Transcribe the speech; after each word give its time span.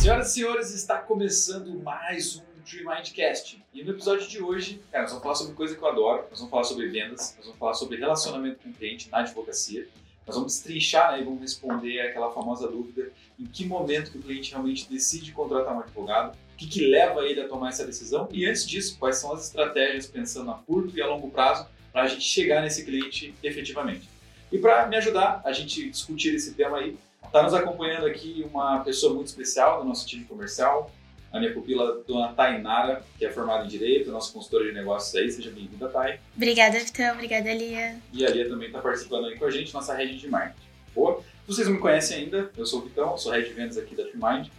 Senhoras 0.00 0.30
e 0.30 0.34
senhores, 0.34 0.72
está 0.72 0.98
começando 0.98 1.76
mais 1.82 2.36
um 2.36 2.62
Tree 2.62 2.84
Mindcast. 2.84 3.60
E 3.74 3.82
no 3.82 3.90
episódio 3.90 4.28
de 4.28 4.40
hoje, 4.40 4.80
cara, 4.92 5.02
nós 5.02 5.10
vamos 5.10 5.24
falar 5.24 5.34
sobre 5.34 5.54
coisa 5.54 5.74
que 5.74 5.82
eu 5.82 5.88
adoro, 5.88 6.24
nós 6.30 6.38
vamos 6.38 6.50
falar 6.50 6.64
sobre 6.64 6.86
vendas, 6.86 7.34
nós 7.36 7.44
vamos 7.46 7.58
falar 7.58 7.74
sobre 7.74 7.98
relacionamento 7.98 8.60
com 8.62 8.70
o 8.70 8.72
cliente 8.72 9.10
na 9.10 9.18
advocacia. 9.18 9.88
Nós 10.24 10.36
vamos 10.36 10.54
destrinchar 10.54 11.12
né, 11.12 11.20
e 11.20 11.24
vamos 11.24 11.40
responder 11.40 12.00
aquela 12.00 12.30
famosa 12.30 12.68
dúvida 12.68 13.10
em 13.40 13.44
que 13.44 13.66
momento 13.66 14.12
que 14.12 14.18
o 14.18 14.22
cliente 14.22 14.52
realmente 14.52 14.88
decide 14.88 15.32
contratar 15.32 15.74
um 15.74 15.80
advogado, 15.80 16.36
o 16.54 16.56
que, 16.56 16.68
que 16.68 16.86
leva 16.86 17.24
ele 17.24 17.40
a 17.40 17.48
tomar 17.48 17.70
essa 17.70 17.84
decisão 17.84 18.28
e 18.30 18.46
antes 18.46 18.66
disso, 18.66 18.96
quais 19.00 19.16
são 19.16 19.32
as 19.32 19.46
estratégias 19.46 20.06
pensando 20.06 20.52
a 20.52 20.54
curto 20.54 20.96
e 20.96 21.02
a 21.02 21.08
longo 21.08 21.28
prazo 21.28 21.66
para 21.92 22.02
a 22.02 22.06
gente 22.06 22.22
chegar 22.22 22.62
nesse 22.62 22.84
cliente 22.84 23.34
efetivamente. 23.42 24.08
E 24.52 24.58
para 24.58 24.86
me 24.86 24.96
ajudar 24.96 25.42
a 25.44 25.52
gente 25.52 25.90
discutir 25.90 26.34
esse 26.34 26.54
tema 26.54 26.78
aí, 26.78 26.96
está 27.28 27.42
nos 27.42 27.54
acompanhando 27.54 28.06
aqui 28.06 28.44
uma 28.50 28.80
pessoa 28.80 29.14
muito 29.14 29.28
especial 29.28 29.82
do 29.82 29.88
nosso 29.88 30.06
time 30.06 30.24
comercial, 30.24 30.90
a 31.32 31.38
minha 31.38 31.52
pupila, 31.52 32.02
dona 32.06 32.32
Tainara, 32.32 33.04
que 33.18 33.24
é 33.24 33.30
formada 33.30 33.64
em 33.64 33.68
Direito, 33.68 34.10
nossa 34.10 34.32
consultora 34.32 34.64
de 34.64 34.72
negócios 34.72 35.14
aí. 35.14 35.30
Seja 35.30 35.50
bem-vinda, 35.50 35.88
Thay. 35.88 36.18
Obrigada, 36.34 36.78
Vitão. 36.78 37.14
Obrigada, 37.14 37.52
Lia. 37.52 37.98
E 38.12 38.24
a 38.24 38.30
Lia 38.30 38.48
também 38.48 38.68
está 38.68 38.80
participando 38.80 39.26
aí 39.26 39.38
com 39.38 39.44
a 39.44 39.50
gente, 39.50 39.72
nossa 39.74 39.94
rede 39.94 40.18
de 40.18 40.28
marketing. 40.28 40.66
Boa? 40.94 41.22
Vocês 41.46 41.66
não 41.66 41.74
me 41.74 41.80
conhecem 41.80 42.24
ainda, 42.24 42.50
eu 42.56 42.66
sou 42.66 42.80
o 42.80 42.82
Vitão, 42.84 43.16
sou 43.16 43.32
head 43.32 43.48
vendas 43.50 43.76
aqui 43.76 43.94
da 43.94 44.04
TreeMind. 44.04 44.50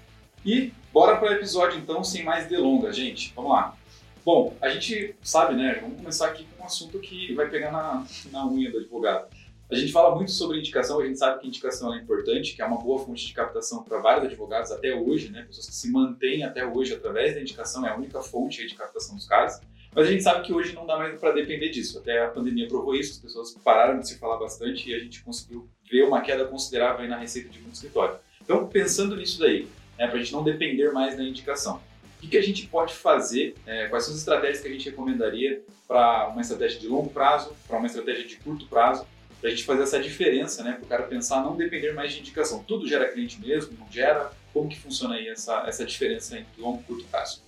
E 0.46 0.72
bora 0.94 1.18
para 1.18 1.32
o 1.32 1.34
episódio 1.34 1.78
então, 1.78 2.04
sem 2.04 2.24
mais 2.24 2.48
delongas, 2.48 2.96
gente. 2.96 3.34
Vamos 3.36 3.52
lá. 3.52 3.76
Bom, 4.24 4.56
a 4.62 4.70
gente 4.70 5.16
sabe, 5.24 5.56
né? 5.56 5.80
Vamos 5.82 5.98
começar 5.98 6.28
aqui 6.28 6.46
com 6.56 6.64
um 6.64 6.66
assunto 6.66 7.00
que 7.00 7.34
vai 7.34 7.50
pegar 7.50 7.72
na, 7.72 8.06
na 8.32 8.48
unha 8.48 8.72
do 8.72 8.78
advogado. 8.78 9.28
A 9.72 9.76
gente 9.76 9.92
fala 9.92 10.16
muito 10.16 10.32
sobre 10.32 10.58
indicação, 10.58 11.00
a 11.00 11.06
gente 11.06 11.20
sabe 11.20 11.40
que 11.40 11.48
indicação 11.48 11.94
é 11.94 12.00
importante, 12.00 12.56
que 12.56 12.62
é 12.62 12.66
uma 12.66 12.82
boa 12.82 13.06
fonte 13.06 13.28
de 13.28 13.34
captação 13.34 13.84
para 13.84 14.00
vários 14.00 14.26
advogados 14.26 14.72
até 14.72 14.96
hoje, 14.96 15.30
né? 15.30 15.44
Pessoas 15.44 15.68
que 15.68 15.76
se 15.76 15.92
mantêm 15.92 16.44
até 16.44 16.66
hoje 16.66 16.96
através 16.96 17.36
da 17.36 17.42
indicação, 17.42 17.86
é 17.86 17.92
a 17.92 17.96
única 17.96 18.20
fonte 18.24 18.66
de 18.66 18.74
captação 18.74 19.16
dos 19.16 19.28
casos. 19.28 19.62
Mas 19.94 20.08
a 20.08 20.12
gente 20.12 20.24
sabe 20.24 20.44
que 20.44 20.52
hoje 20.52 20.74
não 20.74 20.88
dá 20.88 20.98
mais 20.98 21.20
para 21.20 21.34
depender 21.34 21.70
disso. 21.70 22.00
Até 22.00 22.24
a 22.24 22.30
pandemia 22.30 22.68
provou 22.68 22.96
isso, 22.96 23.12
as 23.12 23.18
pessoas 23.20 23.52
pararam 23.64 24.00
de 24.00 24.08
se 24.08 24.18
falar 24.18 24.38
bastante 24.38 24.90
e 24.90 24.96
a 24.96 25.00
gente 25.00 25.22
conseguiu 25.22 25.70
ver 25.90 26.04
uma 26.04 26.22
queda 26.22 26.46
considerável 26.46 27.08
na 27.08 27.18
receita 27.18 27.50
de 27.50 27.60
um 27.60 27.70
escritório. 27.72 28.18
Então, 28.42 28.66
pensando 28.66 29.16
nisso 29.16 29.40
daí, 29.40 29.68
né, 30.00 30.08
para 30.08 30.16
a 30.16 30.20
gente 30.20 30.34
não 30.34 30.44
depender 30.44 30.92
mais 30.92 31.16
da 31.16 31.24
indicação, 31.24 31.80
o 32.18 32.22
que, 32.22 32.28
que 32.28 32.38
a 32.38 32.42
gente 32.42 32.66
pode 32.66 32.96
fazer? 32.96 33.54
É, 33.68 33.88
quais 33.88 34.04
são 34.04 34.14
as 34.16 34.20
estratégias 34.20 34.62
que 34.62 34.68
a 34.68 34.72
gente 34.72 34.90
recomendaria 34.90 35.62
para 35.88 36.28
uma 36.30 36.42
estratégia 36.42 36.80
de 36.80 36.88
longo 36.88 37.12
prazo, 37.12 37.56
para 37.68 37.78
uma 37.78 37.86
estratégia 37.86 38.26
de 38.26 38.36
curto 38.38 38.66
prazo, 38.66 39.06
para 39.40 39.50
a 39.50 39.52
gente 39.52 39.64
fazer 39.64 39.84
essa 39.84 40.00
diferença, 40.00 40.64
né? 40.64 40.74
Para 40.74 40.84
o 40.84 40.88
cara 40.88 41.04
pensar 41.04 41.42
não 41.44 41.56
depender 41.56 41.94
mais 41.94 42.14
de 42.14 42.20
indicação. 42.20 42.64
Tudo 42.64 42.88
gera 42.88 43.10
cliente 43.10 43.40
mesmo, 43.40 43.78
não 43.80 43.90
gera? 43.92 44.32
Como 44.54 44.70
que 44.70 44.80
funciona 44.80 45.16
aí 45.16 45.28
essa, 45.30 45.64
essa 45.66 45.86
diferença 45.86 46.38
entre 46.38 46.62
longo 46.62 46.82
e 46.82 46.84
curto 46.84 47.06
prazo? 47.06 47.42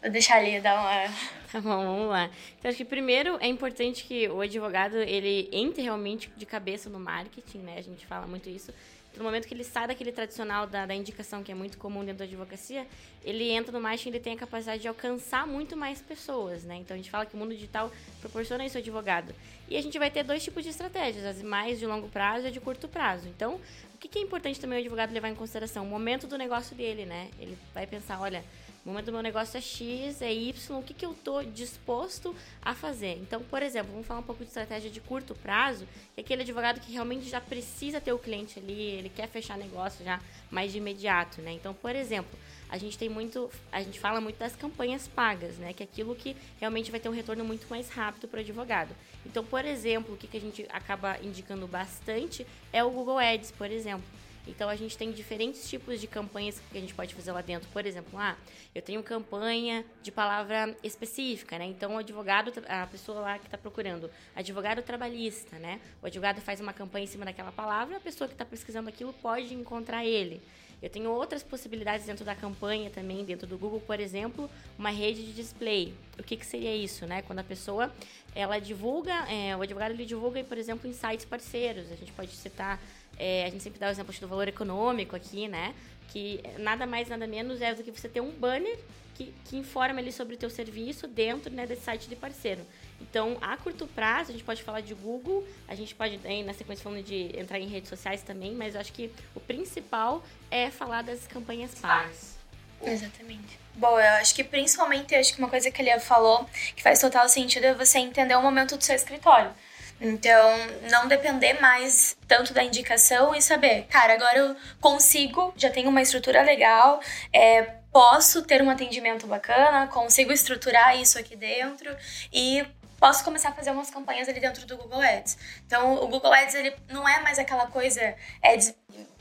Vou 0.00 0.10
deixar 0.10 0.36
ali 0.36 0.60
dar 0.60 0.80
uma. 0.80 1.14
Tá 1.50 1.62
bom, 1.62 1.82
vamos 1.82 2.10
lá. 2.10 2.28
Então, 2.58 2.68
acho 2.68 2.76
que 2.76 2.84
primeiro 2.84 3.38
é 3.40 3.46
importante 3.46 4.04
que 4.04 4.28
o 4.28 4.42
advogado 4.42 4.96
ele 4.96 5.48
entre 5.50 5.80
realmente 5.80 6.30
de 6.36 6.44
cabeça 6.44 6.90
no 6.90 7.00
marketing, 7.00 7.60
né? 7.60 7.76
A 7.78 7.82
gente 7.82 8.04
fala 8.04 8.26
muito 8.26 8.50
isso 8.50 8.70
no 9.16 9.24
momento 9.24 9.48
que 9.48 9.54
ele 9.54 9.64
sai 9.64 9.86
daquele 9.86 10.12
tradicional 10.12 10.66
da, 10.66 10.86
da, 10.86 10.94
indicação, 10.94 11.42
que 11.42 11.50
é 11.50 11.54
muito 11.54 11.78
comum 11.78 12.04
dentro 12.04 12.18
da 12.18 12.24
advocacia, 12.24 12.86
ele 13.24 13.50
entra 13.50 13.72
no 13.72 13.80
marketing 13.80 14.08
e 14.08 14.12
ele 14.12 14.20
tem 14.20 14.32
a 14.34 14.36
capacidade 14.36 14.82
de 14.82 14.88
alcançar 14.88 15.46
muito 15.46 15.76
mais 15.76 16.00
pessoas, 16.00 16.62
né? 16.64 16.76
Então 16.76 16.94
a 16.94 16.98
gente 16.98 17.10
fala 17.10 17.26
que 17.26 17.34
o 17.34 17.36
mundo 17.36 17.54
digital 17.54 17.90
proporciona 18.20 18.64
isso 18.64 18.76
ao 18.76 18.80
advogado. 18.80 19.34
E 19.68 19.76
a 19.76 19.82
gente 19.82 19.98
vai 19.98 20.10
ter 20.10 20.22
dois 20.22 20.42
tipos 20.42 20.62
de 20.62 20.70
estratégias, 20.70 21.24
as 21.24 21.42
mais 21.42 21.78
de 21.78 21.86
longo 21.86 22.08
prazo 22.08 22.46
e 22.46 22.50
de 22.50 22.60
curto 22.60 22.86
prazo. 22.86 23.28
Então, 23.28 23.60
o 23.94 23.98
que 23.98 24.18
é 24.18 24.22
importante 24.22 24.60
também 24.60 24.78
o 24.78 24.80
advogado 24.80 25.12
levar 25.12 25.28
em 25.28 25.34
consideração? 25.34 25.84
O 25.84 25.88
momento 25.88 26.26
do 26.26 26.38
negócio 26.38 26.76
dele, 26.76 27.04
né? 27.04 27.28
Ele 27.40 27.58
vai 27.74 27.86
pensar, 27.86 28.20
olha, 28.20 28.44
o 28.84 28.88
momento 28.88 29.06
do 29.06 29.12
meu 29.12 29.22
negócio 29.22 29.58
é 29.58 29.60
X, 29.60 30.22
é 30.22 30.32
Y, 30.32 30.78
o 30.78 30.82
que, 30.82 30.94
que 30.94 31.04
eu 31.04 31.12
estou 31.12 31.44
disposto 31.44 32.34
a 32.62 32.74
fazer? 32.74 33.18
Então, 33.20 33.42
por 33.42 33.62
exemplo, 33.62 33.92
vamos 33.92 34.06
falar 34.06 34.20
um 34.20 34.24
pouco 34.24 34.42
de 34.42 34.48
estratégia 34.48 34.90
de 34.90 35.00
curto 35.00 35.34
prazo, 35.34 35.86
que 36.14 36.20
é 36.20 36.20
aquele 36.20 36.42
advogado 36.42 36.80
que 36.80 36.92
realmente 36.92 37.28
já 37.28 37.40
precisa 37.40 38.00
ter 38.00 38.12
o 38.12 38.18
cliente 38.18 38.58
ali, 38.58 38.80
ele 38.80 39.08
quer 39.08 39.28
fechar 39.28 39.58
negócio 39.58 40.04
já 40.04 40.20
mais 40.50 40.72
de 40.72 40.78
imediato, 40.78 41.42
né? 41.42 41.52
Então, 41.52 41.74
por 41.74 41.94
exemplo, 41.94 42.38
a 42.68 42.76
gente 42.76 42.98
tem 42.98 43.08
muito, 43.08 43.50
a 43.72 43.82
gente 43.82 43.98
fala 43.98 44.20
muito 44.20 44.38
das 44.38 44.54
campanhas 44.54 45.08
pagas, 45.08 45.56
né? 45.56 45.72
Que 45.72 45.82
é 45.82 45.86
aquilo 45.86 46.14
que 46.14 46.36
realmente 46.60 46.90
vai 46.90 47.00
ter 47.00 47.08
um 47.08 47.12
retorno 47.12 47.44
muito 47.44 47.66
mais 47.68 47.88
rápido 47.88 48.28
para 48.28 48.38
o 48.38 48.40
advogado. 48.40 48.94
Então, 49.24 49.44
por 49.44 49.64
exemplo, 49.64 50.14
o 50.14 50.16
que, 50.16 50.26
que 50.26 50.36
a 50.36 50.40
gente 50.40 50.66
acaba 50.70 51.18
indicando 51.22 51.66
bastante 51.66 52.46
é 52.72 52.84
o 52.84 52.90
Google 52.90 53.18
Ads, 53.18 53.50
por 53.52 53.70
exemplo. 53.70 54.04
Então 54.48 54.68
a 54.68 54.76
gente 54.76 54.96
tem 54.96 55.12
diferentes 55.12 55.68
tipos 55.68 56.00
de 56.00 56.06
campanhas 56.06 56.60
que 56.70 56.78
a 56.78 56.80
gente 56.80 56.94
pode 56.94 57.14
fazer 57.14 57.32
lá 57.32 57.40
dentro. 57.40 57.68
Por 57.70 57.84
exemplo, 57.84 58.18
ah, 58.18 58.36
eu 58.74 58.82
tenho 58.82 59.02
campanha 59.02 59.84
de 60.02 60.10
palavra 60.10 60.76
específica, 60.82 61.58
né? 61.58 61.66
Então 61.66 61.94
o 61.94 61.98
advogado, 61.98 62.52
a 62.68 62.86
pessoa 62.86 63.20
lá 63.20 63.38
que 63.38 63.46
está 63.46 63.58
procurando, 63.58 64.10
advogado 64.34 64.82
trabalhista, 64.82 65.58
né? 65.58 65.80
O 66.02 66.06
advogado 66.06 66.40
faz 66.40 66.60
uma 66.60 66.72
campanha 66.72 67.04
em 67.04 67.08
cima 67.08 67.24
daquela 67.24 67.52
palavra, 67.52 67.96
a 67.96 68.00
pessoa 68.00 68.26
que 68.26 68.34
está 68.34 68.44
pesquisando 68.44 68.88
aquilo 68.88 69.12
pode 69.12 69.54
encontrar 69.54 70.04
ele. 70.04 70.40
Eu 70.80 70.88
tenho 70.88 71.10
outras 71.10 71.42
possibilidades 71.42 72.06
dentro 72.06 72.24
da 72.24 72.36
campanha 72.36 72.88
também, 72.88 73.24
dentro 73.24 73.48
do 73.48 73.58
Google, 73.58 73.80
por 73.80 73.98
exemplo, 73.98 74.48
uma 74.78 74.90
rede 74.90 75.24
de 75.24 75.32
display. 75.32 75.92
O 76.16 76.22
que, 76.22 76.36
que 76.36 76.46
seria 76.46 76.74
isso, 76.74 77.04
né? 77.04 77.20
Quando 77.22 77.40
a 77.40 77.44
pessoa 77.44 77.92
ela 78.32 78.60
divulga, 78.60 79.12
é, 79.28 79.56
o 79.56 79.62
advogado 79.62 79.90
ele 79.90 80.04
divulga, 80.04 80.42
por 80.44 80.56
exemplo, 80.56 80.88
em 80.88 80.92
sites 80.92 81.24
parceiros. 81.24 81.90
A 81.90 81.96
gente 81.96 82.12
pode 82.12 82.30
citar 82.30 82.80
é, 83.18 83.44
a 83.44 83.50
gente 83.50 83.62
sempre 83.62 83.78
dá 83.78 83.88
o 83.88 83.90
exemplo 83.90 84.14
do 84.14 84.28
valor 84.28 84.48
econômico 84.48 85.16
aqui, 85.16 85.48
né? 85.48 85.74
Que 86.08 86.40
nada 86.58 86.86
mais, 86.86 87.08
nada 87.08 87.26
menos 87.26 87.60
é 87.60 87.74
do 87.74 87.82
que 87.82 87.90
você 87.90 88.08
ter 88.08 88.20
um 88.20 88.30
banner 88.30 88.78
que, 89.14 89.34
que 89.44 89.56
informa 89.56 89.98
ali 89.98 90.12
sobre 90.12 90.36
o 90.36 90.38
teu 90.38 90.48
serviço 90.48 91.08
dentro 91.08 91.52
né, 91.52 91.66
desse 91.66 91.82
site 91.82 92.08
de 92.08 92.14
parceiro. 92.14 92.64
Então, 93.00 93.36
a 93.40 93.56
curto 93.56 93.86
prazo, 93.86 94.30
a 94.30 94.32
gente 94.32 94.44
pode 94.44 94.62
falar 94.62 94.80
de 94.80 94.94
Google, 94.94 95.46
a 95.66 95.74
gente 95.74 95.94
pode, 95.94 96.18
na 96.44 96.54
sequência, 96.54 96.82
falando 96.82 97.02
de 97.02 97.36
entrar 97.36 97.58
em 97.58 97.66
redes 97.66 97.88
sociais 97.88 98.22
também, 98.22 98.54
mas 98.54 98.74
eu 98.74 98.80
acho 98.80 98.92
que 98.92 99.10
o 99.34 99.40
principal 99.40 100.24
é 100.50 100.70
falar 100.70 101.02
das 101.02 101.26
campanhas 101.26 101.74
pagas. 101.74 102.38
Exatamente. 102.82 103.58
Bom, 103.74 103.98
eu 103.98 104.10
acho 104.20 104.34
que 104.34 104.44
principalmente, 104.44 105.14
acho 105.14 105.34
que 105.34 105.40
uma 105.40 105.48
coisa 105.48 105.70
que 105.70 105.82
ele 105.82 105.98
falou 105.98 106.48
que 106.76 106.82
faz 106.82 107.00
total 107.00 107.28
sentido 107.28 107.64
é 107.64 107.74
você 107.74 107.98
entender 107.98 108.36
o 108.36 108.42
momento 108.42 108.76
do 108.76 108.84
seu 108.84 108.94
escritório. 108.94 109.52
Então, 110.00 110.56
não 110.90 111.08
depender 111.08 111.60
mais 111.60 112.16
tanto 112.26 112.52
da 112.52 112.62
indicação 112.62 113.34
e 113.34 113.42
saber, 113.42 113.86
cara, 113.88 114.14
agora 114.14 114.38
eu 114.38 114.56
consigo, 114.80 115.52
já 115.56 115.70
tenho 115.70 115.88
uma 115.88 116.00
estrutura 116.00 116.42
legal, 116.42 117.00
é, 117.32 117.62
posso 117.92 118.42
ter 118.42 118.62
um 118.62 118.70
atendimento 118.70 119.26
bacana, 119.26 119.88
consigo 119.88 120.32
estruturar 120.32 120.96
isso 121.00 121.18
aqui 121.18 121.34
dentro 121.34 121.94
e 122.32 122.64
posso 122.98 123.24
começar 123.24 123.50
a 123.50 123.52
fazer 123.52 123.70
umas 123.70 123.90
campanhas 123.90 124.28
ali 124.28 124.40
dentro 124.40 124.66
do 124.66 124.76
Google 124.76 125.00
Ads. 125.00 125.36
Então, 125.66 125.94
o 126.02 126.06
Google 126.08 126.32
Ads 126.32 126.54
ele 126.54 126.74
não 126.88 127.08
é 127.08 127.20
mais 127.20 127.38
aquela 127.38 127.66
coisa 127.66 128.14
ads 128.42 128.74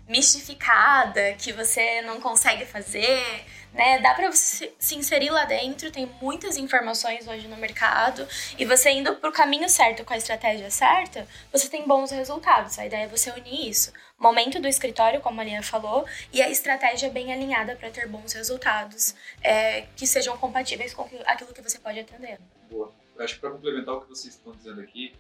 mistificada 0.08 1.34
que 1.34 1.52
você 1.52 2.02
não 2.02 2.22
consegue 2.22 2.66
fazer 2.66 3.46
né? 3.78 4.00
Dá 4.00 4.14
para 4.14 4.32
se 4.32 4.96
inserir 4.96 5.30
lá 5.30 5.46
dentro, 5.46 5.92
tem 5.92 6.12
muitas 6.22 6.58
informações 6.58 7.28
hoje 7.28 7.48
no 7.48 7.56
mercado 7.58 8.28
e 8.58 8.66
você 8.66 8.90
indo 8.90 9.16
pro 9.16 9.32
caminho 9.32 9.70
certo 9.70 10.04
com 10.04 10.14
a 10.14 10.18
estratégia 10.18 10.70
certa, 10.72 11.28
você 11.52 11.70
tem 11.70 11.88
bons 11.88 12.12
resultados. 12.12 12.80
A 12.80 12.86
ideia 12.86 13.04
é 13.04 13.08
você 13.08 13.30
unir 13.32 13.70
isso. 13.70 13.94
Momento 14.18 14.60
do 14.60 14.68
escritório, 14.68 15.22
como 15.22 15.40
a 15.40 15.44
Lia 15.44 15.62
falou, 15.62 16.06
e 16.34 16.42
a 16.42 16.50
estratégia 16.50 17.10
bem 17.10 17.32
alinhada 17.32 17.76
para 17.76 17.92
ter 17.92 18.08
bons 18.08 18.34
resultados 18.34 19.16
é, 19.44 19.82
que 19.96 20.08
sejam 20.08 20.36
compatíveis 20.38 20.94
com 20.94 21.08
aquilo 21.26 21.54
que 21.54 21.62
você 21.62 21.78
pode 21.78 22.00
atender. 22.00 22.40
Boa. 22.70 22.92
Eu 23.16 23.24
acho 23.24 23.36
que 23.36 23.42
para 23.42 23.52
complementar 23.52 23.96
o 23.96 24.02
que 24.02 24.10
vocês 24.10 24.36
estão 24.36 24.54
dizendo 24.54 24.82
aqui, 24.82 25.14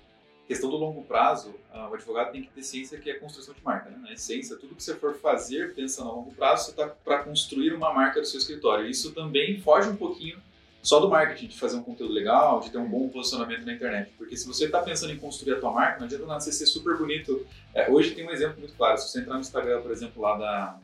questão 0.47 0.69
do 0.69 0.77
longo 0.77 1.03
prazo, 1.03 1.49
uh, 1.73 1.89
o 1.89 1.93
advogado 1.93 2.31
tem 2.31 2.41
que 2.41 2.49
ter 2.49 2.63
ciência 2.63 2.97
que 2.97 3.09
é 3.09 3.15
construção 3.15 3.53
de 3.53 3.61
marca. 3.63 3.89
Né? 3.89 3.97
Na 4.01 4.13
essência, 4.13 4.55
tudo 4.55 4.75
que 4.75 4.83
você 4.83 4.95
for 4.95 5.15
fazer 5.15 5.75
pensando 5.75 6.09
a 6.09 6.13
longo 6.13 6.31
prazo, 6.31 6.65
você 6.65 6.71
está 6.71 6.87
para 6.87 7.19
construir 7.23 7.73
uma 7.73 7.93
marca 7.93 8.21
do 8.21 8.25
seu 8.25 8.39
escritório. 8.39 8.87
Isso 8.87 9.13
também 9.13 9.59
foge 9.59 9.89
um 9.89 9.95
pouquinho 9.95 10.39
só 10.81 11.01
do 11.01 11.09
marketing, 11.09 11.47
de 11.47 11.59
fazer 11.59 11.75
um 11.75 11.83
conteúdo 11.83 12.13
legal, 12.13 12.61
de 12.61 12.69
ter 12.69 12.77
um 12.77 12.87
bom 12.87 13.09
posicionamento 13.09 13.65
na 13.65 13.73
internet. 13.73 14.13
Porque 14.17 14.37
se 14.37 14.47
você 14.47 14.65
está 14.65 14.81
pensando 14.81 15.11
em 15.11 15.17
construir 15.17 15.55
a 15.55 15.59
tua 15.59 15.71
marca, 15.71 15.99
não 15.99 16.05
adianta 16.05 16.25
nada 16.25 16.39
você 16.39 16.51
ser 16.53 16.65
super 16.65 16.97
bonito. 16.97 17.45
É, 17.73 17.91
hoje 17.91 18.11
tem 18.11 18.25
um 18.25 18.31
exemplo 18.31 18.57
muito 18.59 18.73
claro. 18.73 18.97
Se 18.97 19.09
você 19.09 19.19
entrar 19.19 19.33
no 19.33 19.41
Instagram, 19.41 19.81
por 19.81 19.91
exemplo, 19.91 20.21
lá 20.21 20.37
da 20.37 20.79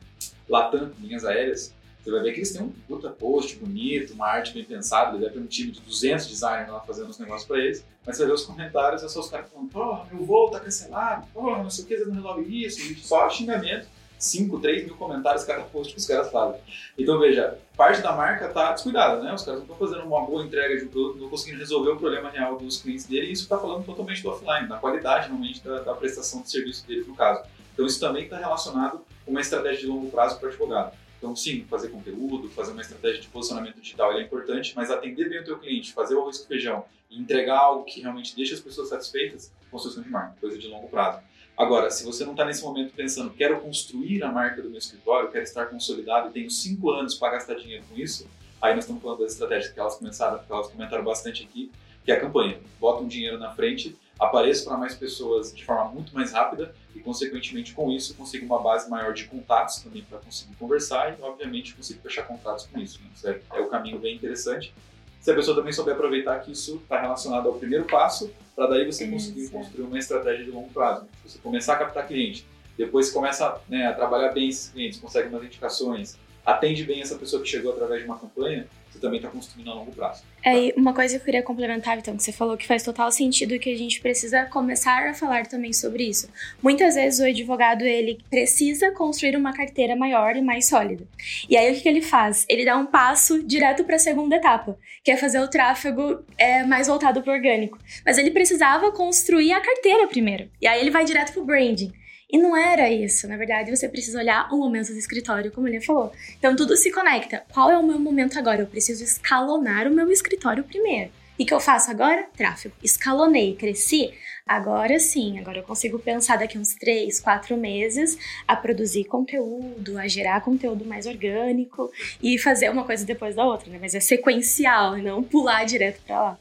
Latam, 0.46 0.92
linhas 1.00 1.24
aéreas, 1.24 1.74
você 2.04 2.10
vai 2.10 2.20
ver 2.20 2.32
que 2.32 2.40
eles 2.40 2.52
têm 2.52 2.60
um 2.60 2.68
puta 2.86 3.08
post 3.08 3.56
bonito, 3.56 4.12
uma 4.12 4.26
arte 4.26 4.52
bem 4.52 4.62
pensada, 4.62 5.16
deve 5.16 5.32
ter 5.32 5.38
um 5.38 5.46
time 5.46 5.72
de 5.72 5.80
200 5.80 6.26
designers 6.26 6.68
lá 6.68 6.80
fazendo 6.80 7.08
os 7.08 7.18
negócios 7.18 7.48
para 7.48 7.58
eles, 7.58 7.82
mas 8.04 8.18
você 8.18 8.26
vê 8.26 8.32
os 8.32 8.44
comentários, 8.44 9.02
é 9.02 9.08
só 9.08 9.20
os 9.20 9.30
caras 9.30 9.50
falando, 9.50 9.70
porra, 9.70 10.06
meu 10.12 10.22
voo 10.22 10.50
tá 10.50 10.60
cancelado, 10.60 11.26
porra, 11.32 11.62
não 11.62 11.70
sei 11.70 11.84
o 11.84 11.88
que, 11.88 11.96
você 11.96 12.04
não 12.04 12.14
resolve 12.14 12.64
isso, 12.64 13.06
só 13.06 13.30
xingamento, 13.30 13.88
5, 14.18 14.60
3 14.60 14.84
mil 14.84 14.96
comentários 14.96 15.44
cada 15.44 15.62
post 15.62 15.94
que 15.94 15.98
os 15.98 16.06
caras 16.06 16.30
fazem. 16.30 16.60
Então 16.96 17.18
veja, 17.18 17.58
parte 17.76 18.02
da 18.02 18.12
marca 18.12 18.48
tá 18.48 18.72
descuidada, 18.72 19.22
né? 19.22 19.34
Os 19.34 19.42
caras 19.42 19.60
não 19.60 19.72
estão 19.72 19.88
fazendo 19.88 20.06
uma 20.06 20.24
boa 20.24 20.44
entrega 20.44 20.76
de 20.76 20.84
um 20.84 20.88
produto, 20.88 21.18
não 21.18 21.28
conseguindo 21.28 21.58
resolver 21.58 21.90
o 21.90 21.96
problema 21.96 22.30
real 22.30 22.56
dos 22.56 22.80
clientes 22.80 23.06
dele, 23.06 23.28
e 23.28 23.32
isso 23.32 23.44
está 23.44 23.58
falando 23.58 23.84
totalmente 23.84 24.22
do 24.22 24.30
offline, 24.30 24.68
da 24.68 24.76
qualidade 24.76 25.28
realmente 25.28 25.62
da, 25.62 25.80
da 25.80 25.94
prestação 25.94 26.42
de 26.42 26.50
serviço 26.50 26.86
deles 26.86 27.06
no 27.06 27.14
caso. 27.14 27.42
Então 27.72 27.86
isso 27.86 27.98
também 27.98 28.24
está 28.24 28.36
relacionado 28.36 29.00
com 29.24 29.30
uma 29.30 29.40
estratégia 29.40 29.80
de 29.80 29.86
longo 29.86 30.10
prazo 30.10 30.38
para 30.38 30.46
o 30.46 30.48
advogado. 30.50 31.03
Então, 31.18 31.34
sim, 31.34 31.64
fazer 31.70 31.88
conteúdo, 31.88 32.50
fazer 32.50 32.72
uma 32.72 32.82
estratégia 32.82 33.20
de 33.20 33.28
posicionamento 33.28 33.80
digital 33.80 34.12
é 34.12 34.22
importante, 34.22 34.72
mas 34.76 34.90
atender 34.90 35.28
bem 35.28 35.40
o 35.40 35.44
teu 35.44 35.58
cliente, 35.58 35.92
fazer 35.92 36.14
o 36.14 36.20
arroz 36.20 36.38
com 36.38 36.48
feijão 36.48 36.84
e 37.10 37.18
entregar 37.18 37.58
algo 37.58 37.84
que 37.84 38.00
realmente 38.00 38.36
deixa 38.36 38.54
as 38.54 38.60
pessoas 38.60 38.88
satisfeitas, 38.88 39.52
construção 39.70 40.02
de 40.02 40.10
marca, 40.10 40.36
coisa 40.40 40.58
de 40.58 40.66
longo 40.68 40.88
prazo. 40.88 41.20
Agora, 41.56 41.88
se 41.88 42.04
você 42.04 42.24
não 42.24 42.32
está 42.32 42.44
nesse 42.44 42.62
momento 42.62 42.92
pensando, 42.94 43.30
quero 43.30 43.60
construir 43.60 44.24
a 44.24 44.32
marca 44.32 44.60
do 44.60 44.68
meu 44.68 44.78
escritório, 44.78 45.30
quero 45.30 45.44
estar 45.44 45.66
consolidado 45.66 46.28
e 46.28 46.32
tenho 46.32 46.50
cinco 46.50 46.90
anos 46.90 47.14
para 47.14 47.34
gastar 47.34 47.54
dinheiro 47.54 47.84
com 47.88 47.96
isso, 47.96 48.28
aí 48.60 48.74
nós 48.74 48.84
estamos 48.84 49.00
falando 49.00 49.20
das 49.20 49.32
estratégias 49.32 49.72
que 49.72 49.78
elas 49.78 49.96
começaram, 49.96 50.38
que 50.38 50.52
elas 50.52 50.66
comentaram 50.66 51.04
bastante 51.04 51.44
aqui, 51.44 51.70
que 52.04 52.10
é 52.10 52.16
a 52.16 52.20
campanha. 52.20 52.58
Bota 52.80 53.02
um 53.02 53.08
dinheiro 53.08 53.38
na 53.38 53.52
frente, 53.54 53.96
apareça 54.18 54.64
para 54.64 54.76
mais 54.76 54.94
pessoas 54.94 55.54
de 55.54 55.64
forma 55.64 55.86
muito 55.86 56.14
mais 56.14 56.32
rápida 56.32 56.74
e, 56.94 57.00
consequentemente, 57.00 57.74
com 57.74 57.90
isso, 57.90 58.14
consiga 58.14 58.44
uma 58.46 58.60
base 58.60 58.88
maior 58.88 59.12
de 59.12 59.24
contatos 59.24 59.76
também 59.76 60.02
para 60.02 60.18
conseguir 60.18 60.54
conversar 60.56 61.16
e, 61.18 61.22
obviamente, 61.22 61.74
conseguir 61.74 62.00
fechar 62.00 62.22
contratos 62.22 62.66
com 62.66 62.78
isso. 62.78 63.00
Né? 63.02 63.10
Isso 63.14 63.28
é, 63.28 63.40
é 63.52 63.60
o 63.60 63.68
caminho 63.68 63.98
bem 63.98 64.14
interessante. 64.14 64.72
Se 65.20 65.30
a 65.30 65.34
pessoa 65.34 65.56
também 65.56 65.72
souber 65.72 65.94
aproveitar 65.94 66.38
que 66.40 66.52
isso 66.52 66.76
está 66.76 67.00
relacionado 67.00 67.48
ao 67.48 67.54
primeiro 67.54 67.86
passo, 67.86 68.30
para 68.54 68.66
daí 68.66 68.84
você 68.84 69.08
conseguir 69.08 69.48
construir 69.48 69.84
uma 69.84 69.98
estratégia 69.98 70.44
de 70.44 70.50
longo 70.50 70.68
prazo. 70.70 71.06
Você 71.24 71.38
começar 71.38 71.74
a 71.74 71.76
captar 71.76 72.06
cliente, 72.06 72.46
depois 72.76 73.10
começa 73.10 73.60
né, 73.68 73.86
a 73.86 73.92
trabalhar 73.92 74.32
bem 74.32 74.48
esses 74.48 74.70
clientes, 74.70 75.00
consegue 75.00 75.28
umas 75.28 75.42
indicações, 75.42 76.16
atende 76.44 76.84
bem 76.84 77.00
essa 77.00 77.16
pessoa 77.16 77.42
que 77.42 77.48
chegou 77.48 77.72
através 77.72 78.02
de 78.02 78.06
uma 78.06 78.18
campanha, 78.18 78.66
também 79.04 79.18
está 79.18 79.28
construindo 79.28 79.70
a 79.70 79.74
longo 79.74 79.92
prazo. 79.92 80.22
É, 80.42 80.72
uma 80.76 80.94
coisa 80.94 81.14
que 81.14 81.20
eu 81.20 81.24
queria 81.24 81.42
complementar, 81.42 81.98
então, 81.98 82.16
que 82.16 82.22
você 82.22 82.32
falou 82.32 82.56
que 82.56 82.66
faz 82.66 82.82
total 82.82 83.12
sentido 83.12 83.58
que 83.58 83.70
a 83.70 83.76
gente 83.76 84.00
precisa 84.00 84.44
começar 84.46 85.06
a 85.06 85.14
falar 85.14 85.46
também 85.46 85.72
sobre 85.72 86.04
isso. 86.04 86.28
Muitas 86.62 86.94
vezes 86.94 87.20
o 87.20 87.24
advogado, 87.24 87.82
ele 87.82 88.18
precisa 88.30 88.90
construir 88.92 89.36
uma 89.36 89.52
carteira 89.52 89.94
maior 89.94 90.36
e 90.36 90.42
mais 90.42 90.66
sólida. 90.66 91.06
E 91.48 91.56
aí 91.56 91.70
o 91.70 91.74
que, 91.74 91.82
que 91.82 91.88
ele 91.88 92.00
faz? 92.00 92.46
Ele 92.48 92.64
dá 92.64 92.76
um 92.76 92.86
passo 92.86 93.42
direto 93.42 93.84
para 93.84 93.96
a 93.96 93.98
segunda 93.98 94.36
etapa, 94.36 94.78
que 95.02 95.10
é 95.10 95.16
fazer 95.16 95.40
o 95.40 95.48
tráfego 95.48 96.24
é, 96.38 96.64
mais 96.64 96.86
voltado 96.86 97.22
para 97.22 97.32
o 97.32 97.36
orgânico. 97.36 97.78
Mas 98.04 98.16
ele 98.16 98.30
precisava 98.30 98.90
construir 98.92 99.52
a 99.52 99.60
carteira 99.60 100.06
primeiro. 100.06 100.48
E 100.60 100.66
aí 100.66 100.80
ele 100.80 100.90
vai 100.90 101.04
direto 101.04 101.32
para 101.32 101.42
o 101.42 101.44
branding. 101.44 101.92
E 102.34 102.36
não 102.36 102.56
era 102.56 102.90
isso. 102.90 103.28
Na 103.28 103.36
verdade, 103.36 103.70
você 103.70 103.88
precisa 103.88 104.18
olhar 104.18 104.52
o 104.52 104.58
momento 104.58 104.88
do 104.88 104.98
escritório, 104.98 105.52
como 105.52 105.68
ele 105.68 105.80
falou. 105.80 106.10
Então, 106.36 106.56
tudo 106.56 106.76
se 106.76 106.90
conecta. 106.90 107.44
Qual 107.52 107.70
é 107.70 107.78
o 107.78 107.86
meu 107.86 107.96
momento 107.96 108.36
agora? 108.36 108.60
Eu 108.60 108.66
preciso 108.66 109.04
escalonar 109.04 109.86
o 109.86 109.92
meu 109.92 110.10
escritório 110.10 110.64
primeiro. 110.64 111.12
E 111.38 111.44
que 111.44 111.54
eu 111.54 111.60
faço 111.60 111.92
agora? 111.92 112.26
Tráfego. 112.36 112.74
Escalonei, 112.82 113.54
cresci. 113.54 114.12
Agora 114.44 114.98
sim, 114.98 115.38
agora 115.38 115.58
eu 115.58 115.62
consigo 115.62 115.96
pensar 116.00 116.36
daqui 116.36 116.58
uns 116.58 116.74
três, 116.74 117.20
quatro 117.20 117.56
meses 117.56 118.18
a 118.48 118.56
produzir 118.56 119.04
conteúdo, 119.04 119.96
a 119.96 120.08
gerar 120.08 120.40
conteúdo 120.40 120.84
mais 120.84 121.06
orgânico 121.06 121.90
e 122.20 122.36
fazer 122.36 122.68
uma 122.68 122.84
coisa 122.84 123.06
depois 123.06 123.36
da 123.36 123.44
outra, 123.44 123.70
né? 123.70 123.78
Mas 123.80 123.94
é 123.94 124.00
sequencial 124.00 124.98
não 124.98 125.22
pular 125.22 125.64
direto 125.64 126.02
para 126.04 126.20
lá. 126.20 126.38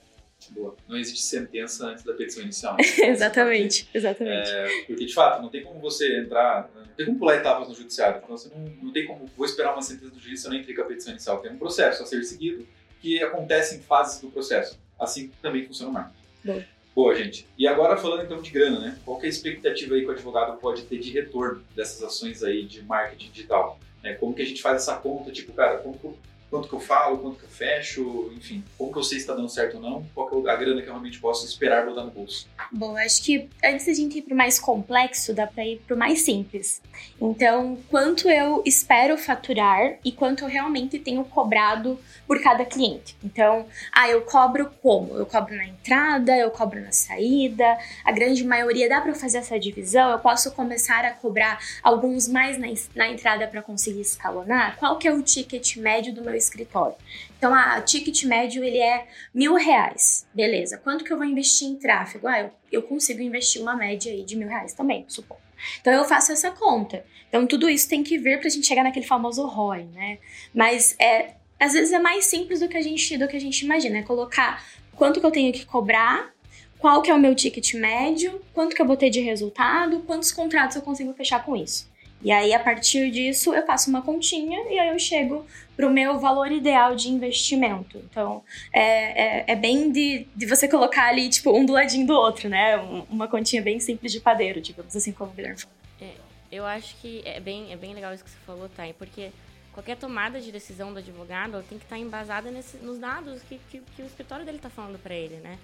Boa. 0.54 0.76
Não 0.88 0.98
existe 0.98 1.24
sentença 1.24 1.88
antes 1.88 2.04
da 2.04 2.14
petição 2.14 2.44
inicial. 2.44 2.78
Né? 2.84 3.10
exatamente, 3.10 3.90
exatamente. 3.94 4.50
É, 4.50 4.84
porque, 4.86 5.06
de 5.06 5.14
fato, 5.14 5.42
não 5.42 5.50
tem 5.50 5.64
como 5.64 5.80
você 5.80 6.20
entrar, 6.20 6.70
não 6.76 6.86
tem 6.96 7.06
como 7.06 7.18
pular 7.18 7.36
etapas 7.36 7.68
no 7.68 7.76
judiciário. 7.76 8.22
Então, 8.24 8.38
você 8.38 8.50
não, 8.50 8.60
não 8.82 8.94
tem 8.94 9.06
como, 9.06 9.26
vou 9.36 9.46
esperar 9.46 9.74
uma 9.74 9.82
sentença 9.82 10.12
do 10.12 10.20
juiz 10.20 10.42
se 10.42 10.48
eu 10.48 10.52
não 10.52 10.60
entrei 10.60 10.76
com 10.76 10.82
a 10.82 10.86
petição 10.86 11.12
inicial. 11.12 11.40
Tem 11.40 11.52
um 11.52 11.58
processo 11.58 12.04
a 12.04 12.06
ser 12.06 12.24
seguido 12.24 12.68
que 13.02 13.22
acontece 13.22 13.76
em 13.76 13.82
fases 13.82 14.22
do 14.22 14.30
processo. 14.30 14.80
Assim 15.00 15.32
também 15.42 15.66
funciona 15.66 15.90
o 15.90 15.94
marketing. 15.94 16.24
Boa. 16.44 16.66
Boa, 16.96 17.16
gente. 17.16 17.48
E 17.58 17.68
agora 17.68 17.98
falando 17.98 18.24
então 18.24 18.40
de 18.40 18.52
grana, 18.52 18.80
né? 18.80 18.98
Qual 19.04 19.18
que 19.18 19.26
é 19.26 19.28
a 19.28 19.30
expectativa 19.30 19.96
aí 19.96 20.02
que 20.02 20.08
o 20.08 20.12
advogado 20.12 20.58
pode 20.60 20.84
ter 20.84 21.00
de 21.00 21.12
retorno 21.12 21.64
dessas 21.76 22.04
ações 22.04 22.44
aí 22.44 22.64
de 22.64 22.84
marketing 22.84 23.32
digital? 23.32 23.80
É, 24.04 24.14
como 24.14 24.34
que 24.34 24.44
a 24.44 24.46
gente 24.46 24.62
faz 24.62 24.84
essa 24.84 24.96
conta? 24.98 25.32
Tipo, 25.32 25.54
cara, 25.54 25.78
como 25.78 26.18
quanto 26.54 26.70
que 26.70 26.76
eu 26.76 26.80
falo, 26.80 27.18
quanto 27.18 27.40
que 27.40 27.46
eu 27.46 27.50
fecho, 27.50 28.32
enfim, 28.38 28.64
como 28.78 28.94
que 28.94 29.00
eu 29.00 29.04
sei 29.04 29.18
se 29.18 29.24
está 29.24 29.34
dando 29.34 29.50
certo 29.50 29.78
ou 29.78 29.82
não, 29.82 30.06
qual 30.14 30.48
é 30.48 30.52
a 30.52 30.56
grana 30.56 30.84
que 30.84 30.88
eu 30.88 30.92
realmente 30.94 31.20
posso 31.20 31.48
esperar 31.48 31.84
botar 31.84 32.04
no 32.04 32.12
bolso. 32.12 32.48
Bom, 32.72 32.96
acho 32.96 33.24
que 33.24 33.50
antes 33.64 33.88
da 33.88 33.94
gente 33.94 34.20
ir 34.20 34.22
para 34.22 34.36
o 34.36 34.38
mais 34.38 34.60
complexo, 34.60 35.34
dá 35.34 35.48
para 35.48 35.66
ir 35.66 35.80
para 35.80 35.96
o 35.96 35.98
mais 35.98 36.22
simples. 36.22 36.80
Então, 37.20 37.80
quanto 37.90 38.30
eu 38.30 38.62
espero 38.68 39.18
faturar 39.18 39.98
e 40.06 40.12
quanto 40.12 40.44
eu 40.44 40.48
realmente 40.48 41.00
tenho 41.00 41.26
cobrado 41.26 41.98
por 42.28 42.42
cada 42.42 42.64
cliente. 42.66 43.16
Então, 43.24 43.66
ah, 43.92 44.10
eu 44.10 44.22
cobro 44.22 44.72
como? 44.82 45.16
Eu 45.18 45.26
cobro 45.26 45.56
na 45.56 45.66
entrada, 45.66 46.38
eu 46.38 46.52
cobro 46.52 46.80
na 46.80 46.92
saída. 46.92 47.78
A 48.06 48.12
grande 48.12 48.44
maioria 48.44 48.88
dá 48.88 49.02
para 49.02 49.14
fazer 49.14 49.40
essa 49.40 49.60
divisão. 49.60 50.12
Eu 50.12 50.20
posso 50.20 50.52
começar 50.52 51.04
a 51.04 51.12
cobrar 51.12 51.60
alguns 51.82 52.28
mais 52.28 52.58
na, 52.58 52.68
na 52.96 53.10
entrada 53.10 53.48
para 53.48 53.62
conseguir 53.62 54.02
escalonar. 54.02 54.78
Qual 54.78 54.98
que 54.98 55.08
é 55.08 55.14
o 55.14 55.22
ticket 55.22 55.78
médio 55.78 56.14
do 56.14 56.22
meu 56.22 56.36
escritório. 56.44 56.96
Então, 57.38 57.54
a 57.54 57.82
ticket 57.82 58.24
médio 58.24 58.64
ele 58.64 58.80
é 58.80 59.08
mil 59.34 59.56
reais. 59.56 60.26
Beleza. 60.34 60.78
Quanto 60.78 61.04
que 61.04 61.12
eu 61.12 61.18
vou 61.18 61.26
investir 61.26 61.68
em 61.68 61.76
tráfego? 61.76 62.28
Ah, 62.28 62.42
eu, 62.42 62.52
eu 62.72 62.82
consigo 62.82 63.22
investir 63.22 63.62
uma 63.62 63.76
média 63.76 64.12
aí 64.12 64.24
de 64.24 64.36
mil 64.36 64.48
reais 64.48 64.74
também, 64.74 65.06
suponho. 65.08 65.42
Então 65.82 65.94
eu 65.94 66.04
faço 66.06 66.32
essa 66.32 66.52
conta. 66.52 67.06
Então 67.30 67.48
tudo 67.48 67.70
isso 67.70 67.88
tem 67.88 68.04
que 68.04 68.18
vir 68.18 68.40
para 68.40 68.48
a 68.48 68.52
gente 68.52 68.68
chegar 68.68 68.84
naquele 68.84 69.06
famoso 69.06 69.46
ROI, 69.46 69.86
né? 69.94 70.18
Mas 70.54 70.96
é, 71.00 71.34
às 71.60 71.74
vezes 71.74 71.92
é 71.92 72.00
mais 72.00 72.26
simples 72.26 72.60
do 72.60 72.68
que 72.68 72.78
a 72.78 72.82
gente 72.82 73.18
do 73.18 73.28
que 73.28 73.38
a 73.38 73.42
gente 73.42 73.64
imagina, 73.64 74.00
é 74.00 74.04
colocar 74.04 74.64
quanto 74.96 75.20
que 75.20 75.26
eu 75.26 75.32
tenho 75.32 75.52
que 75.52 75.66
cobrar, 75.66 76.32
qual 76.78 77.02
que 77.02 77.10
é 77.10 77.14
o 77.14 77.20
meu 77.20 77.34
ticket 77.34 77.74
médio, 77.76 78.42
quanto 78.54 78.76
que 78.76 78.82
eu 78.82 78.86
vou 78.86 78.98
ter 78.98 79.10
de 79.10 79.20
resultado, 79.20 80.02
quantos 80.02 80.32
contratos 80.32 80.76
eu 80.76 80.82
consigo 80.82 81.14
fechar 81.14 81.44
com 81.44 81.56
isso. 81.56 81.92
E 82.24 82.32
aí, 82.32 82.54
a 82.54 82.60
partir 82.60 83.12
disso, 83.12 83.54
eu 83.54 83.66
faço 83.66 83.90
uma 83.90 84.02
continha 84.02 84.58
e 84.72 84.80
aí 84.80 84.90
eu 84.90 85.00
chego 85.00 85.46
para 85.76 85.88
o 85.88 85.92
meu 85.92 86.20
valor 86.20 86.52
ideal 86.52 86.96
de 86.96 87.10
investimento. 87.10 87.98
Então, 87.98 88.44
é, 88.72 89.42
é, 89.42 89.52
é, 89.52 89.56
bem 89.56 89.92
de, 89.92 90.28
de 90.36 90.46
você 90.46 90.68
colocar 90.68 91.08
ali, 91.08 91.30
tipo, 91.30 91.52
um 91.52 91.66
do 91.66 91.74
ladinho 91.74 92.06
do 92.06 92.14
outro, 92.14 92.48
né? 92.48 92.78
Uma 93.10 93.28
continha 93.28 93.62
bem 93.62 93.80
simples 93.80 94.12
de 94.12 94.20
padeiro, 94.20 94.62
digamos 94.62 94.96
assim, 94.96 95.12
como 95.12 95.32
o 95.32 95.34
Guilherme 95.34 95.60
falou. 95.60 95.76
É, 96.02 96.14
eu 96.52 96.66
acho 96.66 96.96
que 96.98 97.22
é 97.26 97.40
bem, 97.40 97.72
é 97.72 97.76
bem 97.76 97.94
legal 97.94 98.14
isso 98.14 98.24
que 98.24 98.30
você 98.30 98.38
falou, 98.46 98.70
Thay, 98.70 98.94
porque 98.94 99.32
qualquer 99.74 99.98
tomada 99.98 100.40
de 100.40 100.52
decisão 100.52 100.94
do 100.94 101.00
advogado 101.00 101.64
tem 101.68 101.78
que 101.78 101.86
estar 101.86 101.98
embasada 101.98 102.52
nesse, 102.52 102.78
nos 102.78 103.00
dados 103.00 103.42
que, 103.44 103.60
que, 103.72 103.82
que 103.96 104.02
o 104.02 104.06
escritório 104.06 104.46
dele 104.46 104.58
está 104.58 104.70
falando 104.70 105.00
para 105.00 105.16
ele, 105.16 105.36
né? 105.38 105.58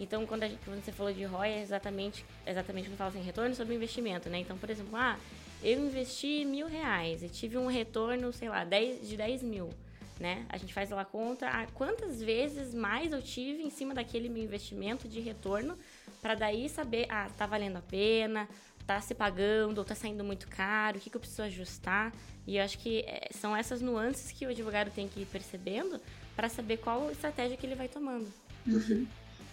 Então, 0.00 0.24
quando, 0.24 0.42
gente, 0.42 0.58
quando, 0.64 0.82
você 0.82 0.90
falou 0.90 1.12
de 1.12 1.22
ROI, 1.24 1.50
é 1.50 1.60
exatamente, 1.60 2.24
exatamente 2.46 2.88
quando 2.88 2.96
fala 2.96 3.10
assim, 3.10 3.22
retorno 3.22 3.54
sobre 3.54 3.74
investimento, 3.74 4.30
né? 4.30 4.38
Então, 4.38 4.56
por 4.56 4.70
exemplo, 4.70 4.96
ah, 4.96 5.18
eu 5.62 5.78
investi 5.78 6.44
mil 6.44 6.66
reais 6.66 7.22
e 7.22 7.28
tive 7.28 7.58
um 7.58 7.66
retorno, 7.66 8.32
sei 8.32 8.48
lá, 8.48 8.64
10, 8.64 9.08
de 9.08 9.16
10 9.16 9.42
mil, 9.42 9.70
né? 10.18 10.46
A 10.48 10.56
gente 10.56 10.72
faz 10.72 10.90
lá 10.90 11.04
conta 11.04 11.48
a 11.48 11.66
quantas 11.66 12.22
vezes 12.22 12.74
mais 12.74 13.12
eu 13.12 13.22
tive 13.22 13.62
em 13.62 13.70
cima 13.70 13.94
daquele 13.94 14.28
meu 14.28 14.42
investimento 14.42 15.08
de 15.08 15.20
retorno 15.20 15.76
para 16.20 16.34
daí 16.34 16.68
saber, 16.68 17.06
ah, 17.08 17.28
tá 17.36 17.46
valendo 17.46 17.76
a 17.76 17.82
pena, 17.82 18.48
tá 18.86 19.00
se 19.00 19.14
pagando 19.14 19.78
ou 19.78 19.84
tá 19.84 19.94
saindo 19.94 20.24
muito 20.24 20.48
caro, 20.48 20.98
o 20.98 21.00
que, 21.00 21.10
que 21.10 21.16
eu 21.16 21.20
preciso 21.20 21.42
ajustar. 21.42 22.12
E 22.46 22.56
eu 22.56 22.64
acho 22.64 22.78
que 22.78 23.00
é, 23.00 23.28
são 23.32 23.56
essas 23.56 23.80
nuances 23.80 24.32
que 24.32 24.46
o 24.46 24.50
advogado 24.50 24.90
tem 24.90 25.08
que 25.08 25.20
ir 25.20 25.26
percebendo 25.26 26.00
para 26.34 26.48
saber 26.48 26.78
qual 26.78 27.10
estratégia 27.10 27.56
que 27.56 27.66
ele 27.66 27.74
vai 27.74 27.88
tomando. 27.88 28.26
Uhum. 28.66 29.06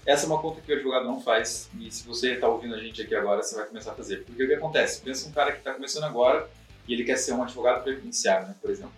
Essa 0.07 0.25
é 0.25 0.27
uma 0.27 0.41
conta 0.41 0.61
que 0.61 0.71
o 0.71 0.75
advogado 0.75 1.03
não 1.03 1.19
faz 1.19 1.69
e 1.77 1.91
se 1.91 2.07
você 2.07 2.35
está 2.35 2.47
ouvindo 2.47 2.73
a 2.73 2.79
gente 2.79 3.01
aqui 3.01 3.13
agora, 3.13 3.43
você 3.43 3.57
vai 3.57 3.65
começar 3.65 3.91
a 3.91 3.93
fazer. 3.93 4.23
Porque 4.23 4.41
o 4.41 4.47
que 4.47 4.53
acontece? 4.53 5.01
Pensa 5.01 5.27
um 5.27 5.33
cara 5.33 5.51
que 5.51 5.57
está 5.57 5.73
começando 5.73 6.05
agora 6.05 6.49
e 6.87 6.93
ele 6.93 7.03
quer 7.03 7.17
ser 7.17 7.33
um 7.33 7.43
advogado 7.43 7.83
previdenciário, 7.83 8.47
né, 8.47 8.55
por 8.61 8.71
exemplo. 8.71 8.93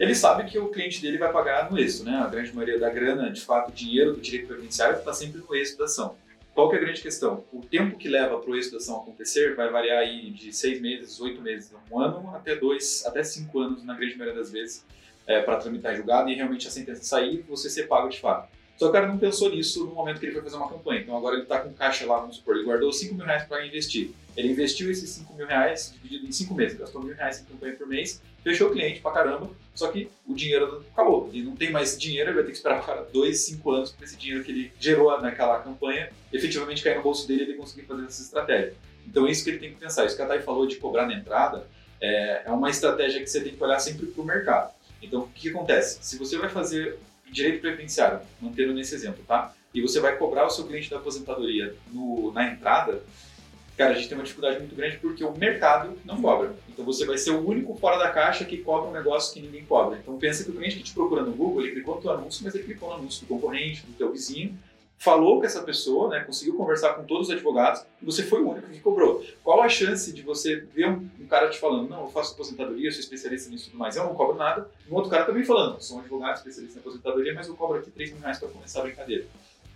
Ele 0.00 0.14
sabe 0.14 0.50
que 0.50 0.58
o 0.58 0.70
cliente 0.70 1.02
dele 1.02 1.18
vai 1.18 1.30
pagar 1.30 1.70
no 1.70 1.78
êxito, 1.78 2.06
né? 2.06 2.16
A 2.16 2.26
grande 2.26 2.54
maioria 2.54 2.80
da 2.80 2.88
grana, 2.88 3.30
de 3.30 3.42
fato, 3.42 3.68
o 3.68 3.72
dinheiro 3.72 4.14
do 4.14 4.20
direito 4.22 4.46
previdenciário 4.46 4.98
está 4.98 5.12
sempre 5.12 5.42
no 5.46 5.54
êxito 5.54 5.78
da 5.78 5.84
ação. 5.84 6.16
Qual 6.54 6.70
que 6.70 6.76
é 6.76 6.78
a 6.78 6.82
grande 6.82 7.02
questão? 7.02 7.44
O 7.52 7.60
tempo 7.60 7.98
que 7.98 8.08
leva 8.08 8.38
para 8.38 8.50
o 8.50 8.56
êxito 8.56 8.72
da 8.72 8.78
ação 8.78 9.02
acontecer 9.02 9.54
vai 9.54 9.68
variar 9.68 9.98
aí 9.98 10.30
de 10.30 10.54
seis 10.54 10.80
meses, 10.80 11.20
oito 11.20 11.42
meses, 11.42 11.70
um 11.92 12.00
ano 12.00 12.34
até 12.34 12.56
dois, 12.56 13.04
até 13.04 13.22
cinco 13.22 13.60
anos 13.60 13.84
na 13.84 13.94
grande 13.94 14.16
maioria 14.16 14.40
das 14.40 14.50
vezes 14.50 14.86
é, 15.26 15.42
para 15.42 15.58
tramitar 15.58 15.94
julgado 15.94 16.30
e 16.30 16.34
realmente 16.34 16.66
a 16.66 16.70
sentença 16.70 17.04
sair 17.04 17.44
você 17.46 17.68
ser 17.68 17.88
pago 17.88 18.08
de 18.08 18.18
fato. 18.18 18.53
Só 18.76 18.86
que 18.86 18.90
o 18.90 18.92
cara 18.92 19.06
não 19.06 19.18
pensou 19.18 19.50
nisso 19.50 19.84
no 19.84 19.94
momento 19.94 20.18
que 20.18 20.26
ele 20.26 20.32
foi 20.32 20.42
fazer 20.42 20.56
uma 20.56 20.68
campanha. 20.68 21.00
Então 21.00 21.16
agora 21.16 21.36
ele 21.36 21.44
está 21.44 21.60
com 21.60 21.72
caixa 21.72 22.06
lá, 22.06 22.18
vamos 22.18 22.36
supor, 22.36 22.56
ele 22.56 22.64
guardou 22.64 22.92
5 22.92 23.14
mil 23.14 23.24
reais 23.24 23.44
para 23.44 23.66
investir. 23.66 24.10
Ele 24.36 24.48
investiu 24.48 24.90
esses 24.90 25.08
5 25.10 25.32
mil 25.34 25.46
reais 25.46 25.92
dividido 25.94 26.26
em 26.26 26.32
5 26.32 26.54
meses, 26.54 26.78
gastou 26.78 27.02
mil 27.02 27.14
reais 27.14 27.40
em 27.40 27.44
campanha 27.44 27.76
por 27.76 27.86
mês, 27.86 28.20
fechou 28.42 28.68
o 28.68 28.72
cliente 28.72 29.00
pra 29.00 29.12
caramba, 29.12 29.48
só 29.74 29.88
que 29.88 30.10
o 30.26 30.34
dinheiro 30.34 30.84
acabou. 30.92 31.30
Ele 31.32 31.44
não 31.44 31.54
tem 31.54 31.70
mais 31.70 31.96
dinheiro, 31.96 32.30
ele 32.30 32.34
vai 32.34 32.44
ter 32.44 32.50
que 32.50 32.56
esperar 32.56 32.84
cara 32.84 33.06
2, 33.12 33.38
5 33.38 33.70
anos 33.70 33.92
para 33.92 34.04
esse 34.04 34.16
dinheiro 34.16 34.42
que 34.42 34.50
ele 34.50 34.72
gerou 34.80 35.20
naquela 35.20 35.60
campanha 35.60 36.10
efetivamente 36.32 36.82
cair 36.82 36.96
no 36.96 37.02
bolso 37.02 37.28
dele 37.28 37.42
e 37.42 37.44
ele 37.44 37.54
conseguir 37.54 37.82
fazer 37.82 38.04
essa 38.06 38.22
estratégia. 38.22 38.74
Então 39.06 39.26
é 39.26 39.30
isso 39.30 39.44
que 39.44 39.50
ele 39.50 39.58
tem 39.58 39.70
que 39.70 39.76
pensar. 39.76 40.04
Isso 40.04 40.16
que 40.16 40.22
a 40.22 40.26
Thay 40.26 40.40
falou 40.40 40.66
de 40.66 40.76
cobrar 40.76 41.06
na 41.06 41.14
entrada 41.14 41.66
é, 42.00 42.42
é 42.46 42.50
uma 42.50 42.70
estratégia 42.70 43.20
que 43.20 43.26
você 43.26 43.40
tem 43.40 43.54
que 43.54 43.62
olhar 43.62 43.78
sempre 43.78 44.06
para 44.06 44.22
o 44.22 44.26
mercado. 44.26 44.72
Então 45.00 45.22
o 45.22 45.28
que 45.28 45.50
acontece? 45.50 45.98
Se 46.02 46.18
você 46.18 46.36
vai 46.38 46.48
fazer 46.48 46.98
direito 47.34 47.60
previdenciário, 47.60 48.20
mantendo 48.40 48.72
nesse 48.72 48.94
exemplo, 48.94 49.22
tá? 49.26 49.52
E 49.74 49.82
você 49.82 50.00
vai 50.00 50.16
cobrar 50.16 50.46
o 50.46 50.50
seu 50.50 50.64
cliente 50.66 50.88
da 50.88 50.96
aposentadoria 50.96 51.74
no, 51.92 52.32
na 52.32 52.46
entrada, 52.52 53.02
Cara, 53.76 53.90
a 53.90 53.94
gente 53.96 54.08
tem 54.08 54.16
uma 54.16 54.22
dificuldade 54.22 54.60
muito 54.60 54.74
grande 54.76 54.98
porque 54.98 55.24
o 55.24 55.36
mercado 55.36 55.98
não 56.04 56.22
cobra. 56.22 56.54
Então 56.68 56.84
você 56.84 57.04
vai 57.04 57.18
ser 57.18 57.30
o 57.30 57.44
único 57.44 57.74
fora 57.74 57.98
da 57.98 58.08
caixa 58.08 58.44
que 58.44 58.58
cobra 58.58 58.88
um 58.88 58.92
negócio 58.92 59.34
que 59.34 59.40
ninguém 59.40 59.64
cobra. 59.64 59.98
Então 59.98 60.16
pensa 60.16 60.44
que 60.44 60.50
o 60.50 60.54
cliente 60.54 60.76
que 60.76 60.84
te 60.84 60.94
procura 60.94 61.22
no 61.22 61.32
Google, 61.32 61.62
ele 61.62 61.72
clicou 61.72 61.96
no 61.96 62.00
teu 62.00 62.12
anúncio, 62.12 62.44
mas 62.44 62.54
ele 62.54 62.64
clicou 62.64 62.90
no 62.90 62.96
anúncio 62.96 63.22
do 63.22 63.26
concorrente, 63.26 63.84
do 63.84 63.92
teu 63.94 64.12
vizinho, 64.12 64.56
falou 64.98 65.38
com 65.38 65.46
essa 65.46 65.62
pessoa, 65.62 66.08
né, 66.08 66.20
conseguiu 66.20 66.56
conversar 66.56 66.94
com 66.94 67.04
todos 67.04 67.28
os 67.28 67.34
advogados 67.34 67.84
e 68.00 68.04
você 68.04 68.22
foi 68.22 68.42
o 68.42 68.50
único 68.50 68.68
que 68.68 68.80
cobrou. 68.80 69.24
Qual 69.42 69.60
a 69.60 69.68
chance 69.68 70.12
de 70.12 70.22
você 70.22 70.56
ver 70.74 70.88
um, 70.88 71.08
um 71.20 71.26
cara 71.26 71.50
te 71.50 71.58
falando, 71.58 71.88
não, 71.88 72.02
eu 72.02 72.08
faço 72.08 72.32
aposentadoria, 72.34 72.90
sou 72.90 73.00
especialista 73.00 73.50
nisso 73.50 73.66
e 73.66 73.70
tudo 73.70 73.78
mais, 73.78 73.96
eu 73.96 74.04
não 74.04 74.14
cobro 74.14 74.36
nada, 74.36 74.68
e 74.86 74.90
um 74.90 74.94
outro 74.94 75.10
cara 75.10 75.24
também 75.24 75.44
falando, 75.44 75.80
sou 75.82 75.98
um 75.98 76.00
advogado 76.00 76.36
especialista 76.36 76.78
em 76.78 76.80
aposentadoria, 76.80 77.34
mas 77.34 77.48
eu 77.48 77.54
cobro 77.54 77.78
aqui 77.78 77.90
3 77.90 78.12
mil 78.12 78.20
reais 78.20 78.38
para 78.38 78.48
começar 78.48 78.80
a 78.80 78.82
brincadeira. 78.84 79.26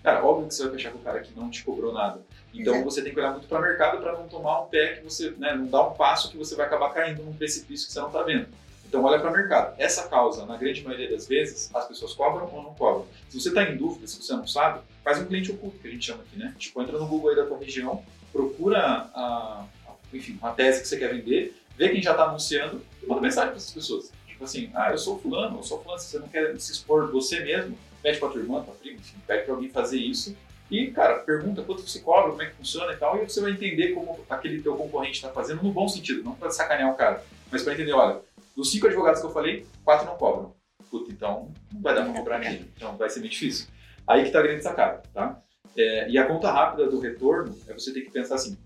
Cara, 0.02 0.24
óbvio 0.24 0.48
que 0.48 0.54
você 0.54 0.62
vai 0.62 0.72
fechar 0.72 0.92
com 0.92 0.98
o 0.98 1.02
cara 1.02 1.20
que 1.20 1.36
não 1.36 1.50
te 1.50 1.64
cobrou 1.64 1.92
nada. 1.92 2.22
Então 2.54 2.74
Exato. 2.74 2.90
você 2.90 3.02
tem 3.02 3.12
que 3.12 3.18
olhar 3.18 3.32
muito 3.32 3.48
para 3.48 3.58
o 3.58 3.62
mercado 3.62 4.00
para 4.00 4.12
não 4.12 4.28
tomar 4.28 4.62
um 4.62 4.66
pé 4.66 4.94
que 4.94 5.04
você, 5.04 5.30
né, 5.32 5.54
não 5.54 5.66
dar 5.66 5.88
um 5.88 5.94
passo 5.94 6.30
que 6.30 6.36
você 6.36 6.54
vai 6.54 6.66
acabar 6.66 6.94
caindo 6.94 7.22
num 7.22 7.34
precipício 7.34 7.86
que 7.86 7.92
você 7.92 8.00
não 8.00 8.06
está 8.06 8.22
vendo. 8.22 8.46
Então 8.88 9.04
olha 9.04 9.20
para 9.20 9.30
o 9.30 9.32
mercado. 9.32 9.74
Essa 9.78 10.08
causa, 10.08 10.46
na 10.46 10.56
grande 10.56 10.82
maioria 10.82 11.10
das 11.10 11.28
vezes, 11.28 11.70
as 11.74 11.86
pessoas 11.86 12.14
cobram 12.14 12.50
ou 12.50 12.62
não 12.62 12.74
cobram. 12.74 13.06
Se 13.28 13.38
você 13.38 13.50
está 13.50 13.62
em 13.62 13.76
dúvida, 13.76 14.06
se 14.06 14.20
você 14.20 14.32
não 14.32 14.46
sabe, 14.46 14.80
faz 15.04 15.18
um 15.18 15.26
cliente 15.26 15.52
oculto, 15.52 15.78
que 15.78 15.88
a 15.88 15.90
gente 15.90 16.06
chama 16.06 16.22
aqui, 16.22 16.38
né? 16.38 16.54
Tipo, 16.58 16.82
entra 16.82 16.98
no 16.98 17.06
Google 17.06 17.30
aí 17.30 17.36
da 17.36 17.44
tua 17.44 17.58
região, 17.58 18.02
procura 18.32 18.78
a, 19.14 19.66
a 19.86 19.94
enfim, 20.12 20.38
uma 20.40 20.52
tese 20.52 20.80
que 20.80 20.88
você 20.88 20.96
quer 20.96 21.14
vender, 21.14 21.54
vê 21.76 21.90
quem 21.90 22.02
já 22.02 22.12
está 22.12 22.24
anunciando 22.24 22.80
e 23.02 23.06
manda 23.06 23.20
mensagem 23.20 23.50
para 23.50 23.58
essas 23.58 23.72
pessoas. 23.72 24.10
Tipo 24.26 24.44
assim, 24.44 24.70
ah, 24.74 24.90
eu 24.90 24.98
sou 24.98 25.18
fulano, 25.18 25.58
eu 25.58 25.62
sou 25.62 25.82
fulano, 25.82 26.00
se 26.00 26.06
você 26.08 26.18
não 26.18 26.28
quer 26.28 26.58
se 26.58 26.72
expor 26.72 27.12
você 27.12 27.40
mesmo, 27.40 27.76
pede 28.02 28.18
para 28.18 28.28
tua 28.30 28.40
irmã, 28.40 28.62
tua 28.62 28.74
prima, 28.74 28.96
enfim, 28.96 29.16
pede 29.26 29.44
para 29.44 29.54
alguém 29.54 29.68
fazer 29.68 29.98
isso 29.98 30.34
e, 30.70 30.90
cara, 30.90 31.18
pergunta 31.20 31.62
quanto 31.62 31.82
você 31.82 32.00
cobra, 32.00 32.30
como 32.30 32.42
é 32.42 32.46
que 32.46 32.54
funciona 32.54 32.92
e 32.92 32.96
tal, 32.96 33.22
e 33.22 33.28
você 33.28 33.40
vai 33.40 33.52
entender 33.52 33.92
como 33.92 34.18
aquele 34.28 34.62
teu 34.62 34.76
concorrente 34.76 35.16
está 35.16 35.30
fazendo 35.30 35.62
no 35.62 35.72
bom 35.72 35.88
sentido, 35.88 36.22
não 36.22 36.34
para 36.34 36.50
sacanear 36.50 36.92
o 36.92 36.96
cara, 36.96 37.24
mas 37.50 37.62
para 37.62 37.72
entender, 37.72 37.92
olha, 37.92 38.20
dos 38.58 38.72
cinco 38.72 38.88
advogados 38.88 39.20
que 39.20 39.26
eu 39.26 39.30
falei, 39.30 39.64
quatro 39.84 40.04
não 40.04 40.16
cobram. 40.16 40.52
Puta, 40.90 41.12
então 41.12 41.52
não 41.72 41.80
vai 41.80 41.94
dar 41.94 42.02
para 42.02 42.12
cobrar 42.12 42.38
ninguém, 42.40 42.68
então 42.74 42.96
vai 42.96 43.08
ser 43.08 43.20
meio 43.20 43.30
difícil. 43.30 43.68
Aí 44.04 44.22
que 44.22 44.26
está 44.28 44.40
a 44.40 44.42
grande 44.42 44.64
sacada, 44.64 45.00
tá? 45.14 45.40
É, 45.76 46.10
e 46.10 46.18
a 46.18 46.26
conta 46.26 46.50
rápida 46.50 46.90
do 46.90 46.98
retorno 46.98 47.56
é 47.68 47.72
você 47.72 47.92
ter 47.92 48.00
que 48.00 48.10
pensar 48.10 48.34
assim, 48.34 48.58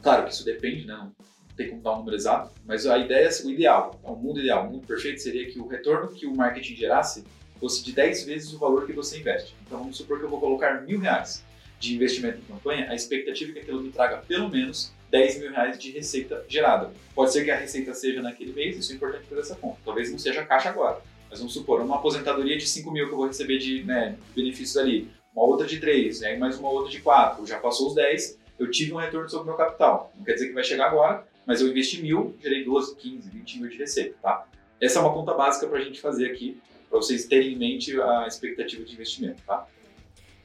claro 0.00 0.24
que 0.24 0.32
isso 0.32 0.46
depende, 0.46 0.86
né? 0.86 0.94
Não 0.94 1.12
tem 1.54 1.68
como 1.68 1.82
dar 1.82 1.92
um 1.92 1.98
número 1.98 2.16
exato, 2.16 2.50
mas 2.64 2.86
a 2.86 2.96
ideia, 2.96 3.28
o 3.44 3.50
ideal, 3.50 4.00
o 4.02 4.16
mundo 4.16 4.40
ideal, 4.40 4.66
o 4.66 4.70
mundo 4.70 4.86
perfeito 4.86 5.20
seria 5.20 5.46
que 5.50 5.58
o 5.58 5.66
retorno 5.66 6.08
que 6.08 6.24
o 6.24 6.34
marketing 6.34 6.76
gerasse 6.76 7.22
fosse 7.60 7.84
de 7.84 7.92
10 7.92 8.24
vezes 8.24 8.54
o 8.54 8.58
valor 8.58 8.86
que 8.86 8.94
você 8.94 9.18
investe. 9.18 9.54
Então 9.66 9.80
vamos 9.80 9.98
supor 9.98 10.20
que 10.20 10.24
eu 10.24 10.30
vou 10.30 10.40
colocar 10.40 10.80
mil 10.86 11.00
reais 11.00 11.44
de 11.78 11.94
investimento 11.94 12.38
em 12.38 12.54
campanha, 12.54 12.90
a 12.90 12.94
expectativa 12.94 13.50
é 13.50 13.54
que 13.54 13.60
aquilo 13.60 13.82
me 13.82 13.90
traga 13.90 14.22
pelo 14.26 14.48
menos 14.48 14.90
10 15.10 15.40
mil 15.40 15.50
reais 15.50 15.78
de 15.78 15.90
receita 15.90 16.44
gerada. 16.48 16.92
Pode 17.14 17.32
ser 17.32 17.44
que 17.44 17.50
a 17.50 17.56
receita 17.56 17.94
seja 17.94 18.22
naquele 18.22 18.52
mês, 18.52 18.76
isso 18.76 18.92
é 18.92 18.96
importante 18.96 19.24
fazer 19.24 19.40
essa 19.40 19.56
conta. 19.56 19.78
Talvez 19.84 20.10
não 20.10 20.18
seja 20.18 20.44
caixa 20.44 20.68
agora, 20.68 21.00
mas 21.30 21.38
vamos 21.38 21.54
supor, 21.54 21.80
uma 21.80 21.96
aposentadoria 21.96 22.56
de 22.56 22.66
5 22.66 22.90
mil 22.90 23.06
que 23.06 23.12
eu 23.12 23.16
vou 23.16 23.26
receber 23.26 23.58
de, 23.58 23.82
né, 23.84 24.16
benefícios 24.34 24.76
ali, 24.76 25.10
uma 25.34 25.44
outra 25.44 25.66
de 25.66 25.78
3, 25.78 26.22
aí 26.22 26.38
mais 26.38 26.58
uma 26.58 26.70
outra 26.70 26.90
de 26.90 27.00
4, 27.00 27.46
já 27.46 27.58
passou 27.58 27.88
os 27.88 27.94
10, 27.94 28.38
eu 28.58 28.70
tive 28.70 28.92
um 28.92 28.96
retorno 28.96 29.28
sobre 29.28 29.44
o 29.44 29.46
meu 29.46 29.56
capital. 29.56 30.12
Não 30.16 30.24
quer 30.24 30.34
dizer 30.34 30.48
que 30.48 30.54
vai 30.54 30.64
chegar 30.64 30.86
agora, 30.86 31.26
mas 31.46 31.60
eu 31.60 31.68
investi 31.68 32.02
mil, 32.02 32.36
gerei 32.42 32.64
12, 32.64 32.96
15, 32.96 33.30
20 33.30 33.60
mil 33.60 33.70
de 33.70 33.78
receita, 33.78 34.16
tá? 34.20 34.46
Essa 34.80 34.98
é 34.98 35.02
uma 35.02 35.12
conta 35.12 35.32
básica 35.34 35.66
para 35.66 35.78
a 35.78 35.82
gente 35.82 36.00
fazer 36.00 36.30
aqui 36.30 36.60
para 36.88 36.98
vocês 36.98 37.26
terem 37.26 37.52
em 37.52 37.56
mente 37.56 38.00
a 38.00 38.26
expectativa 38.26 38.84
de 38.84 38.92
investimento, 38.92 39.42
tá? 39.46 39.66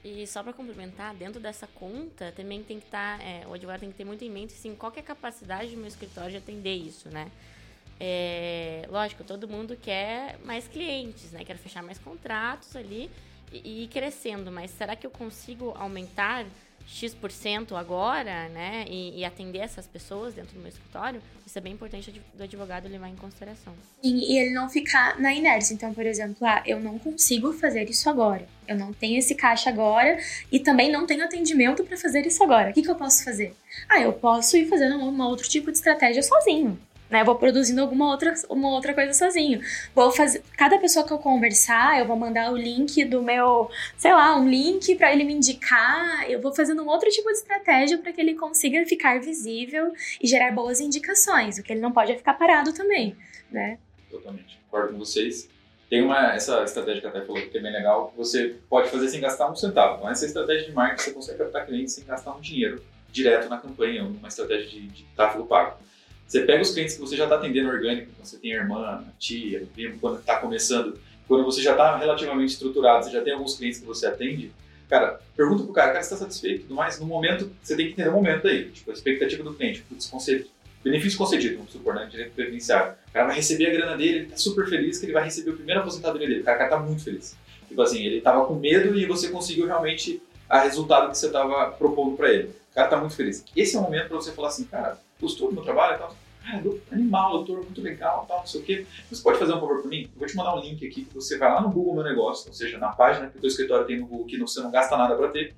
E 0.03 0.27
só 0.27 0.43
para 0.43 0.51
complementar, 0.51 1.15
dentro 1.15 1.39
dessa 1.39 1.65
conta 1.65 2.33
também 2.33 2.61
tem 2.61 2.79
que 2.79 2.85
estar, 2.85 3.17
tá, 3.17 3.23
é, 3.23 3.47
o 3.47 3.53
advogado 3.53 3.79
tem 3.79 3.89
que 3.89 3.95
ter 3.95 4.03
muito 4.03 4.23
em 4.23 4.29
mente 4.29 4.53
assim, 4.53 4.75
qual 4.75 4.91
é 4.95 4.99
a 4.99 5.03
capacidade 5.03 5.71
do 5.71 5.77
meu 5.77 5.87
escritório 5.87 6.31
de 6.31 6.37
atender 6.37 6.75
isso, 6.75 7.07
né? 7.09 7.31
É, 7.99 8.85
lógico, 8.89 9.23
todo 9.23 9.47
mundo 9.47 9.77
quer 9.81 10.37
mais 10.39 10.67
clientes, 10.67 11.31
né? 11.31 11.45
Quer 11.45 11.57
fechar 11.57 11.81
mais 11.81 11.97
contratos 11.99 12.75
ali 12.75 13.09
e, 13.49 13.57
e 13.59 13.83
ir 13.83 13.87
crescendo, 13.87 14.51
mas 14.51 14.71
será 14.71 14.93
que 14.93 15.07
eu 15.07 15.11
consigo 15.11 15.71
aumentar 15.77 16.45
X% 16.85 17.75
agora, 17.75 18.49
né, 18.49 18.85
e, 18.89 19.19
e, 19.19 19.25
atender 19.25 19.59
essas 19.59 19.87
pessoas 19.87 20.33
dentro 20.33 20.53
do 20.53 20.59
meu 20.59 20.69
escritório, 20.69 21.21
isso 21.45 21.57
é 21.57 21.61
bem 21.61 21.73
importante 21.73 22.21
do 22.33 22.43
advogado 22.43 22.87
levar 22.87 23.09
em 23.09 23.15
consideração. 23.15 23.73
E, 24.01 24.33
e 24.33 24.37
ele 24.37 24.53
não 24.53 24.69
ficar 24.69 25.19
na 25.19 25.33
inércia. 25.33 25.73
Então, 25.73 25.93
por 25.93 26.05
exemplo, 26.05 26.37
ah, 26.41 26.61
eu 26.65 26.79
não 26.79 26.99
consigo 26.99 27.53
fazer 27.53 27.89
isso 27.89 28.09
agora. 28.09 28.47
Eu 28.67 28.77
não 28.77 28.93
tenho 28.93 29.17
esse 29.17 29.35
caixa 29.35 29.69
agora 29.69 30.17
e 30.51 30.59
também 30.59 30.91
não 30.91 31.05
tenho 31.05 31.23
atendimento 31.23 31.83
para 31.83 31.97
fazer 31.97 32.25
isso 32.25 32.43
agora. 32.43 32.69
O 32.69 32.73
que, 32.73 32.81
que 32.81 32.89
eu 32.89 32.95
posso 32.95 33.23
fazer? 33.23 33.55
Ah, 33.89 34.01
eu 34.01 34.13
posso 34.13 34.55
ir 34.57 34.67
fazendo 34.67 34.97
um 34.97 35.21
outro 35.21 35.47
tipo 35.47 35.71
de 35.71 35.77
estratégia 35.77 36.21
sozinho 36.21 36.79
né? 37.09 37.23
Vou 37.23 37.35
produzindo 37.35 37.81
alguma 37.81 38.09
outra, 38.09 38.33
uma 38.49 38.69
outra 38.69 38.93
coisa 38.93 39.13
sozinho. 39.13 39.61
Vou 39.93 40.11
fazer. 40.11 40.43
Cada 40.57 40.77
pessoa 40.77 41.05
que 41.05 41.13
eu 41.13 41.17
conversar, 41.17 41.99
eu 41.99 42.05
vou 42.05 42.15
mandar 42.15 42.51
o 42.51 42.57
link 42.57 43.03
do 43.05 43.21
meu, 43.21 43.69
sei 43.97 44.13
lá, 44.13 44.35
um 44.35 44.47
link 44.47 44.95
para 44.95 45.13
ele 45.13 45.23
me 45.23 45.33
indicar. 45.33 46.29
Eu 46.29 46.41
vou 46.41 46.53
fazendo 46.53 46.83
um 46.83 46.87
outro 46.87 47.09
tipo 47.09 47.27
de 47.29 47.37
estratégia 47.37 47.97
para 47.97 48.11
que 48.11 48.19
ele 48.19 48.35
consiga 48.35 48.85
ficar 48.85 49.19
visível 49.19 49.93
e 50.21 50.27
gerar 50.27 50.51
boas 50.51 50.79
indicações. 50.79 51.57
O 51.57 51.63
que 51.63 51.73
ele 51.73 51.81
não 51.81 51.91
pode 51.91 52.11
é 52.11 52.17
ficar 52.17 52.33
parado 52.33 52.73
também, 52.73 53.15
né? 53.51 53.77
Totalmente. 54.09 54.59
Concordo 54.69 54.93
com 54.93 54.99
vocês. 54.99 55.49
Tem 55.89 56.01
uma, 56.01 56.33
essa 56.33 56.63
estratégia 56.63 57.01
que 57.01 57.07
a 57.07 57.11
falou 57.23 57.39
que 57.39 57.55
é 57.55 57.61
bem 57.61 57.71
legal, 57.71 58.07
que 58.07 58.17
você 58.17 58.55
pode 58.67 58.89
fazer 58.89 59.09
sem 59.09 59.21
gastar 59.21 59.51
um 59.51 59.55
centavo. 59.55 59.97
Então, 59.97 60.09
essa 60.09 60.25
estratégia 60.25 60.65
de 60.65 60.71
marketing, 60.71 61.03
você 61.03 61.11
consegue 61.11 61.37
captar 61.37 61.65
clientes 61.67 61.93
sem 61.93 62.03
gastar 62.03 62.35
um 62.35 62.41
dinheiro 62.41 62.83
direto 63.11 63.47
na 63.47 63.59
campanha, 63.59 64.03
uma 64.03 64.27
estratégia 64.27 64.67
de, 64.67 64.87
de 64.87 65.03
tráfego 65.15 65.45
pago. 65.45 65.77
Você 66.33 66.41
pega 66.41 66.63
os 66.63 66.71
clientes 66.71 66.95
que 66.95 66.99
você 66.99 67.15
já 67.15 67.25
está 67.25 67.35
atendendo 67.35 67.69
orgânico, 67.69 68.09
você 68.19 68.39
tem 68.39 68.53
irmã, 68.53 69.03
tia, 69.19 69.67
primo, 69.71 69.99
quando 69.99 70.17
está 70.17 70.37
começando, 70.37 70.99
quando 71.27 71.43
você 71.43 71.61
já 71.61 71.73
está 71.73 71.95
relativamente 71.95 72.53
estruturado, 72.53 73.05
você 73.05 73.11
já 73.11 73.21
tem 73.21 73.33
alguns 73.33 73.55
clientes 73.55 73.79
que 73.79 73.85
você 73.85 74.07
atende, 74.07 74.51
cara, 74.89 75.21
pergunta 75.37 75.63
pro 75.63 75.71
cara, 75.71 75.91
cara, 75.91 76.01
você 76.01 76.11
está 76.11 76.25
satisfeito? 76.25 76.63
Tudo 76.63 76.73
mais, 76.73 76.99
no 76.99 77.05
momento, 77.05 77.51
você 77.61 77.75
tem 77.75 77.85
que 77.85 77.91
entender 77.91 78.09
o 78.09 78.13
momento 78.13 78.47
aí, 78.47 78.71
tipo, 78.71 78.89
a 78.89 78.95
expectativa 78.95 79.43
do 79.43 79.53
cliente, 79.53 79.83
putz, 79.83 80.07
concedido, 80.07 80.49
benefício 80.83 81.19
concedido, 81.19 81.57
vamos 81.57 81.71
supor, 81.71 81.93
né, 81.93 82.07
direito 82.09 82.33
previdenciário. 82.33 82.95
O 83.09 83.13
cara 83.13 83.27
vai 83.27 83.35
receber 83.35 83.67
a 83.67 83.69
grana 83.71 83.95
dele, 83.95 84.17
ele 84.17 84.25
está 84.25 84.37
super 84.37 84.67
feliz 84.67 84.97
que 84.97 85.05
ele 85.05 85.13
vai 85.13 85.25
receber 85.25 85.51
o 85.51 85.55
primeiro 85.55 85.81
aposentadoria 85.81 86.27
dele, 86.27 86.41
o 86.41 86.43
cara, 86.43 86.63
está 86.63 86.79
muito 86.79 87.03
feliz. 87.03 87.37
Tipo 87.67 87.79
assim, 87.83 88.03
ele 88.03 88.17
estava 88.17 88.43
com 88.47 88.55
medo 88.55 88.97
e 88.97 89.05
você 89.05 89.29
conseguiu 89.29 89.67
realmente 89.67 90.19
a 90.49 90.61
resultado 90.61 91.11
que 91.11 91.17
você 91.19 91.27
estava 91.27 91.73
propondo 91.73 92.17
para 92.17 92.33
ele. 92.33 92.55
O 92.71 92.73
cara 92.73 92.87
está 92.87 92.97
muito 92.97 93.15
feliz. 93.15 93.45
Esse 93.55 93.75
é 93.75 93.79
o 93.79 93.83
momento 93.83 94.07
para 94.07 94.17
você 94.17 94.31
falar 94.31 94.47
assim, 94.47 94.63
cara, 94.63 94.97
gostou 95.21 95.49
do 95.49 95.53
meu 95.53 95.63
trabalho 95.63 95.95
e 95.95 95.99
tal? 95.99 96.22
Ah, 96.45 96.61
animal, 96.91 97.31
doutor, 97.31 97.63
muito 97.63 97.81
legal, 97.81 98.25
tal, 98.27 98.39
não 98.39 98.45
sei 98.45 98.61
o 98.61 98.63
quê. 98.63 98.85
Você 99.09 99.23
pode 99.23 99.39
fazer 99.39 99.53
um 99.53 99.59
favor 99.59 99.81
por 99.81 99.89
mim? 99.89 100.09
Eu 100.13 100.19
vou 100.19 100.27
te 100.27 100.35
mandar 100.35 100.55
um 100.55 100.59
link 100.59 100.85
aqui 100.85 101.05
que 101.05 101.13
você 101.13 101.37
vai 101.37 101.49
lá 101.49 101.61
no 101.61 101.71
Google 101.71 101.95
Meu 101.95 102.03
Negócio, 102.03 102.49
ou 102.49 102.53
seja, 102.53 102.77
na 102.77 102.89
página 102.89 103.29
que 103.29 103.37
o 103.37 103.41
teu 103.41 103.47
escritório 103.47 103.85
tem 103.85 103.99
no 103.99 104.07
Google, 104.07 104.25
que 104.25 104.37
você 104.37 104.61
não 104.61 104.69
gasta 104.69 104.97
nada 104.97 105.15
para 105.15 105.29
ter. 105.29 105.55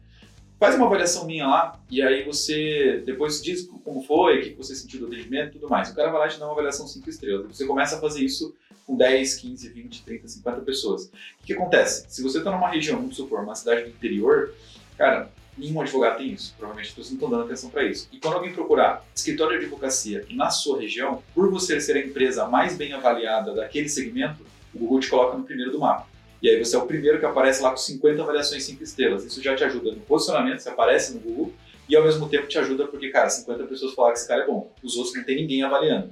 Faz 0.60 0.76
uma 0.76 0.86
avaliação 0.86 1.26
minha 1.26 1.48
lá 1.48 1.80
e 1.90 2.02
aí 2.02 2.24
você 2.24 3.04
depois 3.06 3.42
diz 3.42 3.68
como 3.84 4.02
foi, 4.04 4.40
o 4.40 4.44
que 4.44 4.54
você 4.54 4.74
sentiu 4.74 5.02
do 5.02 5.08
atendimento 5.08 5.50
e 5.50 5.60
tudo 5.60 5.70
mais. 5.70 5.90
O 5.90 5.96
cara 5.96 6.10
vai 6.12 6.20
lá 6.22 6.28
e 6.28 6.30
te 6.30 6.40
dá 6.40 6.46
uma 6.46 6.54
avaliação 6.54 6.88
5 6.88 7.10
estrelas. 7.10 7.48
Você 7.48 7.66
começa 7.66 7.98
a 7.98 8.00
fazer 8.00 8.24
isso 8.24 8.56
com 8.86 8.96
10, 8.96 9.36
15, 9.36 9.70
20, 9.70 10.04
30, 10.04 10.28
50 10.28 10.62
pessoas. 10.62 11.06
O 11.06 11.10
que, 11.42 11.48
que 11.48 11.54
acontece? 11.54 12.06
Se 12.08 12.22
você 12.22 12.38
está 12.38 12.52
numa 12.52 12.70
região, 12.70 12.98
vamos 12.98 13.16
supor, 13.16 13.42
uma 13.42 13.56
cidade 13.56 13.84
do 13.84 13.90
interior, 13.90 14.54
cara, 14.98 15.30
Nenhum 15.58 15.82
advogado 15.82 16.18
tem 16.18 16.34
isso. 16.34 16.54
Provavelmente 16.58 16.90
as 16.90 16.94
pessoas 16.94 17.10
não 17.10 17.16
estão 17.16 17.30
dando 17.30 17.46
atenção 17.46 17.70
para 17.70 17.84
isso. 17.84 18.08
E 18.12 18.20
quando 18.20 18.36
alguém 18.36 18.54
procurar 18.54 19.06
escritório 19.16 19.58
de 19.58 19.66
advocacia 19.66 20.26
na 20.32 20.50
sua 20.50 20.80
região, 20.80 21.24
por 21.34 21.50
você 21.50 21.80
ser 21.80 21.96
a 21.96 22.00
empresa 22.00 22.48
mais 22.48 22.76
bem 22.76 22.94
avaliada 22.94 23.54
daquele 23.54 23.88
segmento, 23.88 24.46
o 24.74 24.80
Google 24.80 25.00
te 25.00 25.10
coloca 25.10 25.38
no 25.38 25.44
primeiro 25.44 25.72
do 25.72 25.80
mapa. 25.80 26.08
E 26.42 26.50
aí 26.50 26.64
você 26.64 26.76
é 26.76 26.80
o 26.80 26.86
primeiro 26.86 27.20
que 27.20 27.26
aparece 27.26 27.62
lá 27.62 27.72
com 27.72 27.78
50 27.78 28.22
avaliações 28.22 28.64
5 28.64 28.84
estrelas. 28.84 29.24
Isso 29.24 29.42
já 29.42 29.56
te 29.56 29.64
ajuda 29.64 29.92
no 29.92 30.02
posicionamento, 30.02 30.60
você 30.60 30.70
aparece 30.70 31.14
no 31.14 31.20
Google, 31.22 31.54
e 31.88 31.96
ao 31.96 32.04
mesmo 32.04 32.28
tempo 32.28 32.48
te 32.48 32.58
ajuda 32.58 32.88
porque, 32.88 33.10
cara, 33.10 33.30
50 33.30 33.64
pessoas 33.64 33.94
falaram 33.94 34.14
que 34.14 34.20
esse 34.20 34.28
cara 34.28 34.44
é 34.44 34.46
bom. 34.46 34.72
Os 34.84 34.98
outros 34.98 35.16
não 35.16 35.24
tem 35.24 35.38
ninguém 35.38 35.64
avaliando 35.64 36.12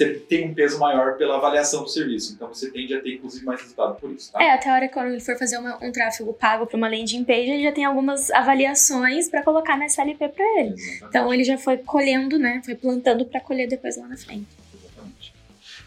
você 0.00 0.14
tem 0.14 0.48
um 0.48 0.54
peso 0.54 0.78
maior 0.78 1.16
pela 1.18 1.36
avaliação 1.36 1.82
do 1.82 1.88
serviço. 1.88 2.32
Então 2.32 2.48
você 2.48 2.70
tende 2.70 2.94
a 2.94 3.02
ter, 3.02 3.14
inclusive, 3.14 3.44
mais 3.44 3.60
resultado 3.60 3.96
por 4.00 4.10
isso. 4.10 4.32
Tá? 4.32 4.42
É, 4.42 4.52
até 4.52 4.70
a 4.70 4.74
hora 4.74 4.88
que 4.88 4.94
quando 4.94 5.08
ele 5.08 5.20
for 5.20 5.36
fazer 5.36 5.58
uma, 5.58 5.76
um 5.84 5.92
tráfego 5.92 6.32
pago 6.32 6.66
para 6.66 6.76
uma 6.76 6.88
landing 6.88 7.24
page, 7.24 7.50
ele 7.50 7.62
já 7.62 7.72
tem 7.72 7.84
algumas 7.84 8.30
avaliações 8.30 9.28
para 9.28 9.42
colocar 9.42 9.76
na 9.76 9.86
SLP 9.86 10.28
para 10.28 10.60
ele. 10.60 10.72
Exatamente. 10.72 11.04
Então 11.04 11.34
ele 11.34 11.44
já 11.44 11.58
foi 11.58 11.76
colhendo, 11.76 12.38
né? 12.38 12.62
Foi 12.64 12.74
plantando 12.74 13.26
para 13.26 13.40
colher 13.40 13.68
depois 13.68 13.96
lá 13.98 14.08
na 14.08 14.16
frente. 14.16 14.48
Exatamente. 14.74 15.34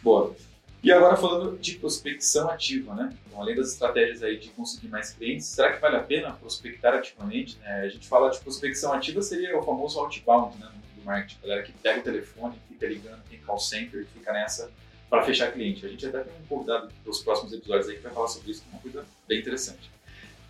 Boa. 0.03 0.35
E 0.83 0.91
agora 0.91 1.15
falando 1.15 1.57
de 1.57 1.75
prospecção 1.75 2.49
ativa, 2.49 2.93
né? 2.93 3.13
Então, 3.25 3.41
além 3.41 3.55
das 3.55 3.71
estratégias 3.71 4.21
aí 4.21 4.37
de 4.37 4.49
conseguir 4.49 4.89
mais 4.89 5.11
clientes, 5.11 5.47
será 5.47 5.71
que 5.73 5.81
vale 5.81 5.95
a 5.95 6.01
pena 6.01 6.33
prospectar 6.33 6.93
ativamente? 6.93 7.57
Né? 7.59 7.81
A 7.85 7.87
gente 7.87 8.07
fala 8.07 8.29
de 8.29 8.39
prospecção 8.39 8.91
ativa, 8.91 9.21
seria 9.21 9.57
o 9.57 9.63
famoso 9.63 9.97
outbound, 9.99 10.59
né? 10.59 10.69
Marketing, 11.03 11.37
a 11.43 11.47
galera 11.47 11.63
que 11.63 11.71
pega 11.71 11.99
o 11.99 12.03
telefone, 12.03 12.55
fica 12.67 12.87
ligando, 12.87 13.21
tem 13.29 13.39
call 13.39 13.59
center 13.59 14.05
fica 14.13 14.33
nessa 14.33 14.71
para 15.09 15.23
fechar 15.23 15.51
cliente. 15.51 15.85
A 15.85 15.89
gente 15.89 16.05
até 16.07 16.21
tem 16.21 16.33
um 16.33 16.47
convidado 16.47 16.91
dos 17.05 17.21
próximos 17.21 17.53
episódios 17.53 17.87
aí 17.87 17.97
que 17.97 18.01
vai 18.01 18.11
falar 18.11 18.27
sobre 18.27 18.51
isso, 18.51 18.63
que 18.63 18.67
é 18.67 18.71
uma 18.71 18.81
coisa 18.81 19.05
bem 19.27 19.39
interessante. 19.39 19.91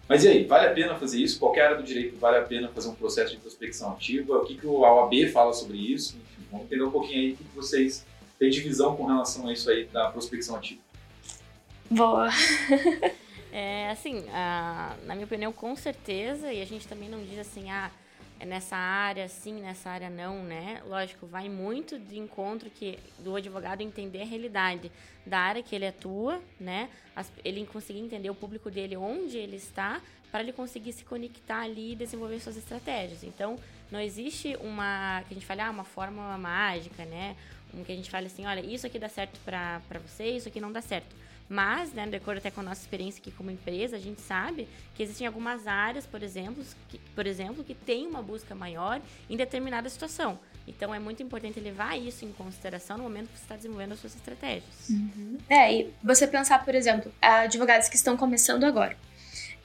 Mas 0.07 0.23
e 0.23 0.27
aí, 0.29 0.45
vale 0.45 0.67
a 0.67 0.73
pena 0.73 0.95
fazer 0.95 1.19
isso? 1.19 1.39
Qualquer 1.39 1.65
área 1.65 1.77
do 1.77 1.83
direito 1.83 2.17
vale 2.17 2.37
a 2.37 2.41
pena 2.43 2.69
fazer 2.69 2.87
um 2.87 2.95
processo 2.95 3.33
de 3.33 3.39
prospecção 3.39 3.91
ativa? 3.91 4.37
O 4.37 4.45
que, 4.45 4.55
que 4.55 4.65
o 4.65 4.79
OAB 4.79 5.13
fala 5.33 5.53
sobre 5.53 5.77
isso? 5.77 6.15
Enfim, 6.15 6.47
vamos 6.49 6.65
entender 6.65 6.83
um 6.83 6.91
pouquinho 6.91 7.19
aí 7.19 7.33
o 7.33 7.37
que 7.37 7.43
vocês 7.55 8.05
têm 8.39 8.49
de 8.49 8.61
visão 8.61 8.95
com 8.95 9.05
relação 9.05 9.47
a 9.47 9.53
isso 9.53 9.69
aí 9.69 9.85
da 9.85 10.09
prospecção 10.11 10.55
ativa. 10.55 10.81
Boa. 11.89 12.29
é, 13.51 13.89
assim, 13.89 14.23
a, 14.29 14.95
na 15.05 15.13
minha 15.13 15.25
opinião, 15.25 15.51
com 15.51 15.75
certeza, 15.75 16.51
e 16.51 16.61
a 16.61 16.65
gente 16.65 16.87
também 16.87 17.09
não 17.09 17.23
diz 17.23 17.39
assim, 17.39 17.69
ah, 17.69 17.91
nessa 18.45 18.75
área 18.75 19.27
sim, 19.27 19.61
nessa 19.61 19.89
área 19.89 20.09
não, 20.09 20.43
né? 20.43 20.81
Lógico, 20.85 21.25
vai 21.25 21.49
muito 21.49 21.97
de 21.97 22.17
encontro 22.17 22.69
que 22.69 22.99
do 23.19 23.35
advogado 23.35 23.81
entender 23.81 24.21
a 24.21 24.25
realidade 24.25 24.91
da 25.25 25.39
área 25.39 25.63
que 25.63 25.75
ele 25.75 25.87
atua, 25.87 26.41
né? 26.59 26.89
As, 27.15 27.31
ele 27.43 27.65
conseguir 27.65 27.99
entender 27.99 28.29
o 28.29 28.35
público 28.35 28.69
dele, 28.69 28.97
onde 28.97 29.37
ele 29.37 29.55
está, 29.55 30.01
para 30.31 30.41
ele 30.41 30.51
conseguir 30.51 30.93
se 30.93 31.03
conectar 31.05 31.61
ali 31.61 31.93
e 31.93 31.95
desenvolver 31.95 32.39
suas 32.39 32.57
estratégias. 32.57 33.23
Então, 33.23 33.57
não 33.91 33.99
existe 33.99 34.57
uma, 34.61 35.23
que 35.27 35.33
a 35.33 35.35
gente 35.35 35.45
fale, 35.45 35.61
ah, 35.61 35.69
uma 35.69 35.83
fórmula 35.83 36.37
mágica, 36.37 37.05
né? 37.05 37.35
Um 37.73 37.83
que 37.83 37.91
a 37.91 37.95
gente 37.95 38.09
fale 38.09 38.27
assim, 38.27 38.45
olha, 38.45 38.59
isso 38.61 38.87
aqui 38.87 38.97
dá 38.97 39.09
certo 39.09 39.39
para 39.45 39.79
você, 40.05 40.37
isso 40.37 40.47
aqui 40.47 40.59
não 40.59 40.71
dá 40.71 40.81
certo. 40.81 41.15
Mas, 41.49 41.91
né, 41.93 42.07
de 42.07 42.15
acordo 42.15 42.37
até 42.37 42.49
com 42.49 42.61
a 42.61 42.63
nossa 42.63 42.81
experiência 42.81 43.19
aqui 43.19 43.31
como 43.31 43.51
empresa, 43.51 43.95
a 43.95 43.99
gente 43.99 44.21
sabe 44.21 44.67
que 44.95 45.03
existem 45.03 45.27
algumas 45.27 45.67
áreas, 45.67 46.05
por 46.05 46.23
exemplo, 46.23 46.63
que, 46.89 46.97
por 47.15 47.27
exemplo, 47.27 47.63
que 47.63 47.73
tem 47.73 48.07
uma 48.07 48.21
busca 48.21 48.55
maior 48.55 49.01
em 49.29 49.37
determinada 49.37 49.89
situação. 49.89 50.39
Então, 50.67 50.95
é 50.95 50.99
muito 50.99 51.21
importante 51.21 51.59
levar 51.59 51.97
isso 51.99 52.23
em 52.23 52.31
consideração 52.31 52.97
no 52.97 53.03
momento 53.03 53.27
que 53.29 53.37
você 53.37 53.43
está 53.43 53.55
desenvolvendo 53.55 53.91
as 53.91 53.99
suas 53.99 54.15
estratégias. 54.15 54.89
Uhum. 54.89 55.37
É, 55.49 55.73
e 55.73 55.93
você 56.01 56.25
pensar, 56.25 56.63
por 56.63 56.73
exemplo, 56.73 57.11
advogados 57.21 57.89
que 57.89 57.95
estão 57.95 58.15
começando 58.15 58.63
agora. 58.63 58.95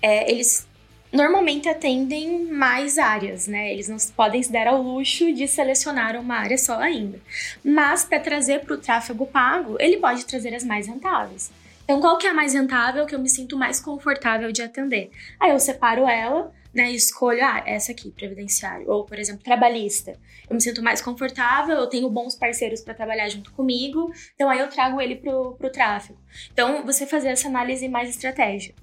É, 0.03 0.31
eles 0.31 0.67
normalmente 1.13 1.69
atendem 1.69 2.45
mais 2.45 2.99
áreas, 2.99 3.47
né? 3.47 3.73
Eles 3.73 3.89
não 3.89 3.97
podem 4.15 4.43
se 4.43 4.53
dar 4.53 4.67
ao 4.67 4.83
luxo 4.83 5.33
de 5.33 5.47
selecionar 5.49 6.17
uma 6.17 6.37
área 6.37 6.59
só 6.59 6.79
ainda. 6.81 7.21
Mas 7.65 8.05
para 8.05 8.21
trazer 8.21 8.61
para 8.61 8.75
o 8.75 8.79
tráfego 8.79 9.27
pago, 9.27 9.77
ele 9.81 9.97
pode 9.99 10.25
trazer 10.27 10.55
as 10.55 10.65
mais 10.65 10.87
rentáveis. 10.87 11.51
Então, 11.89 12.03
qual 12.03 12.19
que 12.19 12.27
é 12.27 12.31
a 12.31 12.35
mais 12.35 12.53
rentável 12.53 13.07
que 13.07 13.15
eu 13.15 13.19
me 13.19 13.31
sinto 13.31 13.57
mais 13.57 13.81
confortável 13.81 14.53
de 14.53 14.61
atender? 14.61 15.11
Aí 15.41 15.53
eu 15.53 15.59
separo 15.59 16.07
ela, 16.07 16.53
né, 16.75 16.93
e 16.93 16.95
escolho, 16.95 17.43
ah, 17.43 17.63
essa 17.65 17.93
aqui, 17.93 18.11
previdenciário, 18.11 18.91
ou, 18.91 19.07
por 19.07 19.19
exemplo, 19.19 19.43
trabalhista. 19.43 20.13
Eu 20.51 20.55
me 20.55 20.61
sinto 20.61 20.83
mais 20.83 21.01
confortável, 21.01 21.79
eu 21.79 21.87
tenho 21.87 22.11
bons 22.11 22.35
parceiros 22.35 22.83
para 22.83 22.93
trabalhar 22.93 23.31
junto 23.31 23.51
comigo, 23.53 24.13
então 24.35 24.51
aí 24.51 24.59
eu 24.59 24.69
trago 24.69 25.01
ele 25.01 25.17
pro, 25.17 25.55
pro 25.55 25.73
tráfego. 25.73 26.19
Então, 26.53 26.85
você 26.85 27.07
fazer 27.07 27.29
essa 27.29 27.49
análise 27.49 27.89
mais 27.89 28.11
estratégia 28.11 28.75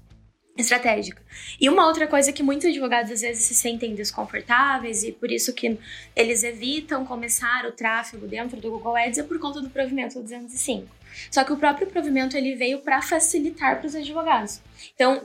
estratégica. 0.56 1.22
E 1.60 1.68
uma 1.68 1.86
outra 1.86 2.06
coisa 2.06 2.32
que 2.32 2.42
muitos 2.42 2.66
advogados 2.66 3.12
às 3.12 3.20
vezes 3.20 3.44
se 3.44 3.54
sentem 3.54 3.94
desconfortáveis 3.94 5.04
e 5.04 5.12
por 5.12 5.30
isso 5.30 5.52
que 5.52 5.78
eles 6.16 6.42
evitam 6.42 7.04
começar 7.04 7.66
o 7.66 7.72
tráfego 7.72 8.26
dentro 8.26 8.58
do 8.58 8.70
Google 8.70 8.96
Ads 8.96 9.18
é 9.18 9.22
por 9.22 9.38
conta 9.38 9.60
do 9.60 9.68
provimento 9.68 10.18
205. 10.18 10.88
Só 11.30 11.44
que 11.44 11.52
o 11.52 11.56
próprio 11.56 11.86
provimento 11.86 12.36
ele 12.36 12.54
veio 12.54 12.80
para 12.80 13.02
facilitar 13.02 13.78
para 13.78 13.86
os 13.86 13.94
advogados. 13.94 14.60
Então, 14.94 15.22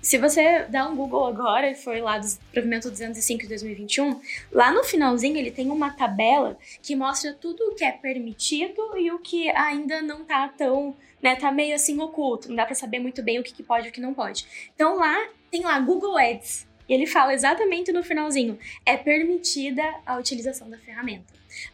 se 0.00 0.16
você 0.16 0.64
dá 0.68 0.88
um 0.88 0.94
Google 0.94 1.26
agora 1.26 1.70
e 1.70 1.74
for 1.74 1.96
lá 2.00 2.18
do 2.18 2.26
provimento 2.52 2.88
205 2.88 3.42
de 3.42 3.48
2021, 3.48 4.20
lá 4.52 4.70
no 4.70 4.84
finalzinho 4.84 5.36
ele 5.36 5.50
tem 5.50 5.70
uma 5.70 5.90
tabela 5.90 6.56
que 6.80 6.94
mostra 6.94 7.32
tudo 7.34 7.60
o 7.64 7.74
que 7.74 7.84
é 7.84 7.92
permitido 7.92 8.96
e 8.96 9.10
o 9.10 9.18
que 9.18 9.50
ainda 9.50 10.00
não 10.00 10.24
tá 10.24 10.48
tão, 10.48 10.96
né, 11.20 11.34
tá 11.34 11.50
meio 11.50 11.74
assim 11.74 12.00
oculto, 12.00 12.48
não 12.48 12.56
dá 12.56 12.64
para 12.64 12.76
saber 12.76 13.00
muito 13.00 13.22
bem 13.22 13.40
o 13.40 13.42
que, 13.42 13.52
que 13.52 13.62
pode 13.62 13.86
e 13.86 13.90
o 13.90 13.92
que 13.92 14.00
não 14.00 14.14
pode. 14.14 14.46
Então 14.74 14.96
lá 14.96 15.28
tem 15.50 15.62
lá 15.62 15.80
Google 15.80 16.16
Ads, 16.16 16.68
e 16.88 16.94
ele 16.94 17.06
fala 17.06 17.34
exatamente 17.34 17.92
no 17.92 18.02
finalzinho: 18.02 18.58
é 18.86 18.96
permitida 18.96 19.82
a 20.06 20.16
utilização 20.16 20.70
da 20.70 20.78
ferramenta. 20.78 21.26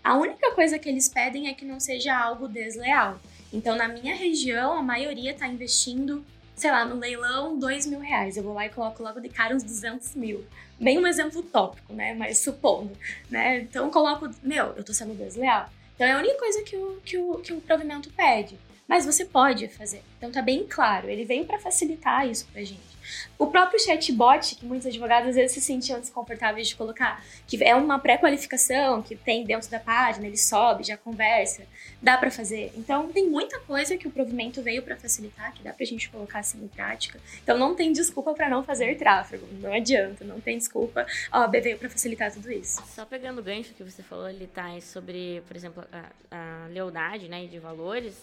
A 0.02 0.16
única 0.16 0.50
coisa 0.52 0.78
que 0.78 0.88
eles 0.88 1.08
pedem 1.08 1.48
é 1.48 1.54
que 1.54 1.64
não 1.64 1.78
seja 1.78 2.16
algo 2.16 2.48
desleal. 2.48 3.20
Então, 3.54 3.76
na 3.76 3.86
minha 3.86 4.16
região, 4.16 4.72
a 4.72 4.82
maioria 4.82 5.30
está 5.30 5.46
investindo, 5.46 6.26
sei 6.56 6.72
lá, 6.72 6.84
no 6.84 6.96
leilão, 6.96 7.56
dois 7.56 7.86
mil 7.86 8.00
reais. 8.00 8.36
Eu 8.36 8.42
vou 8.42 8.52
lá 8.52 8.66
e 8.66 8.68
coloco 8.68 9.00
logo 9.00 9.20
de 9.20 9.28
cara 9.28 9.54
uns 9.54 9.62
200 9.62 10.16
mil. 10.16 10.44
Bem 10.78 10.98
um 10.98 11.06
exemplo 11.06 11.40
tópico, 11.40 11.92
né? 11.92 12.14
Mas 12.14 12.38
supondo, 12.38 12.90
né? 13.30 13.60
Então, 13.60 13.88
coloco, 13.90 14.28
meu, 14.42 14.74
eu 14.76 14.82
tô 14.82 14.92
sendo 14.92 15.14
desleal. 15.14 15.70
Então, 15.94 16.04
é 16.04 16.12
a 16.12 16.18
única 16.18 16.36
coisa 16.36 16.62
que 16.64 16.76
o, 16.76 17.00
que 17.04 17.16
o, 17.16 17.34
que 17.36 17.52
o 17.52 17.60
provimento 17.60 18.10
pede. 18.10 18.58
Mas 18.88 19.06
você 19.06 19.24
pode 19.24 19.68
fazer. 19.68 20.02
Então, 20.18 20.32
tá 20.32 20.42
bem 20.42 20.66
claro. 20.68 21.08
Ele 21.08 21.24
veio 21.24 21.46
para 21.46 21.60
facilitar 21.60 22.28
isso 22.28 22.48
pra 22.52 22.64
gente. 22.64 22.93
O 23.38 23.46
próprio 23.46 23.78
chatbot, 23.80 24.56
que 24.56 24.64
muitos 24.64 24.86
advogados 24.86 25.30
às 25.30 25.34
vezes 25.36 25.52
se 25.52 25.60
sentiam 25.60 26.00
desconfortáveis 26.00 26.68
de 26.68 26.76
colocar, 26.76 27.24
que 27.46 27.62
é 27.62 27.74
uma 27.74 27.98
pré-qualificação 27.98 29.02
que 29.02 29.16
tem 29.16 29.44
dentro 29.44 29.70
da 29.70 29.80
página, 29.80 30.26
ele 30.26 30.36
sobe, 30.36 30.84
já 30.84 30.96
conversa, 30.96 31.62
dá 32.00 32.16
para 32.16 32.30
fazer. 32.30 32.72
Então, 32.76 33.10
tem 33.10 33.28
muita 33.28 33.58
coisa 33.60 33.96
que 33.96 34.06
o 34.06 34.10
provimento 34.10 34.62
veio 34.62 34.82
para 34.82 34.96
facilitar, 34.96 35.52
que 35.52 35.62
dá 35.62 35.72
pra 35.72 35.84
gente 35.84 36.08
colocar 36.08 36.40
assim 36.40 36.62
em 36.62 36.68
prática. 36.68 37.20
Então, 37.42 37.58
não 37.58 37.74
tem 37.74 37.92
desculpa 37.92 38.32
para 38.34 38.48
não 38.48 38.62
fazer 38.62 38.96
tráfego, 38.96 39.46
não 39.60 39.72
adianta, 39.72 40.24
não 40.24 40.40
tem 40.40 40.58
desculpa. 40.58 41.06
A 41.30 41.40
OAB 41.40 41.60
veio 41.60 41.78
para 41.78 41.88
facilitar 41.88 42.32
tudo 42.32 42.50
isso. 42.50 42.82
Só 42.94 43.04
pegando 43.04 43.40
o 43.40 43.42
gancho 43.42 43.74
que 43.74 43.82
você 43.82 44.02
falou 44.02 44.26
ali, 44.26 44.46
tá, 44.46 44.80
sobre, 44.80 45.42
por 45.46 45.56
exemplo, 45.56 45.84
a, 45.92 46.04
a 46.30 46.66
lealdade, 46.68 47.28
né, 47.28 47.46
de 47.46 47.58
valores, 47.58 48.14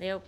eu 0.00 0.22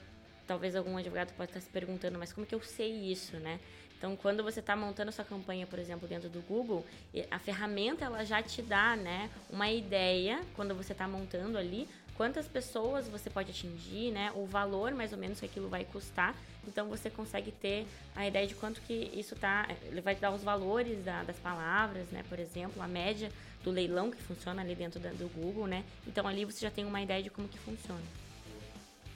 talvez 0.51 0.75
algum 0.75 0.97
advogado 0.97 1.33
pode 1.37 1.51
estar 1.51 1.61
se 1.61 1.69
perguntando, 1.69 2.19
mas 2.19 2.33
como 2.33 2.45
que 2.45 2.53
eu 2.53 2.61
sei 2.61 2.91
isso, 3.13 3.37
né? 3.37 3.61
Então, 4.01 4.17
quando 4.17 4.43
você 4.43 4.61
está 4.61 4.75
montando 4.75 5.13
sua 5.13 5.27
campanha, 5.27 5.67
por 5.67 5.79
exemplo, 5.79 6.09
dentro 6.09 6.31
do 6.31 6.41
Google, 6.41 6.87
a 7.31 7.39
ferramenta 7.39 8.07
ela 8.07 8.25
já 8.25 8.43
te 8.43 8.63
dá, 8.63 8.97
né, 8.97 9.29
uma 9.51 9.71
ideia 9.71 10.41
quando 10.57 10.75
você 10.75 10.93
está 10.93 11.07
montando 11.07 11.59
ali 11.59 11.87
quantas 12.17 12.49
pessoas 12.49 13.07
você 13.09 13.29
pode 13.29 13.51
atingir, 13.51 14.11
né, 14.11 14.33
o 14.35 14.47
valor 14.47 14.93
mais 14.93 15.13
ou 15.13 15.19
menos 15.19 15.39
que 15.39 15.45
aquilo 15.45 15.69
vai 15.69 15.85
custar. 15.85 16.35
Então, 16.67 16.89
você 16.89 17.11
consegue 17.11 17.53
ter 17.53 17.87
a 18.17 18.27
ideia 18.27 18.47
de 18.47 18.55
quanto 18.55 18.81
que 18.81 19.11
isso 19.15 19.37
tá. 19.37 19.69
Ele 19.83 20.01
vai 20.01 20.15
te 20.15 20.23
dar 20.23 20.31
os 20.31 20.43
valores 20.43 21.05
da, 21.05 21.23
das 21.23 21.37
palavras, 21.37 22.09
né, 22.09 22.25
por 22.27 22.39
exemplo, 22.39 22.83
a 22.83 22.89
média 22.89 23.31
do 23.63 23.71
leilão 23.71 24.11
que 24.11 24.23
funciona 24.23 24.63
ali 24.63 24.75
dentro 24.75 24.99
da, 24.99 25.11
do 25.11 25.29
Google, 25.29 25.67
né. 25.67 25.85
Então, 26.07 26.27
ali 26.27 26.47
você 26.47 26.61
já 26.61 26.71
tem 26.71 26.87
uma 26.87 27.03
ideia 27.03 27.23
de 27.23 27.29
como 27.29 27.47
que 27.47 27.59
funciona 27.59 28.01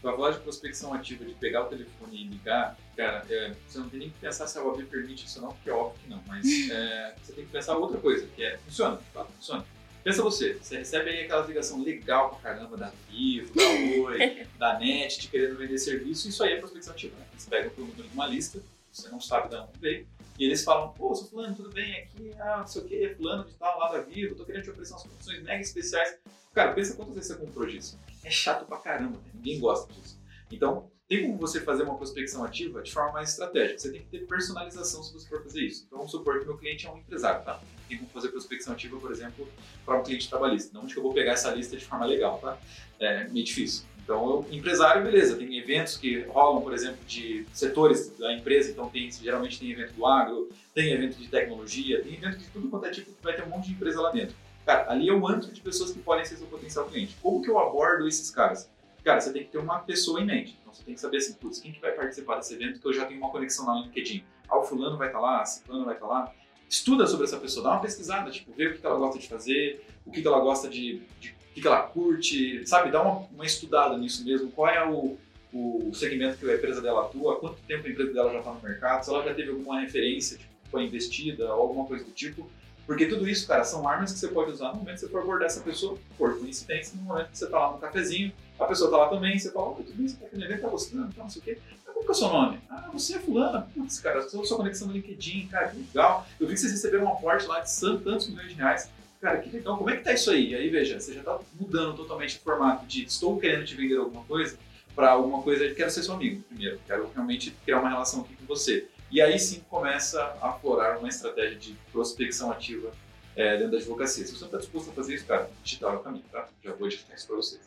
para 0.05 0.15
falar 0.15 0.31
de 0.33 0.41
prospecção 0.41 0.93
ativa, 0.93 1.25
de 1.25 1.33
pegar 1.33 1.63
o 1.63 1.65
telefone 1.65 2.15
e 2.15 2.25
ligar, 2.25 2.77
cara, 2.95 3.25
é, 3.31 3.55
você 3.67 3.79
não 3.79 3.89
tem 3.89 4.01
nem 4.01 4.11
que 4.11 4.19
pensar 4.19 4.47
se 4.47 4.59
a 4.59 4.63
OAB 4.63 4.85
permite 4.85 5.25
isso 5.25 5.41
ou 5.41 5.47
não, 5.47 5.55
porque 5.55 5.71
é 5.71 5.73
óbvio 5.73 5.99
que 6.03 6.11
não, 6.11 6.23
mas 6.27 6.45
é, 6.71 7.15
você 7.23 7.33
tem 7.33 7.47
que 7.47 7.51
pensar 7.51 7.75
outra 7.79 7.99
coisa, 7.99 8.27
que 8.37 8.45
é, 8.45 8.59
funciona, 8.59 9.01
tá, 9.15 9.25
funciona. 9.25 9.65
Pensa 10.05 10.23
você, 10.23 10.59
você 10.61 10.77
recebe 10.77 11.09
aí 11.09 11.25
aquela 11.25 11.47
ligação 11.47 11.83
legal 11.83 12.29
pra 12.29 12.53
caramba 12.53 12.77
da 12.77 12.93
Vivo, 13.09 13.55
da 13.55 13.63
Oi, 13.63 14.47
da 14.59 14.79
NET, 14.79 15.23
de 15.23 15.29
querendo 15.29 15.57
vender 15.57 15.79
serviço, 15.79 16.29
isso 16.29 16.45
aí 16.45 16.53
é 16.53 16.57
prospecção 16.59 16.93
ativa, 16.93 17.17
né? 17.19 17.25
Eles 17.33 17.47
pegam 17.47 17.73
o 17.75 17.81
número 17.81 18.03
de 18.03 18.13
uma 18.15 18.27
lista, 18.27 18.63
você 18.93 19.09
não 19.09 19.19
sabe 19.19 19.49
de 19.49 19.57
onde 19.57 19.79
veio, 19.81 20.07
e 20.39 20.45
eles 20.45 20.63
falam, 20.63 20.93
pô, 20.93 21.15
sou 21.15 21.29
fulano, 21.29 21.57
tudo 21.57 21.71
bem? 21.71 22.03
Aqui, 22.03 22.31
ah, 22.39 22.59
não 22.59 22.67
sei 22.67 22.83
o 22.83 22.85
que, 22.85 23.15
fulano 23.15 23.45
de 23.45 23.55
tal, 23.55 23.79
lá 23.79 23.91
da 23.91 24.03
Vivo, 24.03 24.35
tô 24.35 24.45
querendo 24.45 24.65
te 24.65 24.71
oferecer 24.71 24.93
umas 24.93 25.05
condições 25.05 25.43
mega 25.43 25.63
especiais. 25.63 26.19
Cara, 26.53 26.75
pensa 26.75 26.95
quantas 26.95 27.15
vezes 27.15 27.33
você 27.33 27.39
comprou 27.39 27.67
disso. 27.67 27.99
É 28.25 28.31
chato 28.31 28.67
pra 28.67 28.79
caramba, 28.79 29.19
né? 29.19 29.31
ninguém 29.35 29.61
gosta 29.61 29.93
disso. 29.93 30.19
Então, 30.51 30.91
tem 31.09 31.23
como 31.23 31.37
você 31.37 31.61
fazer 31.61 31.83
uma 31.83 31.97
prospecção 31.97 32.43
ativa 32.43 32.83
de 32.83 32.91
forma 32.91 33.13
mais 33.13 33.31
estratégica. 33.31 33.79
Você 33.79 33.93
tem 33.93 34.03
que 34.03 34.09
ter 34.09 34.27
personalização 34.27 35.03
se 35.03 35.13
você 35.13 35.29
for 35.29 35.43
fazer 35.43 35.63
isso. 35.63 35.85
Então, 35.87 35.99
vamos 35.99 36.13
supor 36.13 36.41
que 36.41 36.47
meu 36.47 36.57
cliente 36.57 36.87
é 36.87 36.91
um 36.91 36.99
empresário, 36.99 37.45
tá? 37.45 37.61
Tem 37.89 37.99
como 37.99 38.11
fazer 38.11 38.29
prospecção 38.29 38.73
ativa, 38.73 38.99
por 38.99 39.11
exemplo, 39.11 39.47
para 39.85 39.99
um 39.99 40.03
cliente 40.03 40.29
trabalhista. 40.29 40.71
Não 40.73 40.87
de 40.87 40.95
que 40.95 40.99
eu 40.99 41.03
vou 41.03 41.13
pegar 41.13 41.33
essa 41.33 41.51
lista 41.51 41.77
de 41.77 41.85
forma 41.85 42.07
legal, 42.07 42.39
tá? 42.39 42.59
É 42.99 43.29
meio 43.29 43.45
difícil. 43.45 43.85
Então, 44.03 44.47
eu, 44.51 44.55
empresário, 44.55 45.03
beleza, 45.03 45.37
tem 45.37 45.59
eventos 45.59 45.97
que 45.97 46.23
rolam, 46.23 46.63
por 46.63 46.75
exemplo, 46.75 46.99
de 47.07 47.47
setores 47.53 48.17
da 48.19 48.35
empresa, 48.35 48.71
então 48.71 48.89
tem, 48.91 49.11
geralmente 49.11 49.59
tem 49.59 49.71
evento 49.71 49.95
do 49.95 50.07
agro, 50.07 50.51
tem 50.75 50.93
evento 50.93 51.17
de 51.17 51.29
tecnologia, 51.29 52.03
tem 52.03 52.15
evento 52.15 52.39
de 52.39 52.47
tudo 52.49 52.69
quanto 52.69 52.85
é 52.87 52.91
tipo 52.91 53.13
que 53.13 53.23
vai 53.23 53.35
ter 53.35 53.45
um 53.45 53.49
monte 53.49 53.69
de 53.69 53.73
empresa 53.73 54.01
lá 54.03 54.11
dentro. 54.11 54.37
Cara, 54.65 54.91
ali 54.91 55.09
é 55.09 55.13
o 55.13 55.27
antro 55.27 55.53
de 55.53 55.61
pessoas 55.61 55.93
que 55.93 55.99
podem 55.99 56.25
ser 56.25 56.37
seu 56.37 56.47
potencial 56.47 56.87
cliente. 56.87 57.17
Como 57.23 57.43
que 57.43 57.51
eu 57.51 57.59
abordo 57.59 58.09
esses 58.09 58.31
caras? 58.31 58.71
Cara, 59.05 59.21
você 59.21 59.33
tem 59.33 59.45
que 59.45 59.51
ter 59.51 59.59
uma 59.59 59.81
pessoa 59.81 60.21
em 60.21 60.25
mente. 60.25 60.57
Então 60.61 60.73
você 60.73 60.83
tem 60.83 60.95
que 60.95 61.01
saber 61.01 61.19
assim, 61.19 61.35
putz, 61.35 61.59
quem 61.59 61.73
que 61.73 61.81
vai 61.81 61.93
participar 61.93 62.37
desse 62.37 62.55
evento 62.55 62.81
que 62.81 62.89
eu 62.89 62.93
já 62.93 63.05
tenho 63.05 63.21
uma 63.21 63.31
conexão 63.31 63.67
lá 63.67 63.75
no 63.75 63.83
LinkedIn? 63.83 64.25
Ah, 64.49 64.59
o 64.59 64.65
fulano 64.65 64.97
vai 64.97 65.09
estar 65.09 65.21
tá 65.21 65.25
lá, 65.25 65.45
ciclano 65.45 65.85
vai 65.85 65.95
estar 65.95 66.07
tá 66.07 66.13
lá. 66.13 66.33
Estuda 66.69 67.07
sobre 67.07 67.27
essa 67.27 67.37
pessoa, 67.37 67.63
dá 67.63 67.71
uma 67.73 67.81
pesquisada, 67.81 68.31
tipo, 68.31 68.53
vê 68.53 68.69
o 68.69 68.79
que 68.79 68.85
ela 68.85 68.97
gosta 68.97 69.19
de 69.19 69.29
fazer, 69.29 69.87
o 70.07 70.11
que 70.11 70.27
ela 70.27 70.41
gosta 70.41 70.69
de, 70.69 71.03
de 71.21 71.35
o 71.57 71.61
que 71.61 71.67
ela 71.67 71.83
curte, 71.83 72.67
sabe? 72.67 72.91
Dá 72.91 73.03
uma, 73.03 73.29
uma 73.33 73.45
estudada 73.45 73.97
nisso 73.99 74.25
mesmo, 74.25 74.51
qual 74.51 74.69
é 74.69 74.85
o, 74.85 75.17
o 75.53 75.95
segmento 75.95 76.39
que 76.39 76.51
a 76.51 76.55
empresa 76.55 76.81
dela 76.81 77.03
atua, 77.03 77.39
quanto 77.39 77.63
tempo 77.63 77.87
a 77.87 77.91
empresa 77.91 78.13
dela 78.13 78.33
já 78.33 78.39
está 78.39 78.53
no 78.53 78.61
mercado, 78.61 79.05
se 79.05 79.11
ela 79.11 79.23
já 79.23 79.35
teve 79.35 79.51
alguma 79.51 79.81
referência, 79.81 80.39
tipo, 80.39 80.53
foi 80.71 80.85
investida 80.85 81.55
ou 81.55 81.63
alguma 81.63 81.87
coisa 81.87 82.05
do 82.05 82.11
tipo, 82.11 82.51
porque 82.87 83.07
tudo 83.07 83.29
isso, 83.29 83.47
cara, 83.47 83.65
são 83.65 83.89
armas 83.89 84.13
que 84.13 84.19
você 84.19 84.29
pode 84.29 84.51
usar 84.51 84.69
no 84.69 84.77
momento 84.77 84.95
que 84.95 85.01
você 85.01 85.09
for 85.09 85.23
abordar 85.23 85.47
essa 85.47 85.61
pessoa, 85.61 85.99
por 86.19 86.39
coincidência, 86.39 86.97
no 86.97 87.03
momento 87.03 87.31
que 87.31 87.39
você 87.39 87.47
tá 87.47 87.59
lá 87.59 87.73
no 87.73 87.79
cafezinho, 87.79 88.33
a 88.59 88.65
pessoa 88.67 88.91
tá 88.91 88.97
lá 88.97 89.09
também, 89.09 89.39
você 89.39 89.51
fala, 89.51 89.75
tudo 89.75 90.03
isso, 90.03 90.17
tá 90.17 90.27
no 90.33 90.45
evento, 90.45 90.63
tá 90.63 90.69
gostando, 90.69 91.13
tá, 91.15 91.23
não 91.23 91.31
sei 91.31 91.41
o 91.41 91.45
quê. 91.45 91.59
Como 91.87 92.01
que 92.01 92.09
é 92.09 92.13
o 92.13 92.15
seu 92.15 92.29
nome? 92.29 92.61
Ah, 92.69 92.91
você 92.93 93.17
é 93.17 93.19
fulano. 93.21 93.67
Putz, 93.73 94.01
cara, 94.01 94.29
sou 94.29 94.45
sua 94.45 94.57
conexão 94.57 94.89
no 94.89 94.93
LinkedIn, 94.93 95.47
cara, 95.47 95.69
que 95.69 95.79
legal. 95.79 96.27
Eu 96.41 96.47
vi 96.47 96.55
que 96.55 96.61
vocês 96.61 96.73
receberam 96.73 97.05
um 97.05 97.09
aporte 97.09 97.47
lá 97.47 97.61
de 97.61 97.71
tantos 97.81 98.29
milhões 98.29 98.49
de 98.49 98.55
reais. 98.55 98.91
Cara, 99.21 99.39
que 99.39 99.49
legal, 99.49 99.79
como 99.79 99.89
é 99.89 99.97
que 99.97 100.05
tá 100.05 100.13
isso 100.13 100.31
aí? 100.31 100.51
E 100.51 100.55
aí, 100.55 100.69
veja, 100.69 101.01
você 101.01 101.15
já 101.15 101.23
tá 101.23 101.39
mudando 101.59 101.97
totalmente 101.97 102.37
o 102.37 102.41
formato 102.41 102.85
de 102.85 103.05
estou 103.05 103.39
querendo 103.39 103.65
te 103.65 103.75
vender 103.75 103.97
alguma 103.97 104.25
coisa 104.25 104.59
para 104.95 105.11
alguma 105.11 105.43
coisa 105.43 105.69
de 105.69 105.75
quero 105.75 105.91
ser 105.91 106.03
seu 106.03 106.15
amigo 106.15 106.43
primeiro, 106.43 106.79
quero 106.87 107.11
realmente 107.15 107.51
criar 107.65 107.81
uma 107.81 107.89
relação 107.89 108.21
aqui 108.21 108.37
com 108.37 108.45
você. 108.47 108.87
E 109.15 109.23
aí 109.23 109.39
sim 109.39 109.61
começa 109.71 110.21
a 110.43 110.49
aflorar 110.49 110.99
uma 110.99 111.09
estratégia 111.09 111.57
de 111.57 111.77
prospecção 111.93 112.51
ativa 112.51 112.91
é, 113.37 113.57
dentro 113.57 113.71
da 113.71 113.77
advocacia. 113.79 114.27
Se 114.27 114.33
você 114.33 114.41
não 114.41 114.49
está 114.49 114.59
disposto 114.59 114.91
a 114.91 114.93
fazer 114.93 115.15
isso, 115.15 115.25
cara, 115.25 115.49
digital 115.63 115.93
é 115.93 115.97
o 115.99 116.01
caminho, 116.01 116.25
tá? 116.33 116.49
Já 116.65 116.73
vou 116.73 116.89
digitar 116.89 117.15
isso 117.15 117.29
para 117.29 117.37
vocês. 117.37 117.63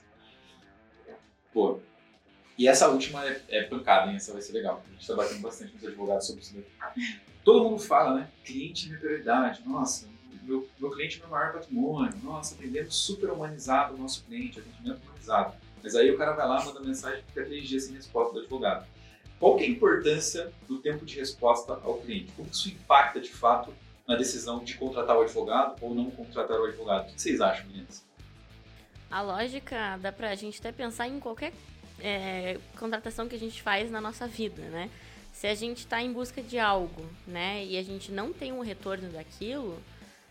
Pô. 1.54 1.80
E 2.58 2.68
essa 2.68 2.90
última 2.90 3.26
é, 3.26 3.42
é, 3.48 3.64
pancada, 3.64 4.12
hein? 4.12 4.18
Essa 4.18 4.34
vai 4.34 4.42
ser 4.42 4.52
legal. 4.52 4.84
A 4.86 4.92
gente 4.92 5.00
está 5.00 5.16
batendo 5.16 5.40
bastante 5.40 5.72
com 5.72 5.78
os 5.78 5.86
advogados 5.86 6.28
sobre 6.28 6.42
isso 6.42 6.54
daqui. 6.54 7.22
Todo 7.46 7.64
mundo 7.64 7.80
fala, 7.80 8.16
né? 8.16 8.30
Cliente 8.44 8.84
é 8.84 8.90
minha 8.90 9.00
prioridade. 9.00 9.62
Nossa, 9.66 10.06
meu, 10.44 10.68
meu 10.78 10.92
cliente 10.92 11.16
é 11.16 11.20
meu 11.22 11.30
maior 11.30 11.54
patrimônio. 11.54 12.14
Nossa, 12.24 12.56
atendendo 12.56 12.92
super 12.92 13.30
humanizado 13.30 13.96
o 13.96 13.98
nosso 13.98 14.26
cliente, 14.26 14.60
atendimento 14.60 15.02
humanizado. 15.02 15.56
Mas 15.82 15.96
aí 15.96 16.12
o 16.12 16.18
cara 16.18 16.34
vai 16.34 16.46
lá, 16.46 16.66
manda 16.66 16.82
mensagem 16.82 17.24
fica 17.24 17.46
três 17.46 17.70
dias 17.70 17.84
sem 17.86 17.96
resposta 17.96 18.34
do 18.34 18.40
advogado. 18.42 18.86
Qual 19.40 19.60
é 19.60 19.64
a 19.64 19.68
importância 19.68 20.52
do 20.68 20.80
tempo 20.80 21.06
de 21.06 21.20
resposta 21.20 21.74
ao 21.84 21.98
cliente? 22.00 22.32
Como 22.36 22.50
isso 22.50 22.70
impacta 22.70 23.20
de 23.20 23.30
fato 23.30 23.74
na 24.08 24.16
decisão 24.16 24.64
de 24.64 24.76
contratar 24.76 25.16
o 25.18 25.22
advogado 25.22 25.76
ou 25.82 25.94
não 25.94 26.10
contratar 26.10 26.60
o 26.60 26.66
advogado? 26.66 27.10
O 27.10 27.14
que 27.14 27.22
vocês 27.22 27.40
acham, 27.40 27.68
meninas? 27.68 28.06
A 29.10 29.22
lógica 29.22 29.98
dá 30.02 30.12
pra 30.12 30.34
gente 30.36 30.60
até 30.60 30.72
pensar 30.72 31.08
em 31.08 31.20
qualquer 31.20 31.54
é, 32.00 32.58
contratação 32.78 33.28
que 33.28 33.36
a 33.36 33.40
gente 33.40 33.62
faz 33.62 33.90
na 33.92 34.02
nossa 34.02 34.28
vida, 34.28 34.64
né? 34.64 34.90
Se 35.34 35.46
a 35.46 35.54
gente 35.54 35.80
está 35.80 36.02
em 36.02 36.12
busca 36.12 36.42
de 36.42 36.58
algo, 36.58 37.08
né, 37.28 37.64
e 37.64 37.78
a 37.78 37.84
gente 37.84 38.12
não 38.12 38.34
tem 38.34 38.52
um 38.52 38.62
retorno 38.62 39.08
daquilo, 39.10 39.80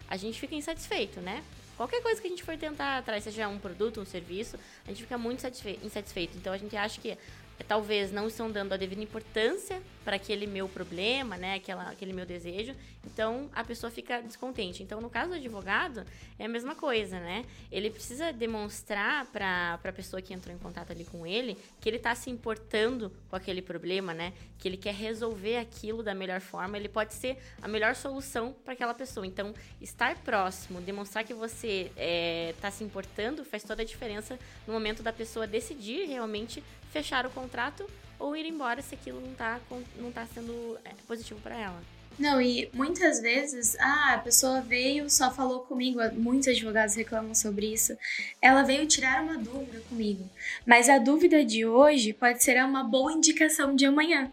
a 0.09 0.17
gente 0.17 0.39
fica 0.39 0.55
insatisfeito, 0.55 1.21
né? 1.21 1.45
Qualquer 1.77 2.03
coisa 2.03 2.21
que 2.21 2.27
a 2.27 2.31
gente 2.31 2.43
for 2.43 2.57
tentar 2.57 2.99
atrás, 2.99 3.23
seja 3.23 3.47
um 3.47 3.59
produto, 3.59 4.01
um 4.01 4.05
serviço, 4.05 4.59
a 4.85 4.89
gente 4.89 5.03
fica 5.03 5.17
muito 5.17 5.47
insatisfeito. 5.83 6.37
Então 6.37 6.53
a 6.53 6.59
gente 6.59 6.75
acha 6.77 7.01
que 7.01 7.17
talvez 7.65 8.13
não 8.13 8.27
estão 8.27 8.51
dando 8.51 8.73
a 8.73 8.77
devida 8.77 9.03
importância 9.03 9.81
para 10.05 10.17
aquele 10.17 10.47
meu 10.47 10.69
problema, 10.69 11.37
né, 11.37 11.55
aquela, 11.55 11.91
aquele 11.91 12.13
meu 12.13 12.25
desejo, 12.25 12.77
então 13.05 13.51
a 13.53 13.65
pessoa 13.65 13.91
fica 13.91 14.21
descontente. 14.21 14.81
Então, 14.81 15.01
no 15.01 15.11
caso 15.11 15.31
do 15.31 15.35
advogado, 15.35 16.05
é 16.39 16.45
a 16.45 16.49
mesma 16.49 16.77
coisa, 16.77 17.19
né? 17.19 17.45
Ele 17.73 17.91
precisa 17.91 18.33
demonstrar 18.33 19.27
para 19.27 19.81
a 19.83 19.93
pessoa 19.93 20.23
que 20.23 20.33
entrou 20.33 20.55
em 20.55 20.59
contato 20.59 20.93
ali 20.93 21.05
com 21.05 21.27
ele 21.27 21.57
que 21.81 21.89
ele 21.89 21.97
está 21.97 22.15
se 22.15 22.31
importando 22.31 23.13
com 23.29 23.35
aquele 23.35 23.61
problema, 23.61 24.15
né? 24.15 24.33
Que 24.59 24.69
ele 24.69 24.77
quer 24.77 24.95
resolver 24.95 25.57
aquilo 25.57 26.05
da 26.05 26.15
melhor 26.15 26.41
forma, 26.41 26.77
ele 26.77 26.89
pode 26.89 27.13
ser 27.13 27.37
a 27.61 27.67
melhor 27.67 27.97
solução 27.97 28.55
para 28.65 28.75
aquela 28.75 28.95
pessoa. 28.95 29.27
Então, 29.27 29.53
estar 29.81 30.17
próximo, 30.19 30.81
demonstrar 30.81 31.25
que 31.25 31.35
você 31.35 31.91
está 31.91 31.93
é, 31.97 32.55
tá 32.61 32.71
se 32.71 32.85
importando, 32.85 33.45
faz 33.45 33.65
toda 33.65 33.83
a 33.83 33.85
diferença 33.85 34.39
no 34.69 34.73
momento 34.73 35.03
da 35.03 35.13
pessoa 35.13 35.49
decidir 35.49 36.07
realmente 36.07 36.63
fechar 36.93 37.27
o 37.27 37.31
contrato 37.31 37.89
ou 38.19 38.37
ir 38.37 38.47
embora 38.47 38.81
se 38.83 38.95
aquilo 38.95 39.21
não 39.21 39.33
está 39.33 39.61
não 39.99 40.11
tá 40.11 40.27
sendo 40.33 40.79
é, 40.85 40.91
positivo 41.07 41.41
para 41.41 41.57
ela. 41.57 41.83
Não, 42.19 42.41
e 42.41 42.71
muitas 42.73 43.21
vezes, 43.21 43.77
ah, 43.79 44.15
a 44.15 44.19
pessoa 44.19 44.63
veio, 44.63 45.11
só 45.11 45.31
falou 45.31 45.61
comigo, 45.61 46.01
muitos 46.15 46.49
advogados 46.49 46.95
reclamam 46.95 47.35
sobre 47.35 47.71
isso. 47.71 47.95
Ela 48.41 48.63
veio 48.63 48.87
tirar 48.87 49.23
uma 49.23 49.37
dúvida 49.37 49.83
comigo, 49.87 50.29
mas 50.67 50.89
a 50.89 50.97
dúvida 50.99 51.45
de 51.45 51.67
hoje 51.67 52.15
pode 52.15 52.43
ser 52.43 52.63
uma 52.65 52.83
boa 52.83 53.13
indicação 53.13 53.77
de 53.77 53.85
amanhã. 53.85 54.33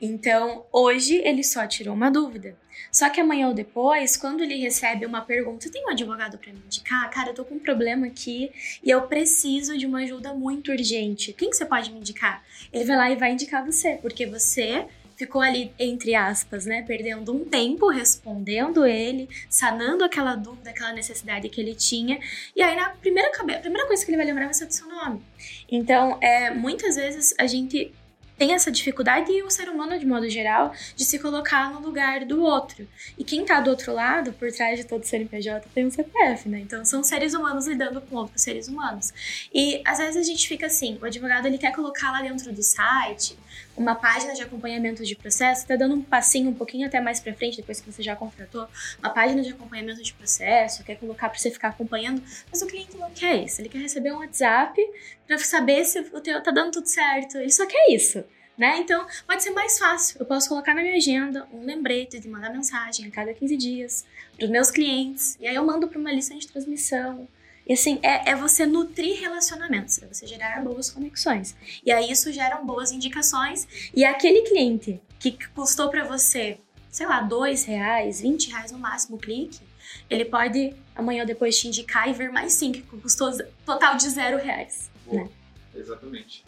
Então, 0.00 0.64
hoje 0.72 1.16
ele 1.24 1.42
só 1.42 1.66
tirou 1.66 1.94
uma 1.94 2.10
dúvida. 2.10 2.56
Só 2.90 3.08
que 3.08 3.20
amanhã 3.20 3.48
ou 3.48 3.54
depois, 3.54 4.16
quando 4.16 4.42
ele 4.42 4.56
recebe 4.56 5.04
uma 5.04 5.20
pergunta, 5.20 5.70
tem 5.70 5.84
um 5.84 5.90
advogado 5.90 6.38
para 6.38 6.52
me 6.52 6.60
indicar? 6.64 7.08
Cara, 7.10 7.30
eu 7.30 7.34
tô 7.34 7.44
com 7.44 7.56
um 7.56 7.58
problema 7.58 8.06
aqui 8.06 8.50
e 8.82 8.90
eu 8.90 9.02
preciso 9.02 9.76
de 9.76 9.86
uma 9.86 10.00
ajuda 10.00 10.32
muito 10.32 10.72
urgente. 10.72 11.32
Quem 11.32 11.50
que 11.50 11.56
você 11.56 11.66
pode 11.66 11.92
me 11.92 11.98
indicar? 11.98 12.42
Ele 12.72 12.84
vai 12.84 12.96
lá 12.96 13.10
e 13.10 13.16
vai 13.16 13.32
indicar 13.32 13.64
você, 13.64 13.98
porque 14.00 14.26
você 14.26 14.86
ficou 15.20 15.42
ali, 15.42 15.70
entre 15.78 16.14
aspas, 16.14 16.64
né, 16.64 16.80
perdendo 16.80 17.30
um 17.30 17.44
tempo 17.44 17.90
respondendo 17.90 18.86
ele, 18.86 19.28
sanando 19.50 20.02
aquela 20.02 20.34
dúvida, 20.34 20.70
aquela 20.70 20.94
necessidade 20.94 21.46
que 21.50 21.60
ele 21.60 21.74
tinha. 21.74 22.18
E 22.56 22.62
aí, 22.62 22.74
na 22.74 22.88
primeira, 22.88 23.30
primeira 23.30 23.86
coisa 23.86 24.02
que 24.02 24.10
ele 24.10 24.16
vai 24.16 24.24
lembrar 24.24 24.46
vai 24.46 24.54
ser 24.54 24.64
do 24.64 24.72
seu 24.72 24.88
nome. 24.88 25.22
Então, 25.70 26.16
é, 26.22 26.50
muitas 26.50 26.96
vezes 26.96 27.34
a 27.38 27.46
gente 27.46 27.92
tem 28.40 28.54
essa 28.54 28.72
dificuldade 28.72 29.30
e 29.30 29.42
o 29.42 29.50
ser 29.50 29.68
humano 29.68 29.98
de 29.98 30.06
modo 30.06 30.26
geral 30.30 30.72
de 30.96 31.04
se 31.04 31.18
colocar 31.18 31.70
no 31.74 31.78
lugar 31.78 32.24
do 32.24 32.42
outro. 32.42 32.88
E 33.18 33.22
quem 33.22 33.44
tá 33.44 33.60
do 33.60 33.68
outro 33.68 33.92
lado, 33.92 34.32
por 34.32 34.50
trás 34.50 34.78
de 34.78 34.86
todo 34.86 35.04
CNPJ, 35.04 35.68
tem 35.74 35.86
um 35.86 35.90
CPF, 35.90 36.48
né? 36.48 36.60
Então 36.60 36.82
são 36.82 37.04
seres 37.04 37.34
humanos 37.34 37.66
lidando 37.66 38.00
com 38.00 38.16
outros 38.16 38.40
seres 38.40 38.66
humanos. 38.66 39.12
E 39.52 39.82
às 39.84 39.98
vezes 39.98 40.16
a 40.16 40.22
gente 40.22 40.48
fica 40.48 40.64
assim, 40.64 40.98
o 41.02 41.04
advogado 41.04 41.44
ele 41.44 41.58
quer 41.58 41.72
colocar 41.72 42.12
lá 42.12 42.22
dentro 42.22 42.50
do 42.50 42.62
site 42.62 43.36
uma 43.80 43.94
página 43.94 44.34
de 44.34 44.42
acompanhamento 44.42 45.02
de 45.02 45.16
processo, 45.16 45.66
tá 45.66 45.74
dando 45.74 45.94
um 45.94 46.02
passinho 46.02 46.50
um 46.50 46.54
pouquinho 46.54 46.86
até 46.86 47.00
mais 47.00 47.18
para 47.18 47.32
frente, 47.32 47.56
depois 47.56 47.80
que 47.80 47.90
você 47.90 48.02
já 48.02 48.14
contratou, 48.14 48.68
uma 48.98 49.08
página 49.08 49.40
de 49.40 49.50
acompanhamento 49.50 50.02
de 50.02 50.12
processo, 50.12 50.84
quer 50.84 50.96
colocar 50.96 51.30
para 51.30 51.38
você 51.38 51.50
ficar 51.50 51.68
acompanhando, 51.68 52.22
mas 52.50 52.60
o 52.60 52.66
cliente 52.66 52.94
não 52.98 53.10
quer 53.10 53.42
isso, 53.42 53.60
ele 53.60 53.70
quer 53.70 53.78
receber 53.78 54.12
um 54.12 54.18
WhatsApp 54.18 54.78
para 55.26 55.38
saber 55.38 55.82
se 55.86 55.98
o 55.98 56.20
teu 56.20 56.42
tá 56.42 56.50
dando 56.50 56.72
tudo 56.72 56.86
certo, 56.86 57.38
ele 57.38 57.50
só 57.50 57.66
quer 57.66 57.90
isso. 57.90 58.22
Né? 58.58 58.76
Então, 58.80 59.06
pode 59.26 59.42
ser 59.42 59.52
mais 59.52 59.78
fácil. 59.78 60.18
Eu 60.20 60.26
posso 60.26 60.46
colocar 60.50 60.74
na 60.74 60.82
minha 60.82 60.96
agenda 60.96 61.48
um 61.50 61.64
lembrete 61.64 62.20
de 62.20 62.28
mandar 62.28 62.50
mensagem 62.50 63.06
a 63.06 63.10
cada 63.10 63.32
15 63.32 63.56
dias 63.56 64.04
para 64.36 64.44
os 64.44 64.50
meus 64.50 64.70
clientes. 64.70 65.38
E 65.40 65.46
aí 65.46 65.54
eu 65.54 65.64
mando 65.64 65.88
para 65.88 65.98
uma 65.98 66.12
lista 66.12 66.36
de 66.36 66.46
transmissão. 66.46 67.26
E 67.70 67.74
assim, 67.74 68.00
é, 68.02 68.32
é 68.32 68.34
você 68.34 68.66
nutrir 68.66 69.20
relacionamentos, 69.20 70.02
é 70.02 70.06
você 70.08 70.26
gerar 70.26 70.60
boas 70.60 70.90
conexões. 70.90 71.54
E 71.86 71.92
aí 71.92 72.10
isso 72.10 72.32
gera 72.32 72.56
boas 72.56 72.90
indicações. 72.90 73.68
E 73.94 74.04
aquele 74.04 74.42
cliente 74.42 75.00
que 75.20 75.38
custou 75.54 75.88
para 75.88 76.02
você, 76.02 76.58
sei 76.90 77.06
lá, 77.06 77.20
dois 77.20 77.64
reais, 77.64 78.22
20 78.22 78.50
reais 78.50 78.72
no 78.72 78.78
máximo 78.80 79.18
o 79.18 79.20
clique, 79.20 79.60
ele 80.10 80.24
pode 80.24 80.74
amanhã 80.96 81.20
ou 81.20 81.26
depois 81.28 81.56
te 81.56 81.68
indicar 81.68 82.08
e 82.08 82.12
ver 82.12 82.32
mais 82.32 82.54
sim, 82.54 82.72
que 82.72 82.82
custou 82.82 83.30
total 83.64 83.96
de 83.96 84.10
zero 84.10 84.36
reais. 84.36 84.90
Né? 85.06 85.28
Exatamente. 85.72 86.44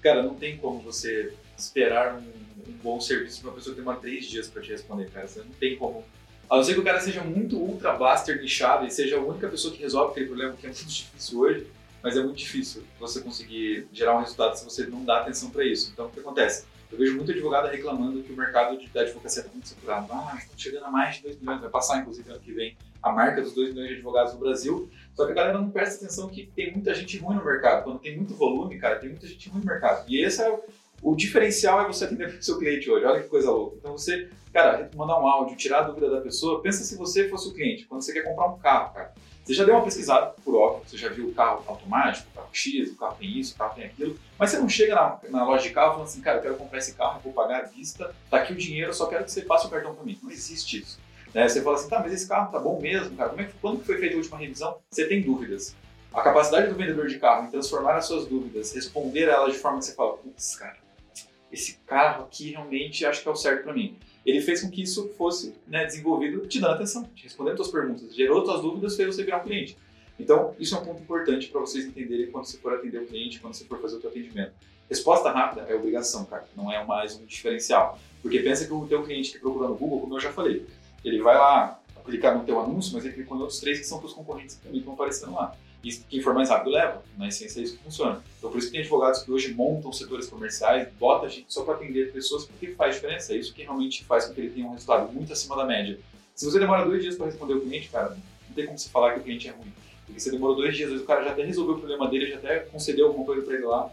Cara, 0.00 0.22
não 0.22 0.36
tem 0.36 0.56
como 0.56 0.78
você 0.78 1.34
esperar 1.58 2.14
um, 2.14 2.70
um 2.70 2.72
bom 2.80 3.00
serviço 3.00 3.40
para 3.40 3.50
uma 3.50 3.56
pessoa 3.56 3.74
que 3.74 3.80
demora 3.80 3.98
três 3.98 4.24
dias 4.24 4.46
para 4.46 4.62
te 4.62 4.70
responder, 4.70 5.10
cara. 5.10 5.26
Você 5.26 5.40
não 5.40 5.50
tem 5.50 5.76
como 5.76 6.04
a 6.50 6.56
não 6.56 6.64
ser 6.64 6.74
que 6.74 6.80
o 6.80 6.84
cara 6.84 7.00
seja 7.00 7.22
muito 7.22 7.56
ultra 7.56 7.92
blaster 7.92 8.40
nichado 8.40 8.84
e 8.84 8.90
seja 8.90 9.16
a 9.16 9.20
única 9.20 9.48
pessoa 9.48 9.72
que 9.72 9.80
resolve 9.80 10.10
aquele 10.10 10.26
problema, 10.26 10.54
que 10.54 10.66
é 10.66 10.68
muito 10.68 10.84
difícil 10.84 11.38
hoje, 11.38 11.66
mas 12.02 12.16
é 12.16 12.22
muito 12.22 12.38
difícil 12.38 12.82
você 12.98 13.20
conseguir 13.20 13.86
gerar 13.92 14.16
um 14.16 14.20
resultado 14.20 14.56
se 14.56 14.64
você 14.64 14.84
não 14.86 15.04
dá 15.04 15.20
atenção 15.20 15.50
para 15.50 15.64
isso. 15.64 15.90
Então, 15.92 16.06
o 16.06 16.10
que 16.10 16.18
acontece? 16.18 16.64
Eu 16.90 16.98
vejo 16.98 17.14
muito 17.14 17.30
advogado 17.30 17.68
reclamando 17.68 18.20
que 18.22 18.32
o 18.32 18.36
mercado 18.36 18.76
de, 18.76 18.88
da 18.88 19.02
advocacia 19.02 19.42
está 19.42 19.52
muito 19.52 19.68
saturado. 19.68 20.08
Ah, 20.10 20.36
está 20.38 20.52
chegando 20.56 20.86
a 20.86 20.90
mais 20.90 21.16
de 21.16 21.22
2 21.22 21.38
milhões, 21.38 21.60
vai 21.60 21.70
passar, 21.70 22.00
inclusive, 22.00 22.28
ano 22.28 22.40
que 22.40 22.52
vem, 22.52 22.76
a 23.00 23.12
marca 23.12 23.42
dos 23.42 23.54
2 23.54 23.72
milhões 23.72 23.90
de 23.90 23.94
advogados 23.94 24.34
no 24.34 24.40
Brasil. 24.40 24.90
Só 25.14 25.26
que 25.26 25.32
a 25.32 25.34
galera 25.36 25.56
não 25.56 25.70
presta 25.70 26.04
atenção 26.04 26.28
que 26.28 26.50
tem 26.56 26.72
muita 26.72 26.92
gente 26.94 27.16
ruim 27.18 27.36
no 27.36 27.44
mercado. 27.44 27.84
Quando 27.84 28.00
tem 28.00 28.16
muito 28.16 28.34
volume, 28.34 28.76
cara, 28.76 28.96
tem 28.96 29.08
muita 29.08 29.28
gente 29.28 29.48
ruim 29.48 29.60
no 29.60 29.66
mercado. 29.66 30.04
E 30.08 30.20
esse 30.20 30.42
é 30.42 30.50
o, 30.50 30.64
o 31.00 31.14
diferencial 31.14 31.80
é 31.80 31.86
você 31.86 32.06
atender 32.06 32.26
o 32.26 32.42
seu 32.42 32.58
cliente 32.58 32.90
hoje. 32.90 33.04
Olha 33.04 33.22
que 33.22 33.28
coisa 33.28 33.52
louca. 33.52 33.76
Então, 33.78 33.92
você 33.92 34.28
Cara, 34.52 34.90
mandar 34.96 35.20
um 35.20 35.26
áudio, 35.28 35.56
tirar 35.56 35.80
a 35.80 35.82
dúvida 35.82 36.10
da 36.10 36.20
pessoa, 36.20 36.60
pensa 36.60 36.82
se 36.82 36.96
você 36.96 37.28
fosse 37.28 37.48
o 37.48 37.52
cliente, 37.52 37.84
quando 37.84 38.02
você 38.02 38.12
quer 38.12 38.22
comprar 38.22 38.46
um 38.46 38.58
carro, 38.58 38.92
cara. 38.92 39.12
Você 39.44 39.54
já 39.54 39.64
deu 39.64 39.74
uma 39.74 39.84
pesquisada, 39.84 40.34
por 40.44 40.54
óbvio, 40.54 40.88
você 40.88 40.96
já 40.96 41.08
viu 41.08 41.28
o 41.28 41.34
carro 41.34 41.64
automático, 41.66 42.28
o 42.30 42.34
carro 42.34 42.48
X, 42.52 42.90
o 42.90 42.96
carro 42.96 43.16
tem 43.18 43.38
isso, 43.38 43.54
o 43.54 43.58
carro 43.58 43.74
tem 43.74 43.84
aquilo, 43.84 44.18
mas 44.38 44.50
você 44.50 44.58
não 44.58 44.68
chega 44.68 44.94
na, 44.94 45.18
na 45.28 45.44
loja 45.44 45.62
de 45.62 45.70
carro 45.70 45.92
falando 45.92 46.06
assim, 46.06 46.20
cara, 46.20 46.38
eu 46.38 46.42
quero 46.42 46.56
comprar 46.56 46.78
esse 46.78 46.94
carro, 46.94 47.18
eu 47.18 47.22
vou 47.22 47.32
pagar 47.32 47.60
à 47.60 47.64
vista, 47.64 48.14
tá 48.28 48.38
aqui 48.38 48.52
o 48.52 48.56
dinheiro, 48.56 48.90
eu 48.90 48.94
só 48.94 49.06
quero 49.06 49.24
que 49.24 49.30
você 49.30 49.42
passe 49.42 49.66
o 49.66 49.70
cartão 49.70 49.94
para 49.94 50.04
mim. 50.04 50.18
Não 50.22 50.30
existe 50.30 50.80
isso. 50.80 51.00
Né? 51.32 51.48
Você 51.48 51.62
fala 51.62 51.76
assim, 51.76 51.88
tá, 51.88 52.00
mas 52.00 52.12
esse 52.12 52.28
carro 52.28 52.50
tá 52.50 52.58
bom 52.58 52.80
mesmo, 52.80 53.16
cara, 53.16 53.30
como 53.30 53.40
é 53.40 53.44
que, 53.44 53.52
quando 53.60 53.80
que 53.80 53.86
foi 53.86 53.98
feita 53.98 54.14
a 54.14 54.18
última 54.18 54.36
revisão? 54.36 54.78
Você 54.90 55.06
tem 55.06 55.22
dúvidas. 55.22 55.76
A 56.12 56.22
capacidade 56.22 56.68
do 56.68 56.74
vendedor 56.74 57.06
de 57.06 57.18
carro 57.18 57.46
em 57.46 57.50
transformar 57.50 57.96
as 57.96 58.06
suas 58.06 58.26
dúvidas, 58.26 58.72
responder 58.72 59.28
elas 59.28 59.52
de 59.52 59.58
forma 59.58 59.78
que 59.78 59.84
você 59.84 59.94
fala, 59.94 60.16
putz, 60.18 60.56
cara, 60.56 60.76
esse 61.52 61.78
carro 61.86 62.24
aqui 62.24 62.50
realmente 62.50 63.06
acho 63.06 63.22
que 63.22 63.28
é 63.28 63.30
o 63.30 63.36
certo 63.36 63.64
para 63.64 63.72
mim 63.72 63.96
ele 64.24 64.40
fez 64.40 64.62
com 64.62 64.70
que 64.70 64.82
isso 64.82 65.08
fosse 65.16 65.54
né, 65.66 65.84
desenvolvido 65.84 66.46
te 66.46 66.60
dando 66.60 66.74
atenção, 66.74 67.04
te 67.14 67.24
respondendo 67.24 67.56
suas 67.56 67.70
perguntas, 67.70 68.14
gerou 68.14 68.44
suas 68.44 68.60
dúvidas, 68.60 68.96
fez 68.96 69.14
você 69.14 69.24
virar 69.24 69.38
um 69.38 69.44
cliente. 69.44 69.76
Então, 70.18 70.54
isso 70.58 70.74
é 70.74 70.78
um 70.78 70.84
ponto 70.84 71.02
importante 71.02 71.48
para 71.48 71.60
vocês 71.60 71.86
entenderem 71.86 72.30
quando 72.30 72.44
você 72.44 72.58
for 72.58 72.74
atender 72.74 72.98
o 72.98 73.06
cliente, 73.06 73.40
quando 73.40 73.54
você 73.54 73.64
for 73.64 73.80
fazer 73.80 73.96
o 73.96 74.00
seu 74.00 74.10
atendimento. 74.10 74.52
Resposta 74.88 75.30
rápida 75.30 75.62
é 75.62 75.74
obrigação, 75.74 76.24
cara, 76.24 76.46
não 76.54 76.70
é 76.70 76.84
mais 76.84 77.16
um 77.16 77.24
diferencial. 77.24 77.98
Porque 78.20 78.38
pensa 78.40 78.66
que 78.66 78.72
o 78.72 78.86
teu 78.86 79.02
cliente 79.02 79.32
que 79.32 79.38
procura 79.38 79.68
no 79.68 79.76
Google, 79.76 80.00
como 80.00 80.16
eu 80.16 80.20
já 80.20 80.30
falei, 80.30 80.66
ele 81.02 81.22
vai 81.22 81.36
lá 81.36 81.80
clicar 82.04 82.36
no 82.36 82.44
teu 82.44 82.60
anúncio, 82.60 82.92
mas 82.94 83.04
ele 83.04 83.14
clicou 83.14 83.36
em 83.38 83.40
outros 83.40 83.60
três 83.60 83.78
que 83.78 83.84
são 83.84 83.98
teus 83.98 84.12
concorrentes 84.12 84.56
que 84.56 84.62
também 84.62 84.80
estão 84.80 84.92
aparecendo 84.92 85.32
lá. 85.32 85.56
E 85.82 85.92
quem 85.92 86.20
for 86.20 86.34
mais 86.34 86.50
rápido 86.50 86.70
leva. 86.70 87.02
Na 87.16 87.28
essência 87.28 87.60
é 87.60 87.62
isso 87.62 87.76
que 87.76 87.84
funciona. 87.84 88.22
Então 88.38 88.50
por 88.50 88.58
isso 88.58 88.66
que 88.66 88.72
tem 88.72 88.80
advogados 88.80 89.22
que 89.22 89.32
hoje 89.32 89.54
montam 89.54 89.92
setores 89.92 90.28
comerciais, 90.28 90.88
bota 90.98 91.28
gente 91.28 91.46
só 91.48 91.64
para 91.64 91.74
atender 91.74 92.12
pessoas 92.12 92.44
porque 92.44 92.68
faz 92.72 92.96
diferença. 92.96 93.32
É 93.32 93.36
isso 93.36 93.54
que 93.54 93.62
realmente 93.62 94.04
faz 94.04 94.26
com 94.26 94.34
que 94.34 94.40
ele 94.40 94.50
tenha 94.50 94.66
um 94.66 94.72
resultado 94.72 95.12
muito 95.12 95.32
acima 95.32 95.56
da 95.56 95.64
média. 95.64 95.98
Se 96.34 96.44
você 96.44 96.58
demora 96.58 96.84
dois 96.84 97.02
dias 97.02 97.16
para 97.16 97.26
responder 97.26 97.54
o 97.54 97.60
cliente, 97.60 97.88
cara, 97.88 98.10
não 98.10 98.54
tem 98.54 98.66
como 98.66 98.78
você 98.78 98.88
falar 98.88 99.14
que 99.14 99.20
o 99.20 99.22
cliente 99.22 99.48
é 99.48 99.52
ruim. 99.52 99.72
Porque 100.06 100.20
você 100.20 100.30
demorou 100.30 100.56
dois 100.56 100.76
dias, 100.76 101.00
o 101.00 101.04
cara 101.04 101.22
já 101.22 101.30
até 101.30 101.44
resolveu 101.44 101.74
o 101.74 101.78
problema 101.78 102.08
dele, 102.08 102.30
já 102.30 102.36
até 102.36 102.60
concedeu 102.60 103.06
alguma 103.06 103.24
coisa 103.24 103.42
para 103.42 103.54
ele 103.54 103.64
lá 103.64 103.90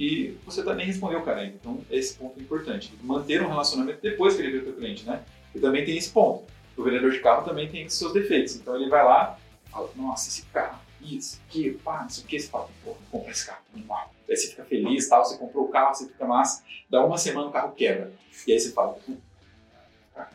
e 0.00 0.34
você 0.46 0.62
também 0.62 0.86
respondeu, 0.86 1.20
cara. 1.20 1.44
Então, 1.44 1.78
esse 1.90 2.14
ponto 2.14 2.38
é 2.38 2.42
importante. 2.42 2.90
Manter 3.02 3.42
um 3.42 3.48
relacionamento 3.48 4.00
depois 4.00 4.34
que 4.34 4.40
ele 4.40 4.58
o 4.58 4.64
seu 4.64 4.72
cliente, 4.72 5.04
né? 5.04 5.22
E 5.54 5.60
também 5.60 5.84
tem 5.84 5.94
esse 5.98 6.10
ponto. 6.10 6.44
O 6.74 6.82
vendedor 6.82 7.10
de 7.10 7.20
carro 7.20 7.44
também 7.44 7.68
tem 7.68 7.86
seus 7.90 8.10
defeitos. 8.14 8.56
Então, 8.56 8.74
ele 8.76 8.88
vai 8.88 9.04
lá, 9.04 9.38
fala, 9.70 9.90
nossa, 9.94 10.30
esse 10.30 10.46
carro, 10.46 10.79
isso, 11.16 11.40
aqui, 11.48 11.72
pá, 11.84 12.02
não 12.02 12.08
sei 12.08 12.24
o 12.24 12.26
que, 12.26 12.38
você 12.38 12.48
fala, 12.48 12.68
pô, 12.84 12.96
compra 13.10 13.30
esse 13.30 13.46
carro, 13.46 13.62
animal. 13.74 14.14
Aí 14.28 14.36
você 14.36 14.48
fica 14.48 14.64
feliz, 14.64 15.08
tal, 15.08 15.24
você 15.24 15.36
comprou 15.36 15.64
o 15.64 15.68
carro, 15.68 15.94
você 15.94 16.06
fica 16.06 16.24
massa, 16.24 16.62
dá 16.88 17.04
uma 17.04 17.18
semana 17.18 17.48
o 17.48 17.52
carro 17.52 17.72
quebra. 17.72 18.12
E 18.46 18.52
aí 18.52 18.60
você 18.60 18.72
fala, 18.72 18.98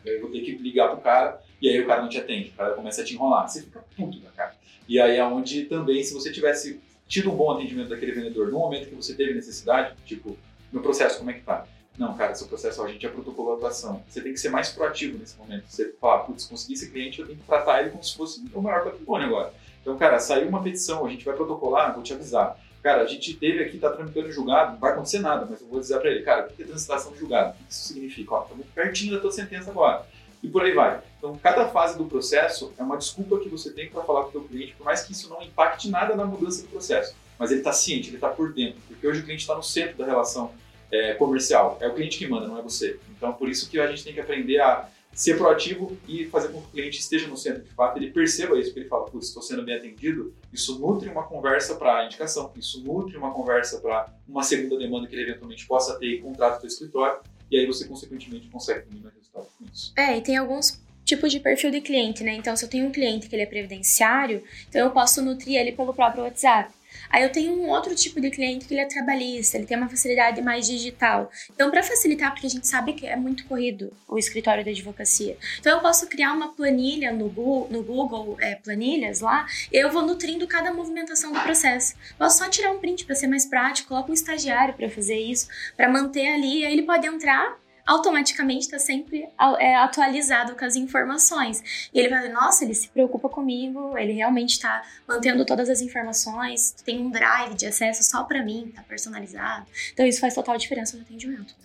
eu 0.06 0.22
vou 0.22 0.32
ter 0.32 0.42
que 0.42 0.52
ligar 0.58 0.90
pro 0.90 1.02
cara, 1.02 1.42
e 1.62 1.70
aí 1.70 1.80
o 1.80 1.88
cara 1.88 2.02
não 2.02 2.10
te 2.10 2.18
atende, 2.18 2.50
o 2.50 2.54
cara 2.54 2.74
começa 2.74 3.02
a 3.02 3.06
te 3.06 3.14
enrolar. 3.14 3.48
Você 3.48 3.62
fica 3.62 3.84
puto 3.96 4.20
da 4.20 4.30
cara. 4.32 4.56
E 4.88 5.00
aí 5.00 5.18
é 5.18 5.26
onde 5.26 5.66
também, 5.66 6.04
se 6.04 6.14
você 6.14 6.32
tivesse 6.32 6.80
tido 7.08 7.32
um 7.32 7.36
bom 7.36 7.52
atendimento 7.52 7.90
daquele 7.90 8.12
vendedor 8.12 8.52
no 8.52 8.60
momento 8.60 8.90
que 8.90 8.96
você 8.96 9.14
teve 9.14 9.34
necessidade, 9.34 9.96
tipo, 10.06 10.38
no 10.72 10.82
processo, 10.82 11.20
como 11.20 11.32
é 11.32 11.34
que 11.34 11.42
tá? 11.42 11.68
Não, 11.98 12.16
cara, 12.16 12.36
seu 12.36 12.48
processo, 12.48 12.84
a 12.84 12.88
gente 12.92 13.02
já 13.02 13.10
protocolou 13.10 13.54
a 13.54 13.56
atuação. 13.56 14.04
Você 14.08 14.22
tem 14.22 14.34
que 14.34 14.40
ser 14.40 14.50
mais 14.50 14.70
proativo 14.70 15.18
nesse 15.18 15.38
momento. 15.38 15.66
Você 15.68 15.94
fala, 15.94 16.24
putz, 16.24 16.46
consegui 16.46 16.74
esse 16.74 16.92
cliente, 16.92 17.20
eu 17.20 17.26
tenho 17.26 17.40
que 17.40 17.46
tratar 17.46 17.82
ele 17.82 17.92
como 17.92 18.04
se 18.04 18.16
fosse 18.16 18.44
o 18.54 18.62
maior 18.62 18.84
patrimônio 18.84 19.28
agora. 19.28 19.54
Então, 19.86 19.96
cara, 20.00 20.18
saiu 20.18 20.50
uma 20.50 20.64
petição, 20.64 21.06
a 21.06 21.10
gente 21.10 21.24
vai 21.24 21.36
protocolar, 21.36 21.94
vou 21.94 22.02
te 22.02 22.12
avisar. 22.12 22.60
Cara, 22.82 23.04
a 23.04 23.06
gente 23.06 23.36
teve 23.36 23.64
aqui, 23.64 23.78
tá 23.78 23.92
tramitando 23.92 24.32
julgado, 24.32 24.72
não 24.72 24.80
vai 24.80 24.94
acontecer 24.94 25.20
nada, 25.20 25.46
mas 25.48 25.62
eu 25.62 25.68
vou 25.68 25.80
dizer 25.80 26.00
para 26.00 26.10
ele, 26.10 26.24
cara, 26.24 26.48
o 26.48 26.56
que 26.56 26.64
é 26.64 26.66
transitação 26.66 27.12
de 27.12 27.20
julgado? 27.20 27.52
O 27.52 27.54
que 27.54 27.72
isso 27.72 27.94
significa? 27.94 28.34
Ó, 28.34 28.42
estamos 28.42 28.66
pertinho 28.74 29.14
da 29.14 29.20
tua 29.20 29.32
sentença 29.32 29.70
agora. 29.70 30.04
E 30.42 30.48
por 30.48 30.64
aí 30.64 30.74
vai. 30.74 31.00
Então, 31.20 31.38
cada 31.38 31.68
fase 31.68 32.00
do 32.00 32.06
processo 32.06 32.74
é 32.80 32.82
uma 32.82 32.98
desculpa 32.98 33.38
que 33.38 33.48
você 33.48 33.72
tem 33.72 33.88
para 33.88 34.02
falar 34.04 34.24
com 34.24 34.30
o 34.30 34.32
teu 34.32 34.44
cliente, 34.46 34.74
por 34.74 34.86
mais 34.86 35.04
que 35.04 35.12
isso 35.12 35.30
não 35.30 35.40
impacte 35.44 35.88
nada 35.88 36.16
na 36.16 36.26
mudança 36.26 36.64
do 36.64 36.68
processo. 36.70 37.16
Mas 37.38 37.52
ele 37.52 37.60
está 37.60 37.72
ciente, 37.72 38.10
ele 38.10 38.18
está 38.18 38.30
por 38.30 38.54
dentro, 38.54 38.82
porque 38.88 39.08
hoje 39.08 39.20
o 39.20 39.24
cliente 39.24 39.42
está 39.42 39.54
no 39.54 39.64
centro 39.64 39.98
da 39.98 40.06
relação 40.06 40.52
é, 40.92 41.14
comercial. 41.14 41.78
É 41.80 41.88
o 41.88 41.94
cliente 41.94 42.18
que 42.18 42.28
manda, 42.28 42.48
não 42.48 42.58
é 42.58 42.62
você. 42.64 43.00
Então, 43.16 43.34
por 43.34 43.50
isso 43.50 43.70
que 43.70 43.80
a 43.80 43.86
gente 43.86 44.04
tem 44.04 44.16
que 44.16 44.20
aprender 44.20 44.60
a 44.60 44.90
ser 45.16 45.38
proativo 45.38 45.98
e 46.08 46.26
fazer 46.26 46.50
com 46.50 46.62
que 46.62 46.68
o 46.68 46.72
cliente 46.72 47.00
esteja 47.00 47.26
no 47.28 47.38
centro 47.38 47.64
de 47.64 47.70
fato, 47.72 47.98
ele 47.98 48.12
perceba 48.12 48.60
isso, 48.60 48.74
que 48.74 48.80
ele 48.80 48.90
fala, 48.90 49.06
putz, 49.06 49.30
estou 49.30 49.42
sendo 49.42 49.64
bem 49.64 49.78
atendido, 49.78 50.36
isso 50.52 50.78
nutre 50.78 51.08
uma 51.08 51.24
conversa 51.24 51.76
para 51.76 52.06
indicação, 52.06 52.52
isso 52.58 52.84
nutre 52.84 53.16
uma 53.16 53.32
conversa 53.32 53.80
para 53.80 54.14
uma 54.28 54.44
segunda 54.44 54.78
demanda 54.78 55.08
que 55.08 55.16
ele 55.16 55.24
eventualmente 55.24 55.66
possa 55.66 55.98
ter 55.98 56.08
e 56.08 56.22
contrato 56.22 56.60
do 56.62 56.68
escritório, 56.68 57.22
e 57.50 57.58
aí 57.58 57.66
você, 57.66 57.88
consequentemente, 57.88 58.50
consegue 58.50 58.82
ter 58.88 59.00
mais 59.00 59.16
resultado 59.16 59.48
com 59.58 59.66
isso. 59.74 59.94
É, 59.98 60.18
e 60.18 60.22
tem 60.22 60.36
alguns 60.36 60.84
tipos 61.06 61.32
de 61.32 61.40
perfil 61.40 61.72
de 61.72 61.80
cliente, 61.80 62.24
né? 62.24 62.34
Então, 62.34 62.56
se 62.58 62.66
eu 62.66 62.70
tenho 62.70 62.88
um 62.88 62.92
cliente 62.92 63.30
que 63.30 63.36
ele 63.36 63.44
é 63.44 63.46
previdenciário, 63.46 64.44
então 64.68 64.82
eu 64.82 64.92
posso 64.92 65.22
nutrir 65.22 65.56
ele 65.56 65.72
pelo 65.72 65.94
próprio 65.94 66.24
WhatsApp. 66.24 66.74
Aí 67.10 67.24
eu 67.24 67.32
tenho 67.32 67.54
um 67.54 67.70
outro 67.70 67.94
tipo 67.96 68.20
de 68.20 68.30
cliente 68.30 68.66
que 68.66 68.74
ele 68.74 68.82
é 68.82 68.86
trabalhista, 68.86 69.58
ele 69.58 69.66
tem 69.66 69.78
uma 69.78 69.90
facilidade 69.90 70.42
mais 70.42 70.68
digital. 70.68 71.30
Então, 71.54 71.70
para 71.72 71.84
facilitar, 71.84 72.32
porque 72.32 72.48
a 72.48 72.50
gente 72.50 72.68
sabe 72.68 72.94
que 72.94 73.06
é 73.06 73.16
muito 73.16 73.46
corrido 73.46 73.92
o 74.08 74.18
escritório 74.18 74.64
da 74.64 74.72
advocacia. 74.72 75.38
Então, 75.60 75.74
eu 75.74 75.80
posso 75.82 76.08
criar 76.08 76.34
uma 76.34 76.54
planilha 76.54 77.12
no 77.12 77.30
Google, 77.30 77.68
no 77.70 77.84
Google 77.84 78.38
é, 78.40 78.56
Planilhas 78.56 79.22
lá, 79.22 79.46
e 79.72 79.78
eu 79.78 79.92
vou 79.92 80.02
nutrindo 80.02 80.48
cada 80.48 80.74
movimentação 80.74 81.32
do 81.32 81.40
processo. 81.42 81.96
Posso 82.18 82.38
só 82.38 82.50
tirar 82.50 82.72
um 82.72 82.80
print 82.80 83.06
para 83.06 83.16
ser 83.16 83.28
mais 83.28 83.46
prático, 83.46 83.90
coloco 83.90 84.12
um 84.12 84.14
estagiário 84.14 84.74
para 84.74 84.90
fazer 84.90 85.18
isso, 85.18 85.48
para 85.76 85.90
manter 85.90 86.28
ali, 86.28 86.66
aí 86.66 86.74
ele 86.74 86.84
pode 86.84 87.06
entrar 87.08 87.58
automaticamente 87.86 88.66
está 88.66 88.80
sempre 88.80 89.30
é, 89.60 89.76
atualizado 89.76 90.56
com 90.56 90.66
as 90.66 90.76
informações. 90.76 91.90
E 91.94 92.00
ele 92.00 92.10
vai 92.10 92.24
ver, 92.24 92.34
nossa, 92.34 92.64
ele 92.64 92.74
se 92.74 92.90
preocupa 92.90 93.30
comigo, 93.30 93.98
ele 93.98 94.14
realmente 94.14 94.52
está 94.52 94.84
mantendo 95.08 95.46
todas 95.46 95.70
as 95.70 95.82
informações, 95.82 96.72
tem 96.84 97.00
um 97.00 97.12
drive 97.12 97.54
de 97.54 97.68
acesso 97.68 98.04
só 98.04 98.24
para 98.24 98.44
mim, 98.44 98.68
está 98.70 98.82
personalizado. 98.82 99.68
Então 99.94 100.06
isso 100.06 100.20
faz 100.20 100.34
total 100.34 100.58
diferença 100.58 100.98
no 100.98 101.04
atendimento. 101.04 101.56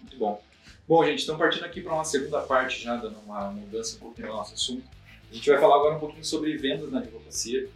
Muito 0.00 0.16
bom. 0.16 0.42
Bom, 0.88 1.04
gente, 1.04 1.22
então 1.22 1.36
partindo 1.36 1.64
aqui 1.64 1.80
para 1.80 1.94
uma 1.94 2.04
segunda 2.04 2.40
parte, 2.40 2.82
já 2.82 2.96
dando 2.96 3.18
uma 3.20 3.50
mudança 3.50 3.96
um 3.96 4.00
pouquinho 4.00 4.28
no 4.28 4.34
nosso 4.34 4.54
assunto, 4.54 4.84
a 5.30 5.34
gente 5.34 5.48
vai 5.48 5.58
falar 5.58 5.76
agora 5.76 5.96
um 5.96 6.00
pouquinho 6.00 6.24
sobre 6.24 6.56
vendas 6.56 6.90
na 6.90 6.98
advocacia 6.98 7.68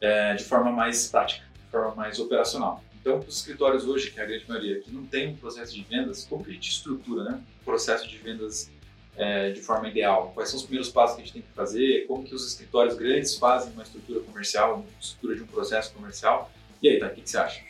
é, 0.00 0.34
de 0.34 0.44
forma 0.44 0.70
mais 0.70 1.08
prática, 1.08 1.44
de 1.64 1.70
forma 1.70 1.94
mais 1.94 2.18
operacional. 2.18 2.82
Então, 3.00 3.18
os 3.18 3.38
escritórios 3.38 3.86
hoje, 3.86 4.10
que 4.10 4.20
é 4.20 4.22
a 4.22 4.26
grande 4.26 4.46
maioria, 4.46 4.80
que 4.80 4.90
não 4.90 5.04
tem 5.04 5.28
um 5.28 5.36
processo 5.36 5.74
de 5.74 5.82
vendas, 5.82 6.26
como 6.28 6.44
que 6.44 6.50
a 6.50 6.54
gente 6.54 6.70
estrutura 6.70 7.24
né, 7.24 7.40
o 7.62 7.64
processo 7.64 8.06
de 8.06 8.18
vendas 8.18 8.70
é, 9.16 9.50
de 9.50 9.60
forma 9.60 9.88
ideal? 9.88 10.32
Quais 10.34 10.50
são 10.50 10.58
os 10.58 10.64
primeiros 10.64 10.90
passos 10.90 11.16
que 11.16 11.22
a 11.22 11.24
gente 11.24 11.32
tem 11.32 11.42
que 11.42 11.52
fazer? 11.54 12.06
Como 12.06 12.22
que 12.24 12.34
os 12.34 12.46
escritórios 12.46 12.96
grandes 12.96 13.36
fazem 13.36 13.72
uma 13.72 13.82
estrutura 13.82 14.20
comercial, 14.20 14.74
uma 14.76 14.84
estrutura 15.00 15.34
de 15.34 15.42
um 15.42 15.46
processo 15.46 15.92
comercial? 15.92 16.50
E 16.82 16.88
aí, 16.88 16.98
tá, 16.98 17.06
o 17.06 17.10
que, 17.10 17.22
que 17.22 17.30
você 17.30 17.38
acha? 17.38 17.60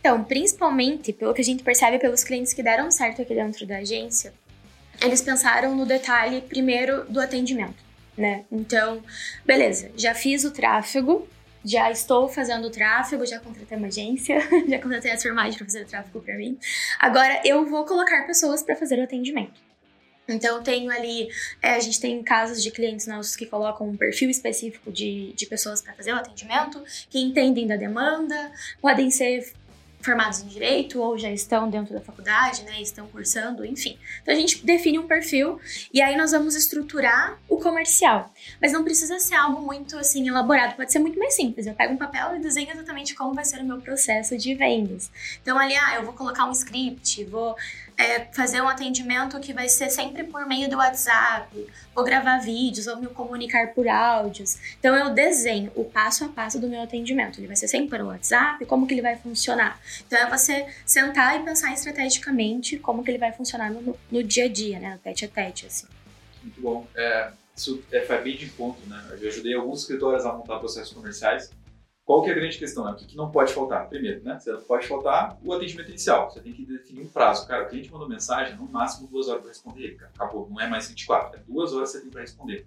Então, 0.00 0.24
principalmente 0.24 1.12
pelo 1.12 1.34
que 1.34 1.40
a 1.40 1.44
gente 1.44 1.62
percebe 1.62 1.98
pelos 1.98 2.24
clientes 2.24 2.52
que 2.52 2.62
deram 2.62 2.90
certo 2.90 3.20
aqui 3.20 3.34
dentro 3.34 3.66
da 3.66 3.78
agência, 3.78 4.32
eles 5.02 5.20
pensaram 5.20 5.76
no 5.76 5.84
detalhe 5.84 6.40
primeiro 6.40 7.04
do 7.10 7.20
atendimento, 7.20 7.82
né? 8.16 8.44
Então, 8.50 9.02
beleza, 9.44 9.90
já 9.96 10.14
fiz 10.14 10.44
o 10.44 10.50
tráfego, 10.50 11.28
já 11.68 11.90
estou 11.90 12.28
fazendo 12.28 12.70
tráfego, 12.70 13.26
já 13.26 13.38
contratei 13.38 13.76
uma 13.76 13.88
agência, 13.88 14.40
já 14.66 14.78
contratei 14.78 15.10
a 15.10 15.18
Surmage 15.18 15.58
para 15.58 15.66
fazer 15.66 15.82
o 15.82 15.86
tráfego 15.86 16.20
para 16.20 16.36
mim. 16.36 16.58
Agora 16.98 17.42
eu 17.44 17.66
vou 17.66 17.84
colocar 17.84 18.26
pessoas 18.26 18.62
para 18.62 18.74
fazer 18.74 18.98
o 18.98 19.04
atendimento. 19.04 19.60
Então, 20.26 20.62
tenho 20.62 20.90
ali, 20.90 21.28
é, 21.62 21.70
a 21.70 21.80
gente 21.80 21.98
tem 21.98 22.22
casos 22.22 22.62
de 22.62 22.70
clientes 22.70 23.06
nossos 23.06 23.34
que 23.34 23.46
colocam 23.46 23.88
um 23.88 23.96
perfil 23.96 24.28
específico 24.28 24.92
de, 24.92 25.32
de 25.32 25.46
pessoas 25.46 25.80
para 25.80 25.94
fazer 25.94 26.12
o 26.12 26.16
atendimento, 26.16 26.82
que 27.08 27.18
entendem 27.18 27.66
da 27.66 27.76
demanda, 27.76 28.52
podem 28.80 29.10
ser 29.10 29.50
formados 30.00 30.40
em 30.40 30.46
direito 30.46 31.00
ou 31.00 31.18
já 31.18 31.30
estão 31.30 31.68
dentro 31.68 31.92
da 31.92 32.00
faculdade, 32.00 32.62
né, 32.62 32.80
estão 32.80 33.06
cursando, 33.08 33.64
enfim. 33.64 33.98
Então 34.22 34.34
a 34.34 34.36
gente 34.36 34.64
define 34.64 34.98
um 34.98 35.06
perfil 35.06 35.60
e 35.92 36.00
aí 36.00 36.16
nós 36.16 36.30
vamos 36.30 36.54
estruturar 36.54 37.38
o 37.48 37.58
comercial. 37.58 38.32
Mas 38.60 38.72
não 38.72 38.84
precisa 38.84 39.18
ser 39.18 39.34
algo 39.34 39.60
muito 39.60 39.96
assim 39.98 40.26
elaborado, 40.28 40.76
pode 40.76 40.92
ser 40.92 40.98
muito 40.98 41.18
mais 41.18 41.34
simples. 41.34 41.66
Eu 41.66 41.74
pego 41.74 41.94
um 41.94 41.98
papel 41.98 42.36
e 42.36 42.40
desenho 42.40 42.70
exatamente 42.70 43.14
como 43.14 43.34
vai 43.34 43.44
ser 43.44 43.60
o 43.60 43.64
meu 43.64 43.80
processo 43.80 44.36
de 44.36 44.54
vendas. 44.54 45.10
Então 45.42 45.58
ali, 45.58 45.76
ah, 45.76 45.96
eu 45.96 46.04
vou 46.04 46.12
colocar 46.12 46.44
um 46.46 46.52
script, 46.52 47.24
vou 47.24 47.56
é, 47.98 48.20
fazer 48.26 48.62
um 48.62 48.68
atendimento 48.68 49.40
que 49.40 49.52
vai 49.52 49.68
ser 49.68 49.90
sempre 49.90 50.22
por 50.22 50.46
meio 50.46 50.70
do 50.70 50.76
WhatsApp, 50.76 51.66
vou 51.92 52.04
gravar 52.04 52.38
vídeos, 52.38 52.86
vou 52.86 52.96
me 52.96 53.08
comunicar 53.08 53.74
por 53.74 53.88
áudios. 53.88 54.56
Então 54.78 54.94
eu 54.94 55.10
desenho 55.10 55.72
o 55.74 55.84
passo 55.84 56.24
a 56.24 56.28
passo 56.28 56.60
do 56.60 56.68
meu 56.68 56.80
atendimento. 56.80 57.40
Ele 57.40 57.48
vai 57.48 57.56
ser 57.56 57.66
sempre 57.66 57.90
pelo 57.90 58.08
WhatsApp, 58.08 58.64
como 58.66 58.86
que 58.86 58.94
ele 58.94 59.02
vai 59.02 59.16
funcionar. 59.16 59.80
Então 60.06 60.16
é 60.16 60.30
você 60.30 60.66
sentar 60.86 61.40
e 61.40 61.44
pensar 61.44 61.72
estrategicamente 61.72 62.78
como 62.78 63.02
que 63.02 63.10
ele 63.10 63.18
vai 63.18 63.32
funcionar 63.32 63.68
no, 63.68 63.98
no 64.10 64.22
dia 64.22 64.44
a 64.44 64.48
dia, 64.48 64.78
né, 64.78 64.92
no 64.92 64.98
tete 64.98 65.24
a 65.24 65.28
tete, 65.28 65.66
assim. 65.66 65.88
Muito 66.40 66.60
bom. 66.60 66.86
É, 66.94 67.32
isso 67.56 67.82
é, 67.90 68.02
faz 68.02 68.22
bem 68.22 68.36
de 68.36 68.44
encontro, 68.44 68.86
né? 68.86 69.18
Eu 69.20 69.28
ajudei 69.28 69.54
alguns 69.54 69.80
escritórios 69.80 70.24
a 70.24 70.32
montar 70.32 70.60
processos 70.60 70.92
comerciais 70.92 71.50
qual 72.08 72.22
que 72.22 72.30
é 72.30 72.32
a 72.32 72.36
grande 72.36 72.56
questão? 72.56 72.86
Né? 72.86 72.92
O 72.92 72.94
que, 72.96 73.14
não 73.14 73.30
pode 73.30 73.52
faltar? 73.52 73.86
Primeiro, 73.86 74.24
né? 74.24 74.38
Você 74.40 74.50
pode 74.66 74.86
faltar 74.86 75.38
o 75.44 75.52
atendimento 75.52 75.90
inicial. 75.90 76.30
Você 76.30 76.40
tem 76.40 76.54
que 76.54 76.64
definir 76.64 77.02
um 77.02 77.06
prazo. 77.06 77.46
Cara, 77.46 77.64
o 77.64 77.68
cliente 77.68 77.92
mandou 77.92 78.08
mensagem, 78.08 78.56
no 78.56 78.66
máximo 78.66 79.06
duas 79.08 79.28
horas 79.28 79.42
para 79.42 79.50
responder. 79.50 79.98
Acabou. 80.14 80.48
Não 80.48 80.58
é 80.58 80.66
mais 80.66 80.88
24. 80.88 81.38
É 81.38 81.42
duas 81.46 81.74
horas 81.74 81.92
que 81.92 81.98
você 81.98 82.02
tem 82.04 82.10
para 82.10 82.22
responder. 82.22 82.64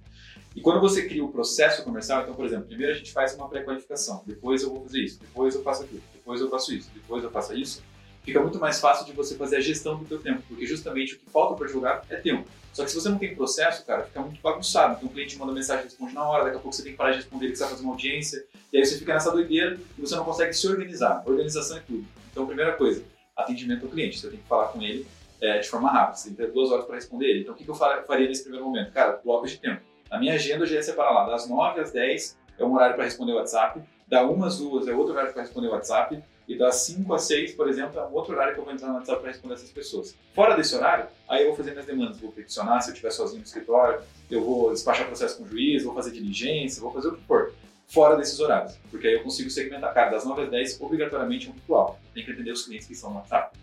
E 0.56 0.62
quando 0.62 0.80
você 0.80 1.08
cria 1.08 1.25
o 1.25 1.32
processo 1.32 1.84
comercial, 1.84 2.21
então, 2.21 2.36
por 2.36 2.45
exemplo, 2.45 2.67
primeiro 2.67 2.93
a 2.93 2.95
gente 2.95 3.12
faz 3.12 3.34
uma 3.34 3.49
pré-qualificação. 3.49 4.21
Depois 4.27 4.62
eu 4.62 4.69
vou 4.69 4.84
fazer 4.84 4.99
isso. 4.99 5.19
Depois 5.19 5.56
eu 5.56 5.63
faço 5.63 5.84
aquilo. 5.86 6.04
Depois 6.13 6.39
eu 6.39 6.47
faço 6.47 6.73
isso. 6.75 6.91
Depois 6.93 7.23
eu 7.23 7.32
faço 7.32 7.58
isso. 7.58 7.84
Fica 8.21 8.39
muito 8.39 8.60
mais 8.60 8.80
fácil 8.80 9.08
de 9.08 9.12
você 9.12 9.34
fazer 9.34 9.56
a 9.56 9.60
gestão 9.60 9.97
do 9.97 10.06
teu 10.06 10.19
tempo. 10.19 10.43
Porque 10.47 10.67
justamente 10.67 11.15
o 11.15 11.17
que 11.17 11.27
falta 11.32 11.56
para 11.56 11.65
divulgar 11.65 12.06
é 12.12 12.15
tempo. 12.15 12.47
Só 12.73 12.84
que 12.84 12.91
se 12.91 12.95
você 12.99 13.10
não 13.10 13.17
tem 13.17 13.36
processo, 13.36 13.86
cara, 13.86 14.03
fica 14.03 14.21
muito 14.21 14.41
bagunçado. 14.41 14.95
Então 14.95 15.10
o 15.10 15.12
cliente 15.12 15.38
manda 15.38 15.51
mensagem, 15.51 15.84
responde 15.84 16.13
na 16.13 16.27
hora, 16.27 16.45
daqui 16.45 16.57
a 16.57 16.60
pouco 16.60 16.75
você 16.75 16.84
tem 16.84 16.93
que 16.93 16.97
parar 16.97 17.12
de 17.12 17.17
responder, 17.17 17.49
que 17.49 17.55
você 17.55 17.63
vai 17.63 17.71
fazer 17.71 17.84
uma 17.84 17.93
audiência, 17.93 18.45
e 18.71 18.77
aí 18.77 18.86
você 18.86 18.97
fica 18.97 19.13
nessa 19.13 19.31
doideira 19.31 19.77
e 19.97 20.01
você 20.01 20.15
não 20.15 20.23
consegue 20.23 20.53
se 20.53 20.67
organizar. 20.67 21.23
Organização 21.25 21.77
é 21.77 21.81
tudo. 21.81 22.05
Então, 22.31 22.45
primeira 22.45 22.73
coisa, 22.73 23.03
atendimento 23.36 23.86
ao 23.86 23.91
cliente. 23.91 24.19
Você 24.19 24.29
tem 24.29 24.39
que 24.39 24.47
falar 24.47 24.67
com 24.69 24.81
ele 24.81 25.05
é, 25.41 25.60
de 25.60 25.67
forma 25.67 25.91
rápida. 25.91 26.17
Você 26.17 26.29
tem 26.29 26.38
que 26.38 26.43
ter 26.43 26.51
duas 26.51 26.71
horas 26.71 26.86
para 26.86 26.95
responder 26.95 27.25
ele. 27.25 27.41
Então, 27.41 27.53
o 27.53 27.57
que, 27.57 27.65
que 27.65 27.69
eu 27.69 27.75
faria 27.75 28.27
nesse 28.27 28.43
primeiro 28.43 28.65
momento? 28.65 28.91
Cara, 28.93 29.19
blocos 29.23 29.51
de 29.51 29.57
tempo. 29.57 29.81
Na 30.10 30.19
minha 30.19 30.34
agenda 30.34 30.63
eu 30.63 30.67
já 30.67 30.75
ia 30.75 30.84
separar 30.84 31.12
lá, 31.12 31.29
das 31.29 31.47
9 31.47 31.79
às 31.79 31.91
10 31.91 32.38
é 32.60 32.65
um 32.65 32.73
horário 32.73 32.95
para 32.95 33.05
responder 33.05 33.31
o 33.31 33.36
WhatsApp, 33.36 33.81
da 34.07 34.25
1 34.25 34.43
às 34.43 34.60
2 34.60 34.88
é 34.88 34.93
outro 34.93 35.13
horário 35.13 35.31
para 35.31 35.41
responder 35.41 35.67
o 35.67 35.71
WhatsApp, 35.71 36.21
e 36.47 36.58
das 36.58 36.75
5 36.75 37.13
às 37.13 37.23
6, 37.23 37.54
por 37.54 37.69
exemplo, 37.69 37.99
é 37.99 38.06
um 38.06 38.13
outro 38.13 38.34
horário 38.34 38.54
que 38.54 38.60
eu 38.60 38.65
vou 38.65 38.73
entrar 38.73 38.89
no 38.89 38.95
WhatsApp 38.95 39.21
para 39.21 39.32
responder 39.32 39.54
essas 39.54 39.71
pessoas. 39.71 40.15
Fora 40.34 40.56
desse 40.56 40.75
horário, 40.75 41.08
aí 41.27 41.43
eu 41.43 41.47
vou 41.47 41.56
fazer 41.56 41.71
minhas 41.71 41.86
demandas, 41.86 42.19
vou 42.19 42.32
peticionar 42.32 42.82
se 42.82 42.89
eu 42.89 42.93
estiver 42.93 43.12
sozinho 43.12 43.39
no 43.39 43.45
escritório, 43.45 44.01
eu 44.30 44.43
vou 44.43 44.71
despachar 44.73 45.08
processo 45.08 45.38
com 45.38 45.43
o 45.43 45.47
juiz, 45.47 45.84
vou 45.84 45.93
fazer 45.93 46.12
diligência, 46.12 46.82
vou 46.82 46.91
fazer 46.91 47.10
o 47.10 47.15
que 47.15 47.23
for. 47.23 47.54
fora 47.88 48.15
desses 48.15 48.39
horários, 48.39 48.77
porque 48.89 49.08
aí 49.08 49.13
eu 49.13 49.23
consigo 49.23 49.49
segmentar, 49.49 49.93
cara, 49.93 50.12
das 50.12 50.25
9 50.25 50.43
às 50.43 50.49
10, 50.49 50.82
obrigatoriamente 50.82 51.47
é 51.47 51.51
um 51.51 51.54
ritual. 51.54 51.99
Tem 52.13 52.23
que 52.23 52.32
atender 52.32 52.51
os 52.51 52.65
clientes 52.65 52.88
que 52.88 52.93
estão 52.93 53.10
no 53.10 53.17
WhatsApp. 53.17 53.58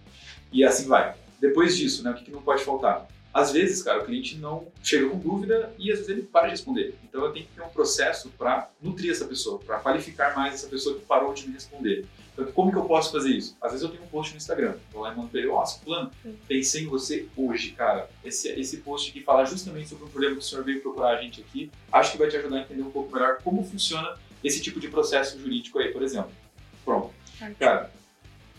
E 0.52 0.64
assim 0.64 0.86
vai. 0.86 1.14
Depois 1.40 1.76
disso, 1.76 2.02
né, 2.02 2.10
o 2.10 2.14
que, 2.14 2.24
que 2.24 2.30
não 2.30 2.42
pode 2.42 2.62
faltar? 2.62 3.06
Às 3.32 3.52
vezes, 3.52 3.82
cara, 3.82 4.02
o 4.02 4.04
cliente 4.04 4.36
não 4.38 4.66
chega 4.82 5.08
com 5.08 5.18
dúvida 5.18 5.72
e 5.78 5.92
às 5.92 5.98
vezes 5.98 6.08
ele 6.08 6.22
para 6.22 6.46
de 6.46 6.52
responder. 6.52 6.94
Então 7.04 7.24
eu 7.24 7.32
tenho 7.32 7.46
que 7.46 7.52
ter 7.52 7.62
um 7.62 7.68
processo 7.68 8.30
para 8.30 8.70
nutrir 8.82 9.12
essa 9.12 9.26
pessoa, 9.26 9.58
para 9.58 9.78
qualificar 9.78 10.34
mais 10.34 10.54
essa 10.54 10.66
pessoa 10.66 10.98
que 10.98 11.04
parou 11.04 11.32
de 11.34 11.46
me 11.46 11.54
responder. 11.54 12.06
Então, 12.38 12.52
como 12.52 12.70
que 12.70 12.78
eu 12.78 12.84
posso 12.84 13.10
fazer 13.10 13.30
isso? 13.30 13.56
Às 13.60 13.72
vezes 13.72 13.84
eu 13.84 13.90
tenho 13.90 14.04
um 14.04 14.06
post 14.06 14.32
no 14.32 14.36
Instagram, 14.36 14.76
vou 14.92 15.02
lá 15.02 15.12
e 15.12 15.16
mando 15.16 15.28
pra 15.28 15.40
ele, 15.40 15.48
ó, 15.48 15.60
oh, 15.60 15.84
plano, 15.84 16.10
pensei 16.46 16.84
em 16.84 16.86
você 16.86 17.26
hoje, 17.36 17.72
cara. 17.72 18.08
Esse, 18.24 18.48
esse 18.50 18.76
post 18.78 19.10
aqui 19.10 19.20
fala 19.22 19.44
justamente 19.44 19.88
sobre 19.88 20.04
um 20.04 20.08
problema 20.08 20.36
que 20.36 20.42
o 20.42 20.44
senhor 20.44 20.64
veio 20.64 20.80
procurar 20.80 21.18
a 21.18 21.20
gente 21.20 21.40
aqui. 21.40 21.68
Acho 21.90 22.12
que 22.12 22.18
vai 22.18 22.28
te 22.28 22.36
ajudar 22.36 22.58
a 22.58 22.60
entender 22.60 22.82
um 22.82 22.90
pouco 22.90 23.12
melhor 23.12 23.38
como 23.42 23.64
funciona 23.64 24.16
esse 24.44 24.62
tipo 24.62 24.78
de 24.78 24.88
processo 24.88 25.38
jurídico 25.38 25.80
aí, 25.80 25.92
por 25.92 26.02
exemplo. 26.02 26.30
Pronto. 26.84 27.12
Cara, 27.58 27.90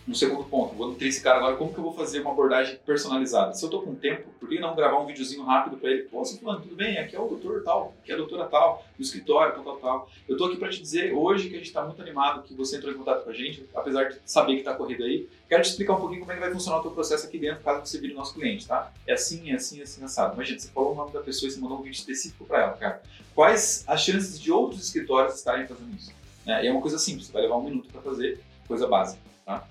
um 0.10 0.16
segundo 0.16 0.44
ponto, 0.44 0.74
vou 0.74 0.88
nutrir 0.88 1.10
esse 1.10 1.22
cara 1.22 1.38
agora, 1.38 1.56
como 1.56 1.72
que 1.72 1.78
eu 1.78 1.84
vou 1.84 1.94
fazer 1.94 2.22
uma 2.22 2.32
abordagem 2.32 2.80
personalizada? 2.84 3.54
Se 3.54 3.64
eu 3.64 3.70
tô 3.70 3.84
com 3.84 3.94
tempo, 3.94 4.28
por 4.40 4.50
que 4.50 4.60
não 4.60 4.76
gravar 4.76 5.00
um 5.00 5.06
videozinho 5.06 5.44
rápido 5.44 5.78
para 5.78 5.92
ele? 5.92 6.04
Pô, 6.04 6.26
falando, 6.26 6.64
tudo 6.64 6.76
bem, 6.76 6.98
aqui 6.98 7.16
é 7.16 7.20
o 7.20 7.28
doutor 7.28 7.62
tal, 7.64 7.94
aqui 8.02 8.12
é 8.12 8.16
a 8.16 8.18
doutora 8.18 8.46
tal, 8.46 8.84
do 8.98 9.04
escritório, 9.04 9.54
tal, 9.54 9.64
tal, 9.64 9.78
tal. 9.78 10.10
Eu 10.28 10.36
tô 10.36 10.46
aqui 10.46 10.58
para 10.58 10.70
te 10.70 10.82
dizer 10.82 11.14
hoje 11.14 11.48
que 11.48 11.56
a 11.56 11.60
gente 11.60 11.72
tá 11.72 11.86
muito 11.86 12.02
animado 12.02 12.42
que 12.42 12.56
você 12.56 12.78
entrou 12.78 12.92
em 12.92 12.98
contato 12.98 13.24
com 13.24 13.30
a 13.30 13.34
gente, 13.34 13.64
apesar 13.76 14.06
de 14.06 14.18
saber 14.26 14.58
que 14.58 14.64
tá 14.64 14.74
corrido 14.74 15.04
aí. 15.04 15.30
Quero 15.48 15.62
te 15.62 15.70
explicar 15.70 15.94
um 15.94 16.00
pouquinho 16.00 16.22
como 16.22 16.32
é 16.32 16.36
que 16.36 16.42
vai 16.42 16.52
funcionar 16.52 16.80
o 16.80 16.82
teu 16.82 16.92
processo 16.92 17.28
aqui 17.28 17.38
dentro, 17.38 17.64
caso 17.64 17.86
você 17.86 18.00
vire 18.00 18.16
nosso 18.16 18.34
cliente, 18.34 18.68
tá? 18.68 18.92
É 19.06 19.14
assim, 19.14 19.52
é 19.52 19.56
assim, 19.56 19.80
é 19.80 19.84
assim, 19.84 20.04
assado. 20.04 20.34
Imagina, 20.34 20.58
você 20.58 20.70
falou 20.70 20.94
o 20.94 20.96
nome 20.96 21.12
da 21.12 21.22
pessoa 21.22 21.48
e 21.48 21.52
você 21.52 21.60
mandou 21.60 21.78
um 21.78 21.84
vídeo 21.84 21.98
específico 21.98 22.46
para 22.46 22.64
ela, 22.64 22.74
cara. 22.74 23.04
Quais 23.36 23.84
as 23.88 24.02
chances 24.02 24.40
de 24.40 24.52
outros 24.52 24.84
escritórios 24.84 25.36
estarem 25.36 25.68
fazendo 25.68 25.96
isso? 25.96 26.12
É, 26.48 26.66
é 26.66 26.72
uma 26.72 26.82
coisa 26.82 26.98
simples, 26.98 27.30
vai 27.30 27.44
levar 27.44 27.58
um 27.58 27.64
minuto 27.64 27.90
para 27.92 28.02
fazer, 28.02 28.40
coisa 28.68 28.88
básica, 28.88 29.22
tá? 29.46 29.68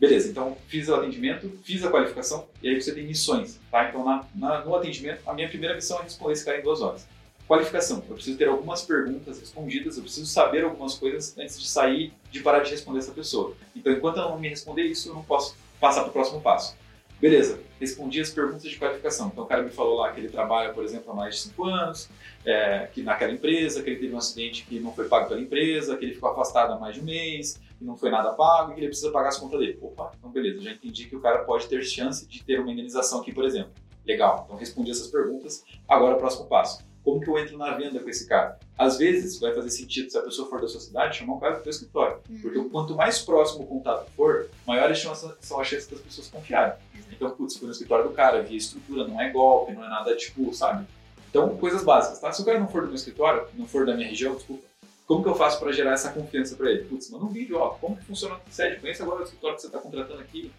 Beleza, 0.00 0.30
então 0.30 0.56
fiz 0.66 0.88
o 0.88 0.94
atendimento, 0.94 1.52
fiz 1.62 1.84
a 1.84 1.90
qualificação 1.90 2.48
e 2.62 2.70
aí 2.70 2.80
você 2.80 2.94
tem 2.94 3.04
missões, 3.04 3.60
tá? 3.70 3.86
Então 3.86 4.02
na, 4.02 4.24
na, 4.34 4.64
no 4.64 4.74
atendimento, 4.74 5.20
a 5.26 5.34
minha 5.34 5.46
primeira 5.46 5.74
missão 5.74 6.00
é 6.00 6.04
responder 6.04 6.32
esse 6.32 6.44
cara 6.44 6.58
em 6.58 6.62
duas 6.62 6.80
horas. 6.80 7.06
Qualificação, 7.46 8.02
eu 8.08 8.14
preciso 8.14 8.38
ter 8.38 8.48
algumas 8.48 8.80
perguntas 8.80 9.38
respondidas, 9.38 9.98
eu 9.98 10.02
preciso 10.02 10.24
saber 10.24 10.64
algumas 10.64 10.94
coisas 10.94 11.36
antes 11.36 11.60
de 11.60 11.68
sair, 11.68 12.14
de 12.30 12.40
parar 12.40 12.60
de 12.60 12.70
responder 12.70 13.00
essa 13.00 13.12
pessoa. 13.12 13.54
Então 13.76 13.92
enquanto 13.92 14.18
ela 14.18 14.30
não 14.30 14.38
me 14.38 14.48
responder 14.48 14.84
isso, 14.84 15.10
eu 15.10 15.14
não 15.14 15.22
posso 15.22 15.54
passar 15.78 16.00
para 16.00 16.08
o 16.08 16.12
próximo 16.12 16.40
passo. 16.40 16.74
Beleza, 17.20 17.60
respondi 17.78 18.22
as 18.22 18.30
perguntas 18.30 18.62
de 18.62 18.78
qualificação. 18.78 19.28
Então 19.28 19.44
o 19.44 19.46
cara 19.46 19.62
me 19.62 19.70
falou 19.70 19.98
lá 19.98 20.10
que 20.12 20.20
ele 20.20 20.30
trabalha, 20.30 20.72
por 20.72 20.82
exemplo, 20.82 21.12
há 21.12 21.14
mais 21.14 21.34
de 21.34 21.40
5 21.42 21.64
anos, 21.66 22.08
é, 22.46 22.88
que 22.94 23.02
naquela 23.02 23.32
empresa, 23.32 23.82
que 23.82 23.90
ele 23.90 24.00
teve 24.00 24.14
um 24.14 24.18
acidente 24.18 24.64
que 24.64 24.80
não 24.80 24.94
foi 24.94 25.06
pago 25.08 25.28
pela 25.28 25.40
empresa, 25.40 25.94
que 25.98 26.06
ele 26.06 26.14
ficou 26.14 26.30
afastado 26.30 26.72
há 26.72 26.78
mais 26.78 26.94
de 26.94 27.02
um 27.02 27.04
mês, 27.04 27.60
que 27.80 27.84
não 27.86 27.96
foi 27.96 28.10
nada 28.10 28.34
pago 28.34 28.70
e 28.70 28.74
que 28.74 28.80
ele 28.80 28.88
precisa 28.88 29.10
pagar 29.10 29.30
as 29.30 29.38
contas 29.38 29.58
dele. 29.58 29.78
Opa, 29.80 30.12
então 30.16 30.30
beleza, 30.30 30.60
já 30.60 30.70
entendi 30.70 31.06
que 31.06 31.16
o 31.16 31.20
cara 31.20 31.44
pode 31.44 31.66
ter 31.66 31.82
chance 31.82 32.26
de 32.26 32.44
ter 32.44 32.60
uma 32.60 32.70
indenização 32.70 33.20
aqui, 33.20 33.32
por 33.32 33.44
exemplo. 33.44 33.72
Legal, 34.06 34.44
então 34.44 34.58
respondi 34.58 34.90
essas 34.90 35.08
perguntas. 35.08 35.64
Agora 35.88 36.14
o 36.14 36.18
próximo 36.18 36.46
passo. 36.46 36.84
Como 37.02 37.18
que 37.18 37.30
eu 37.30 37.38
entro 37.38 37.56
na 37.56 37.74
venda 37.74 37.98
com 37.98 38.10
esse 38.10 38.28
cara? 38.28 38.58
Às 38.76 38.98
vezes 38.98 39.40
vai 39.40 39.54
fazer 39.54 39.70
sentido, 39.70 40.10
se 40.10 40.18
a 40.18 40.22
pessoa 40.22 40.46
for 40.50 40.60
da 40.60 40.68
sua 40.68 40.80
cidade, 40.80 41.16
chamar 41.16 41.34
um 41.34 41.40
cara 41.40 41.56
do 41.56 41.62
seu 41.62 41.70
escritório. 41.70 42.18
Uhum. 42.28 42.40
Porque 42.42 42.68
quanto 42.68 42.94
mais 42.94 43.20
próximo 43.20 43.64
o 43.64 43.66
contato 43.66 44.10
for, 44.10 44.50
maiores 44.66 44.98
são 44.98 45.12
as 45.12 45.66
chances 45.66 45.88
das 45.88 46.00
pessoas 46.00 46.28
confiarem. 46.28 46.74
Então, 47.10 47.30
putz, 47.30 47.56
foi 47.56 47.66
no 47.66 47.72
escritório 47.72 48.06
do 48.06 48.14
cara, 48.14 48.42
vi 48.42 48.54
a 48.54 48.58
estrutura, 48.58 49.08
não 49.08 49.18
é 49.18 49.30
golpe, 49.30 49.72
não 49.72 49.82
é 49.82 49.88
nada 49.88 50.14
tipo, 50.14 50.52
sabe? 50.52 50.86
Então, 51.30 51.56
coisas 51.56 51.82
básicas, 51.82 52.20
tá? 52.20 52.30
Se 52.32 52.42
o 52.42 52.44
cara 52.44 52.60
não 52.60 52.68
for 52.68 52.82
do 52.82 52.88
meu 52.88 52.96
escritório, 52.96 53.46
não 53.54 53.66
for 53.66 53.86
da 53.86 53.94
minha 53.94 54.08
região, 54.08 54.34
desculpa, 54.34 54.64
como 55.10 55.24
que 55.24 55.28
eu 55.28 55.34
faço 55.34 55.58
para 55.58 55.72
gerar 55.72 55.94
essa 55.94 56.12
confiança 56.12 56.54
para 56.54 56.70
ele? 56.70 56.84
Putz, 56.84 57.10
manda 57.10 57.24
um 57.24 57.32
vídeo, 57.32 57.56
ó, 57.58 57.70
como 57.70 57.96
que 57.96 58.04
funciona 58.04 58.36
o 58.36 58.40
sede? 58.48 58.78
Conhece 58.78 59.02
agora 59.02 59.22
o 59.22 59.24
escritório 59.24 59.56
que 59.56 59.62
você 59.62 59.66
está 59.66 59.80
contratando 59.80 60.20
aqui? 60.20 60.52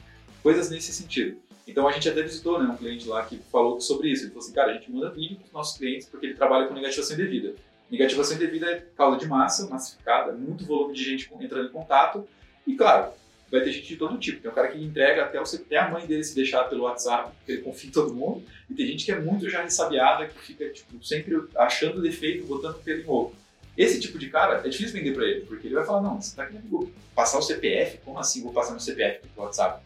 Coisas 0.44 0.70
nesse 0.70 0.92
sentido. 0.92 1.38
Então 1.66 1.88
a 1.88 1.92
gente 1.94 2.10
até 2.10 2.22
visitou 2.22 2.62
né, 2.62 2.70
um 2.70 2.76
cliente 2.76 3.08
lá 3.08 3.24
que 3.24 3.38
falou 3.50 3.80
sobre 3.80 4.10
isso. 4.10 4.24
Ele 4.24 4.32
falou 4.32 4.44
assim, 4.44 4.54
cara, 4.54 4.72
a 4.72 4.74
gente 4.74 4.92
manda 4.92 5.10
vídeo 5.10 5.38
para 5.38 5.46
os 5.46 5.54
nossos 5.54 5.78
clientes 5.78 6.10
porque 6.10 6.26
ele 6.26 6.34
trabalha 6.34 6.68
com 6.68 6.74
negativação 6.74 7.16
indevida. 7.16 7.56
Negativação 7.90 8.36
indevida 8.36 8.70
é 8.70 8.86
causa 8.94 9.18
de 9.18 9.26
massa, 9.26 9.70
massificada, 9.70 10.34
muito 10.34 10.66
volume 10.66 10.94
de 10.96 11.02
gente 11.02 11.32
entrando 11.40 11.70
em 11.70 11.72
contato. 11.72 12.28
E 12.68 12.76
claro, 12.76 13.14
vai 13.50 13.62
ter 13.62 13.72
gente 13.72 13.88
de 13.88 13.96
todo 13.96 14.18
tipo. 14.18 14.42
Tem 14.42 14.52
um 14.52 14.54
cara 14.54 14.68
que 14.68 14.84
entrega 14.84 15.24
até, 15.24 15.40
você, 15.40 15.56
até 15.56 15.78
a 15.78 15.90
mãe 15.90 16.06
dele 16.06 16.26
se 16.26 16.36
deixar 16.36 16.66
pelo 16.66 16.84
WhatsApp, 16.84 17.32
porque 17.38 17.54
ele 17.54 17.62
confia 17.62 17.90
em 17.90 17.94
todo 17.94 18.14
mundo. 18.14 18.44
E 18.70 18.74
tem 18.74 18.86
gente 18.86 19.06
que 19.06 19.14
é 19.14 19.20
muito 19.22 19.50
já 19.50 19.64
ressabiada, 19.64 20.28
que 20.28 20.38
fica 20.40 20.70
tipo, 20.72 21.02
sempre 21.02 21.42
achando 21.56 22.02
defeito, 22.02 22.46
botando 22.46 22.84
pelo 22.84 23.02
em 23.02 23.08
ovo. 23.08 23.41
Esse 23.78 24.00
tipo 24.00 24.20
de 24.20 24.30
cara 24.30 24.62
é 24.66 24.70
difícil 24.70 24.94
vender 24.94 25.14
para 25.14 25.26
ele, 25.26 25.42
porque 25.42 25.68
ele 25.68 25.76
vai 25.76 25.86
falar: 25.86 26.02
não, 26.02 26.22
você 26.22 26.36
tá 26.36 26.46
querendo 26.46 26.92
passar 27.16 27.40
o 27.40 27.42
CPF? 27.42 28.00
Como 28.04 28.20
assim 28.20 28.42
vou 28.42 28.54
passar 28.54 28.72
meu 28.72 28.80
CPF 28.80 29.28
pelo 29.28 29.46
WhatsApp? 29.46 29.84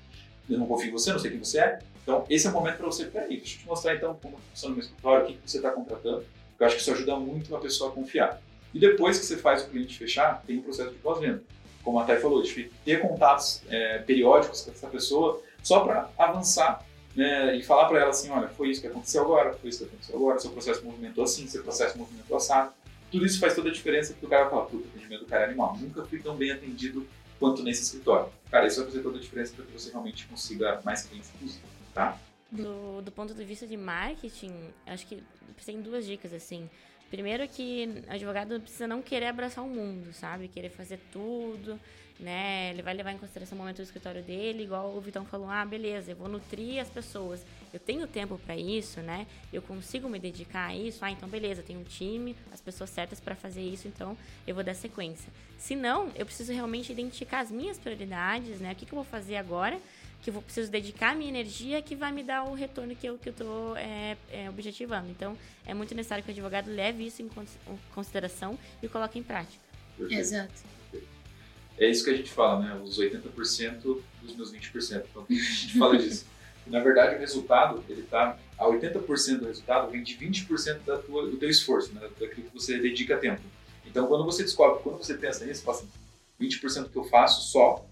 Eu 0.50 0.60
não 0.60 0.68
confio 0.68 0.90
em 0.90 0.92
você, 0.92 1.12
não 1.12 1.20
sei 1.20 1.32
quem 1.32 1.40
você 1.40 1.60
é. 1.60 1.80
Então, 2.04 2.24
esse 2.30 2.46
é 2.46 2.50
o 2.50 2.54
momento 2.54 2.78
para 2.78 2.86
você, 2.86 3.06
peraí, 3.06 3.38
deixa 3.38 3.56
eu 3.56 3.60
te 3.62 3.66
mostrar 3.66 3.96
então 3.96 4.16
como 4.22 4.38
funciona 4.52 4.74
o 4.74 4.78
meu 4.78 4.86
escritório, 4.86 5.26
o 5.26 5.28
que 5.28 5.40
você 5.44 5.58
está 5.58 5.72
contratando. 5.72 6.24
Eu 6.60 6.66
acho 6.66 6.76
que 6.76 6.82
isso 6.82 6.92
ajuda 6.92 7.16
muito 7.16 7.56
a 7.56 7.60
pessoa 7.60 7.90
a 7.90 7.94
confiar. 7.94 8.40
E 8.74 8.80
depois 8.80 9.18
que 9.18 9.26
você 9.26 9.38
faz 9.38 9.64
o 9.64 9.70
cliente 9.70 9.98
fechar, 9.98 10.44
tem 10.46 10.58
um 10.58 10.62
processo 10.62 10.92
de 10.92 10.98
pós-venda 10.98 11.42
como 11.86 12.00
a 12.00 12.04
Thay 12.04 12.18
falou, 12.18 12.42
de 12.42 12.72
ter 12.84 13.00
contatos 13.00 13.62
é, 13.70 14.00
periódicos 14.00 14.64
com 14.64 14.72
essa 14.72 14.88
pessoa 14.88 15.42
só 15.62 15.82
para 15.82 16.10
avançar 16.18 16.84
né, 17.16 17.56
e 17.56 17.62
falar 17.62 17.86
para 17.86 18.00
ela 18.00 18.10
assim, 18.10 18.30
olha, 18.32 18.48
foi 18.50 18.72
isso 18.72 18.82
que 18.82 18.88
aconteceu 18.88 19.22
agora, 19.22 19.54
foi 19.54 19.70
isso 19.70 19.80
que 19.80 19.86
aconteceu 19.86 20.16
agora, 20.16 20.40
seu 20.40 20.50
processo 20.50 20.84
movimentou 20.84 21.24
assim, 21.24 21.48
seu 21.48 21.62
processo 21.62 21.98
movimentou 21.98 22.36
assado. 22.36 22.74
Tudo 23.12 23.26
isso 23.26 23.40
faz 23.40 23.56
toda 23.56 23.70
a 23.70 23.72
diferença 23.72 24.14
porque 24.14 24.26
o 24.26 24.30
cara 24.30 24.50
fala, 24.50 24.66
puta, 24.66 24.86
o 24.86 24.90
atendimento 24.90 25.22
do 25.22 25.26
cara 25.28 25.44
é 25.44 25.46
animal, 25.48 25.78
nunca 25.78 26.04
fui 26.06 26.20
tão 26.20 26.36
bem 26.36 26.52
atendido 26.52 27.08
quanto 27.40 27.64
nesse 27.64 27.84
escritório. 27.84 28.32
Cara, 28.50 28.68
isso 28.68 28.78
vai 28.78 28.90
fazer 28.90 29.02
toda 29.02 29.18
a 29.18 29.22
diferença 29.22 29.54
para 29.56 29.66
que 29.66 29.72
você 29.72 29.92
realmente 29.92 30.26
consiga 30.28 30.82
mais 30.84 31.04
clientes 31.04 31.30
possível, 31.32 31.70
tá? 31.94 32.18
Do, 32.52 33.02
do 33.02 33.12
ponto 33.12 33.34
de 33.34 33.44
vista 33.44 33.68
de 33.68 33.76
marketing, 33.76 34.54
acho 34.86 35.06
que 35.08 35.22
tem 35.66 35.82
duas 35.82 36.06
dicas 36.06 36.34
assim. 36.34 36.70
Primeiro 37.10 37.48
que 37.48 38.04
o 38.08 38.12
advogado 38.12 38.60
precisa 38.60 38.88
não 38.88 39.02
querer 39.02 39.28
abraçar 39.28 39.64
o 39.64 39.70
mundo, 39.70 40.12
sabe? 40.14 40.48
Querer 40.48 40.70
fazer 40.70 41.00
tudo, 41.12 41.80
né? 42.20 42.72
Ele 42.72 42.82
vai 42.82 42.94
levar 42.94 43.12
em 43.12 43.18
consideração 43.18 43.58
o 43.58 43.60
momento 43.60 43.78
do 43.78 43.84
escritório 43.84 44.24
dele, 44.24 44.64
igual 44.64 44.96
o 44.96 45.02
Vitão 45.02 45.26
falou, 45.26 45.50
ah, 45.50 45.66
beleza, 45.66 46.12
eu 46.12 46.16
vou 46.16 46.28
nutrir 46.28 46.82
as 46.82 46.90
pessoas. 46.90 47.46
Eu 47.74 47.80
tenho 47.80 48.08
tempo 48.08 48.38
para 48.38 48.56
isso, 48.56 49.02
né? 49.02 49.28
Eu 49.52 49.62
consigo 49.62 50.08
me 50.08 50.20
dedicar 50.20 50.68
a 50.68 50.76
isso. 50.76 51.04
Ah, 51.04 51.12
então 51.12 51.28
beleza, 51.28 51.62
tenho 51.62 51.80
um 51.80 51.84
time, 51.84 52.36
as 52.52 52.62
pessoas 52.62 52.90
certas 52.90 53.20
para 53.20 53.36
fazer 53.36 53.62
isso, 53.62 53.88
então 53.88 54.18
eu 54.48 54.56
vou 54.56 54.64
dar 54.64 54.74
sequência. 54.74 55.32
Se 55.58 55.76
não, 55.76 56.10
eu 56.16 56.26
preciso 56.26 56.54
realmente 56.54 56.92
identificar 56.92 57.40
as 57.40 57.52
minhas 57.52 57.78
prioridades, 57.78 58.60
né? 58.60 58.72
O 58.72 58.76
que, 58.76 58.86
que 58.86 58.94
eu 58.94 58.98
vou 58.98 59.06
fazer 59.06 59.36
agora? 59.36 59.80
que 60.22 60.32
eu 60.32 60.34
vou, 60.34 60.42
preciso 60.42 60.72
dedicar 60.72 61.12
a 61.12 61.16
minha 61.16 61.30
energia 61.30 61.84
que 61.84 61.96
vai 61.96 62.12
me 62.12 62.24
dar 62.24 62.46
o 62.46 62.56
retorno 62.56 62.96
que 62.96 63.06
eu 63.06 63.16
que 63.16 63.30
estou 63.30 63.78
é, 63.78 64.18
é, 64.32 64.50
objetivando. 64.50 65.08
Então, 65.12 65.38
é 65.68 65.74
muito 65.74 65.94
necessário 65.94 66.24
que 66.24 66.32
o 66.32 66.34
advogado 66.34 66.68
leve 66.68 67.06
isso 67.06 67.22
em 67.22 67.30
consideração 67.94 68.58
e 68.82 68.88
coloque 68.88 69.20
em 69.20 69.24
prática. 69.24 69.64
Exato. 70.10 70.64
É 71.78 71.90
isso 71.90 72.04
que 72.04 72.10
a 72.10 72.16
gente 72.16 72.32
fala, 72.32 72.60
né? 72.60 72.82
Os 72.84 73.00
80% 73.00 74.02
dos 74.22 74.36
meus 74.36 74.54
20%. 74.54 75.04
Então, 75.10 75.26
a 75.30 75.34
gente 75.34 75.78
fala 75.78 75.98
disso. 75.98 76.26
Na 76.68 76.80
verdade, 76.80 77.16
o 77.16 77.20
resultado, 77.20 77.84
ele 77.90 78.02
tá 78.04 78.38
a 78.58 78.66
80% 78.66 79.40
do 79.40 79.46
resultado 79.48 79.92
vem 79.92 80.02
de 80.02 80.16
20% 80.16 80.80
da 80.86 80.98
tua, 80.98 81.30
do 81.30 81.38
teu 81.38 81.50
esforço, 81.50 81.94
né? 81.94 82.02
daquilo 82.20 82.48
que 82.48 82.54
você 82.54 82.80
dedica 82.80 83.18
tempo. 83.18 83.42
Então, 83.86 84.08
quando 84.08 84.26
você 84.26 84.44
descobre, 84.44 84.82
quando 84.82 84.98
você 84.98 85.14
pensa 85.14 85.46
nisso, 85.46 85.70
assim, 85.70 85.88
20% 86.40 86.90
que 86.90 86.98
eu 86.98 87.04
faço 87.04 87.52
só 87.52 87.86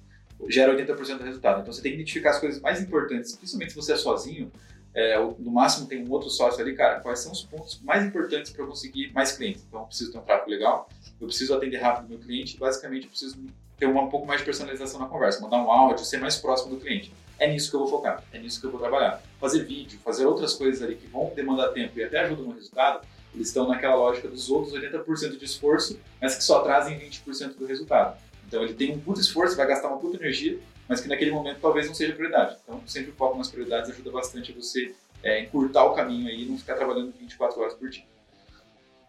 gera 0.49 0.75
80% 0.75 1.17
do 1.17 1.23
resultado. 1.23 1.61
Então 1.61 1.73
você 1.73 1.81
tem 1.81 1.91
que 1.91 1.97
identificar 1.97 2.31
as 2.31 2.39
coisas 2.39 2.61
mais 2.61 2.81
importantes, 2.81 3.35
principalmente 3.35 3.71
se 3.71 3.75
você 3.75 3.93
é 3.93 3.95
sozinho, 3.97 4.51
é, 4.95 5.17
no 5.17 5.51
máximo 5.51 5.87
tem 5.87 6.05
um 6.05 6.11
outro 6.11 6.29
sócio 6.29 6.61
ali, 6.61 6.75
cara, 6.75 6.99
quais 6.99 7.19
são 7.19 7.31
os 7.31 7.43
pontos 7.43 7.79
mais 7.81 8.05
importantes 8.05 8.51
para 8.51 8.63
eu 8.63 8.67
conseguir 8.67 9.11
mais 9.11 9.31
clientes? 9.31 9.63
Então 9.67 9.81
eu 9.81 9.85
preciso 9.87 10.11
ter 10.11 10.19
um 10.19 10.21
tráfego 10.21 10.51
legal, 10.51 10.87
eu 11.19 11.27
preciso 11.27 11.55
atender 11.55 11.77
rápido 11.77 12.05
o 12.05 12.09
meu 12.09 12.19
cliente, 12.19 12.57
basicamente 12.57 13.05
eu 13.05 13.09
preciso 13.09 13.37
ter 13.77 13.87
uma, 13.87 14.03
um 14.03 14.09
pouco 14.09 14.27
mais 14.27 14.41
de 14.41 14.45
personalização 14.45 14.99
na 14.99 15.07
conversa, 15.07 15.41
mandar 15.41 15.57
um 15.57 15.71
áudio, 15.71 16.05
ser 16.05 16.19
mais 16.19 16.37
próximo 16.37 16.75
do 16.75 16.81
cliente. 16.81 17.11
É 17.39 17.51
nisso 17.51 17.71
que 17.71 17.75
eu 17.75 17.79
vou 17.79 17.89
focar, 17.89 18.23
é 18.31 18.37
nisso 18.37 18.61
que 18.61 18.67
eu 18.67 18.71
vou 18.71 18.79
trabalhar. 18.79 19.21
Fazer 19.39 19.63
vídeo, 19.63 19.99
fazer 20.03 20.25
outras 20.25 20.53
coisas 20.53 20.81
ali 20.83 20.95
que 20.95 21.07
vão 21.07 21.31
demandar 21.35 21.69
tempo 21.69 21.97
e 21.97 22.03
até 22.03 22.19
ajudam 22.19 22.45
no 22.45 22.53
resultado, 22.53 23.05
eles 23.33 23.47
estão 23.47 23.67
naquela 23.67 23.95
lógica 23.95 24.27
dos 24.27 24.49
outros 24.51 24.73
80% 24.73 25.37
de 25.37 25.45
esforço, 25.45 25.99
mas 26.21 26.35
que 26.35 26.43
só 26.43 26.61
trazem 26.61 26.99
20% 26.99 27.55
do 27.57 27.65
resultado. 27.65 28.17
Então 28.47 28.61
ele 28.61 28.73
tem 28.73 28.91
um 28.91 28.99
puto 28.99 29.19
esforço, 29.19 29.55
vai 29.55 29.65
gastar 29.65 29.87
uma 29.87 29.97
puta 29.97 30.17
energia, 30.17 30.59
mas 30.87 31.01
que 31.01 31.07
naquele 31.07 31.31
momento 31.31 31.59
talvez 31.61 31.87
não 31.87 31.93
seja 31.93 32.13
prioridade. 32.13 32.57
Então 32.63 32.81
sempre 32.85 33.11
o 33.11 33.15
foco 33.15 33.37
nas 33.37 33.49
prioridades 33.49 33.89
ajuda 33.89 34.11
bastante 34.11 34.51
a 34.51 34.55
você 34.55 34.93
é, 35.21 35.41
encurtar 35.41 35.85
o 35.85 35.93
caminho 35.93 36.27
aí 36.27 36.43
e 36.43 36.45
não 36.45 36.57
ficar 36.57 36.75
trabalhando 36.75 37.13
24 37.19 37.59
horas 37.61 37.73
por 37.73 37.89
dia. 37.89 38.03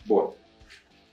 Boa. 0.05 0.35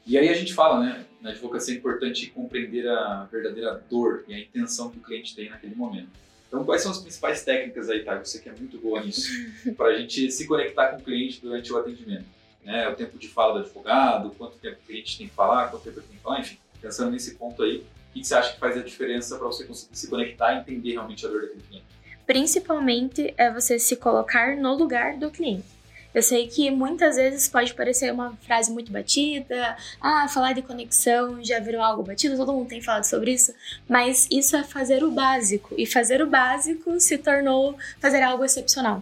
E 0.05 0.18
aí 0.18 0.30
a 0.30 0.34
gente 0.34 0.53
fala, 0.53 0.80
né, 0.80 1.05
na 1.22 1.30
advocacia 1.30 1.74
é 1.74 1.78
importante 1.78 2.28
compreender 2.32 2.88
a 2.88 3.28
verdadeira 3.32 3.84
dor 3.89 4.24
e 4.28 4.34
a 4.34 4.39
intenção 4.39 4.89
que 4.89 4.97
o 4.97 5.01
cliente 5.01 5.36
tem 5.36 5.49
naquele 5.49 5.76
momento. 5.76 6.09
Então, 6.47 6.66
quais 6.66 6.82
são 6.82 6.91
as 6.91 6.97
principais 6.97 7.45
técnicas 7.45 7.89
aí, 7.89 8.03
tá? 8.03 8.18
Você 8.18 8.39
que 8.39 8.49
é 8.49 8.51
muito 8.51 8.78
boa 8.78 9.01
nisso, 9.01 9.32
para 9.78 9.88
a 9.88 9.97
gente 9.97 10.30
se 10.32 10.45
conectar 10.45 10.89
com 10.89 10.97
o 10.97 11.01
cliente 11.01 11.39
durante 11.39 11.72
o 11.72 11.78
atendimento. 11.78 12.26
Né? 12.64 12.89
O 12.89 12.95
tempo 12.95 13.18
de 13.18 13.30
fala 13.30 13.53
do 13.53 13.59
advogado, 13.59 14.32
quanto 14.32 14.57
tempo 14.57 14.78
o 14.84 14.86
cliente 14.86 15.18
tem 15.18 15.30
que 15.30 15.34
falar, 15.34 15.70
quanto 15.70 15.84
tempo 15.84 15.99
ele 15.99 16.07
tem 16.07 16.18
que 16.18 16.24
falar, 16.24 16.41
enfim. 16.41 16.57
Pensando 16.82 17.12
nesse 17.12 17.36
ponto 17.36 17.64
aí, 17.64 17.86
o 18.12 18.14
que 18.14 18.24
você 18.26 18.36
acha 18.36 18.53
que 18.53 18.59
faz 18.59 18.78
a 18.78 18.82
diferença 18.82 19.38
para 19.38 19.47
você 19.47 19.64
conseguir 19.64 19.97
se 19.97 20.09
conectar 20.09 20.53
e 20.53 20.59
entender 20.59 20.91
realmente 20.91 21.26
a 21.26 21.30
dor 21.30 21.41
daquele 21.43 21.62
cliente? 21.62 21.86
Principalmente 22.28 23.34
é 23.38 23.51
você 23.51 23.80
se 23.80 23.95
colocar 23.95 24.55
no 24.57 24.76
lugar 24.76 25.18
do 25.18 25.32
cliente. 25.32 25.66
Eu 26.14 26.22
sei 26.22 26.47
que 26.47 26.70
muitas 26.70 27.16
vezes 27.16 27.47
pode 27.47 27.74
parecer 27.74 28.12
uma 28.12 28.36
frase 28.45 28.70
muito 28.70 28.91
batida, 28.91 29.78
ah, 30.01 30.28
falar 30.28 30.51
de 30.51 30.62
conexão 30.62 31.41
já 31.41 31.57
virou 31.59 31.82
algo 31.82 32.03
batido, 32.03 32.36
todo 32.36 32.51
mundo 32.51 32.68
tem 32.68 32.82
falado 32.82 33.05
sobre 33.05 33.32
isso, 33.32 33.53
mas 33.88 34.28
isso 34.30 34.57
é 34.57 34.64
fazer 34.64 35.05
o 35.05 35.12
básico, 35.12 35.74
e 35.78 35.86
fazer 35.86 36.22
o 36.22 36.28
básico 36.28 36.99
se 36.99 37.18
tornou 37.18 37.78
fazer 38.01 38.22
algo 38.22 38.43
excepcional. 38.43 39.01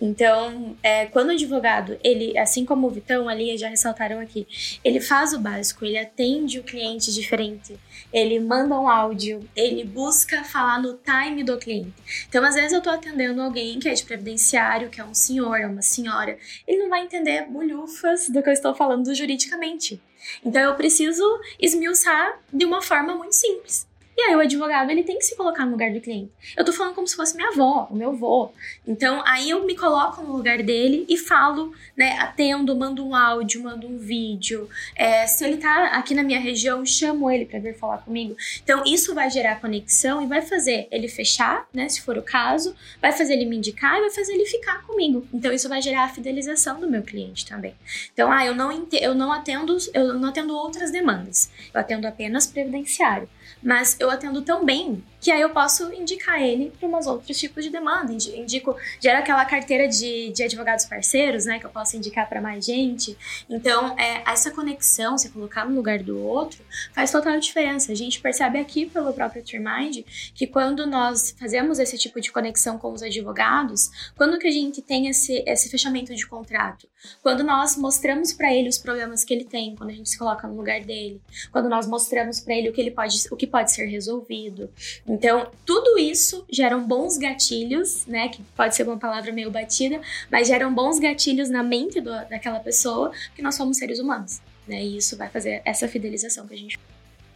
Então, 0.00 0.76
é, 0.82 1.06
quando 1.06 1.28
o 1.28 1.32
advogado, 1.32 1.98
ele, 2.02 2.36
assim 2.38 2.64
como 2.64 2.86
o 2.86 2.90
Vitão 2.90 3.28
ali, 3.28 3.56
já 3.56 3.68
ressaltaram 3.68 4.18
aqui, 4.20 4.46
ele 4.84 5.00
faz 5.00 5.32
o 5.32 5.38
básico, 5.38 5.84
ele 5.84 5.98
atende 5.98 6.58
o 6.58 6.62
cliente 6.62 7.12
diferente, 7.12 7.78
ele 8.12 8.40
manda 8.40 8.78
um 8.78 8.88
áudio, 8.88 9.48
ele 9.54 9.84
busca 9.84 10.42
falar 10.44 10.80
no 10.80 10.98
time 10.98 11.44
do 11.44 11.58
cliente. 11.58 11.92
Então, 12.28 12.44
às 12.44 12.54
vezes 12.54 12.72
eu 12.72 12.80
tô 12.80 12.90
atendendo 12.90 13.42
alguém 13.42 13.78
que 13.78 13.88
é 13.88 13.94
de 13.94 14.04
previdenciário, 14.04 14.90
que 14.90 15.00
é 15.00 15.04
um 15.04 15.14
senhor, 15.14 15.56
é 15.56 15.66
uma 15.66 15.82
senhora, 15.82 16.38
ele 16.66 16.78
não 16.78 16.88
vai 16.88 17.04
entender 17.04 17.46
bulhufas 17.46 18.28
do 18.28 18.42
que 18.42 18.48
eu 18.48 18.52
estou 18.52 18.74
falando 18.74 19.14
juridicamente. 19.14 20.00
Então, 20.44 20.62
eu 20.62 20.74
preciso 20.74 21.24
esmiuçar 21.58 22.40
de 22.52 22.64
uma 22.64 22.82
forma 22.82 23.14
muito 23.14 23.34
simples. 23.34 23.89
E 24.20 24.22
aí 24.22 24.36
o 24.36 24.40
advogado, 24.40 24.90
ele 24.90 25.02
tem 25.02 25.16
que 25.16 25.24
se 25.24 25.34
colocar 25.34 25.64
no 25.64 25.72
lugar 25.72 25.90
do 25.94 26.00
cliente. 26.00 26.30
Eu 26.54 26.62
tô 26.62 26.74
falando 26.74 26.94
como 26.94 27.08
se 27.08 27.16
fosse 27.16 27.34
minha 27.34 27.48
avó, 27.48 27.88
o 27.90 27.96
meu 27.96 28.10
avô. 28.10 28.52
Então, 28.86 29.22
aí 29.26 29.48
eu 29.48 29.64
me 29.64 29.74
coloco 29.74 30.20
no 30.20 30.36
lugar 30.36 30.62
dele 30.62 31.06
e 31.08 31.16
falo, 31.16 31.72
né, 31.96 32.18
atendo, 32.18 32.76
mando 32.76 33.02
um 33.02 33.14
áudio, 33.14 33.62
mando 33.62 33.88
um 33.88 33.96
vídeo. 33.96 34.68
É, 34.94 35.26
se 35.26 35.42
ele 35.42 35.56
tá 35.56 35.86
aqui 35.94 36.14
na 36.14 36.22
minha 36.22 36.38
região, 36.38 36.84
chamo 36.84 37.30
ele 37.30 37.46
para 37.46 37.58
vir 37.60 37.74
falar 37.74 37.96
comigo. 37.98 38.36
Então, 38.62 38.84
isso 38.84 39.14
vai 39.14 39.30
gerar 39.30 39.58
conexão 39.58 40.22
e 40.22 40.26
vai 40.26 40.42
fazer 40.42 40.86
ele 40.90 41.08
fechar, 41.08 41.66
né, 41.72 41.88
se 41.88 42.02
for 42.02 42.18
o 42.18 42.22
caso, 42.22 42.76
vai 43.00 43.12
fazer 43.12 43.32
ele 43.32 43.46
me 43.46 43.56
indicar 43.56 43.96
e 43.96 44.00
vai 44.02 44.10
fazer 44.10 44.34
ele 44.34 44.44
ficar 44.44 44.82
comigo. 44.82 45.26
Então, 45.32 45.50
isso 45.50 45.66
vai 45.66 45.80
gerar 45.80 46.04
a 46.04 46.08
fidelização 46.10 46.78
do 46.78 46.90
meu 46.90 47.02
cliente 47.02 47.46
também. 47.46 47.74
Então, 48.12 48.30
ah, 48.30 48.44
eu 48.44 48.54
não, 48.54 48.86
eu 48.92 49.14
não 49.14 49.32
atendo, 49.32 49.78
eu 49.94 50.12
não 50.12 50.28
atendo 50.28 50.54
outras 50.54 50.90
demandas. 50.90 51.50
Eu 51.72 51.80
atendo 51.80 52.06
apenas 52.06 52.46
previdenciário 52.46 53.26
mas 53.62 53.96
eu 54.00 54.10
atendo 54.10 54.42
tão 54.42 54.64
bem 54.64 55.02
que 55.20 55.30
aí 55.30 55.40
eu 55.40 55.50
posso 55.50 55.92
indicar 55.92 56.40
ele 56.40 56.72
para 56.78 56.88
umas 56.88 57.06
outros 57.06 57.38
tipos 57.38 57.62
de 57.62 57.70
demanda. 57.70 58.12
Indico, 58.12 58.76
gera 59.00 59.18
aquela 59.18 59.44
carteira 59.44 59.86
de, 59.86 60.30
de 60.30 60.42
advogados 60.42 60.86
parceiros, 60.86 61.44
né, 61.44 61.58
que 61.58 61.66
eu 61.66 61.70
posso 61.70 61.96
indicar 61.96 62.28
para 62.28 62.40
mais 62.40 62.64
gente. 62.64 63.16
Então, 63.48 63.98
é, 63.98 64.22
essa 64.26 64.50
conexão, 64.50 65.18
se 65.18 65.28
colocar 65.30 65.68
no 65.68 65.74
lugar 65.74 66.02
do 66.02 66.18
outro, 66.18 66.64
faz 66.92 67.12
total 67.12 67.38
diferença. 67.38 67.92
A 67.92 67.94
gente 67.94 68.20
percebe 68.20 68.58
aqui 68.58 68.86
pelo 68.86 69.12
próprio 69.12 69.42
Trimind 69.42 70.04
que 70.34 70.46
quando 70.46 70.86
nós 70.86 71.34
fazemos 71.38 71.78
esse 71.78 71.98
tipo 71.98 72.20
de 72.20 72.32
conexão 72.32 72.78
com 72.78 72.92
os 72.92 73.02
advogados, 73.02 74.12
quando 74.16 74.38
que 74.38 74.46
a 74.46 74.52
gente 74.52 74.80
tem 74.80 75.08
esse, 75.08 75.44
esse 75.46 75.68
fechamento 75.68 76.14
de 76.14 76.26
contrato? 76.26 76.88
Quando 77.22 77.42
nós 77.42 77.76
mostramos 77.76 78.32
para 78.32 78.52
ele 78.54 78.68
os 78.68 78.78
problemas 78.78 79.24
que 79.24 79.32
ele 79.32 79.44
tem, 79.44 79.74
quando 79.74 79.90
a 79.90 79.94
gente 79.94 80.08
se 80.08 80.18
coloca 80.18 80.46
no 80.46 80.56
lugar 80.56 80.80
dele, 80.82 81.20
quando 81.50 81.68
nós 81.68 81.86
mostramos 81.86 82.40
para 82.40 82.54
ele 82.54 82.68
o 82.68 82.72
que 82.72 82.80
ele 82.80 82.90
pode, 82.90 83.16
o 83.30 83.36
que 83.36 83.46
pode 83.46 83.72
ser 83.72 83.86
resolvido. 83.86 84.70
Então, 85.10 85.50
tudo 85.66 85.98
isso 85.98 86.44
geram 86.48 86.86
bons 86.86 87.18
gatilhos, 87.18 88.06
né? 88.06 88.28
Que 88.28 88.42
pode 88.56 88.76
ser 88.76 88.84
uma 88.84 88.96
palavra 88.96 89.32
meio 89.32 89.50
batida, 89.50 90.00
mas 90.30 90.46
geram 90.46 90.72
bons 90.72 91.00
gatilhos 91.00 91.50
na 91.50 91.64
mente 91.64 92.00
do, 92.00 92.10
daquela 92.10 92.60
pessoa, 92.60 93.10
porque 93.26 93.42
nós 93.42 93.56
somos 93.56 93.76
seres 93.76 93.98
humanos, 93.98 94.40
né? 94.68 94.80
E 94.82 94.96
isso 94.96 95.16
vai 95.16 95.28
fazer 95.28 95.62
essa 95.64 95.88
fidelização 95.88 96.46
que 96.46 96.54
a 96.54 96.56
gente 96.56 96.78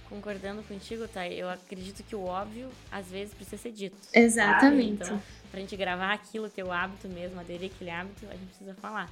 concordando 0.09 0.63
contigo, 0.63 1.09
tá? 1.09 1.29
Eu 1.29 1.49
acredito 1.49 2.05
que 2.05 2.15
o 2.15 2.25
óbvio 2.25 2.69
às 2.93 3.07
vezes 3.09 3.35
precisa 3.35 3.61
ser 3.61 3.73
dito. 3.73 3.97
Exatamente. 4.13 4.99
Sabe? 4.99 5.17
Então, 5.17 5.23
pra 5.51 5.61
gente 5.61 5.77
gravar 5.77 6.13
aquilo, 6.13 6.49
teu 6.49 6.71
hábito 6.71 7.09
mesmo, 7.09 7.41
aderir 7.41 7.73
aquele 7.75 7.91
hábito, 7.91 8.25
a 8.27 8.35
gente 8.35 8.47
precisa 8.47 8.75
falar. 8.75 9.11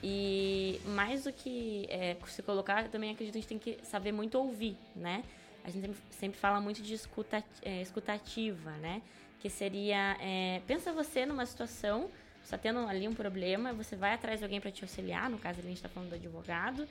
E 0.00 0.80
mais 0.86 1.24
do 1.24 1.32
que 1.32 1.86
é, 1.88 2.14
se 2.28 2.42
colocar, 2.42 2.84
eu 2.84 2.90
também 2.90 3.10
acredito 3.10 3.32
que 3.32 3.38
a 3.38 3.40
gente 3.40 3.48
tem 3.48 3.58
que 3.58 3.84
saber 3.84 4.12
muito 4.12 4.38
ouvir, 4.38 4.76
né? 4.94 5.24
A 5.64 5.70
gente 5.70 5.90
sempre, 6.10 6.38
fala 6.38 6.60
muito 6.60 6.82
de 6.82 6.94
escuta, 6.94 7.42
é, 7.62 7.80
escutativa, 7.80 8.70
né? 8.72 9.02
Que 9.40 9.48
seria, 9.48 10.16
é, 10.20 10.60
pensa 10.66 10.92
você 10.92 11.26
numa 11.26 11.46
situação, 11.46 12.10
você 12.42 12.44
está 12.44 12.58
tendo 12.58 12.80
ali 12.80 13.08
um 13.08 13.14
problema, 13.14 13.72
você 13.72 13.96
vai 13.96 14.14
atrás 14.14 14.38
de 14.38 14.44
alguém 14.44 14.60
para 14.60 14.70
te 14.70 14.84
auxiliar, 14.84 15.30
no 15.30 15.38
caso 15.38 15.60
a 15.60 15.62
gente 15.62 15.76
está 15.76 15.88
falando 15.88 16.10
do 16.10 16.14
advogado, 16.14 16.86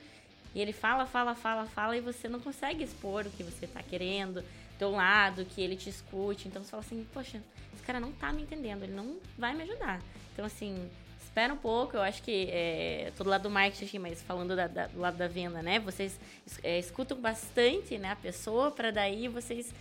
e 0.54 0.60
ele 0.60 0.72
fala, 0.72 1.06
fala, 1.06 1.34
fala, 1.34 1.66
fala, 1.66 1.96
e 1.96 2.00
você 2.00 2.28
não 2.28 2.40
consegue 2.40 2.84
expor 2.84 3.26
o 3.26 3.30
que 3.30 3.42
você 3.42 3.64
está 3.64 3.82
querendo, 3.82 4.44
do 4.78 4.90
lado, 4.90 5.44
que 5.44 5.60
ele 5.60 5.76
te 5.76 5.88
escute. 5.88 6.48
Então 6.48 6.62
você 6.62 6.70
fala 6.70 6.82
assim, 6.82 7.06
poxa, 7.12 7.42
esse 7.72 7.82
cara 7.82 8.00
não 8.00 8.10
está 8.10 8.32
me 8.32 8.42
entendendo, 8.42 8.82
ele 8.82 8.94
não 8.94 9.16
vai 9.38 9.54
me 9.54 9.62
ajudar. 9.62 10.00
Então, 10.32 10.44
assim, 10.44 10.90
espera 11.34 11.52
um 11.52 11.56
pouco, 11.56 11.96
eu 11.96 12.00
acho 12.02 12.22
que 12.22 12.48
é, 12.48 13.12
todo 13.16 13.28
lado 13.28 13.42
do 13.42 13.50
marketing, 13.50 13.98
mas 13.98 14.22
falando 14.22 14.54
da, 14.54 14.68
da, 14.68 14.86
do 14.86 15.00
lado 15.00 15.16
da 15.16 15.26
venda, 15.26 15.60
né? 15.62 15.80
Vocês 15.80 16.16
é, 16.62 16.78
escutam 16.78 17.20
bastante 17.20 17.98
né, 17.98 18.12
a 18.12 18.16
pessoa 18.16 18.70
para 18.70 18.92
daí 18.92 19.26
vocês 19.26 19.74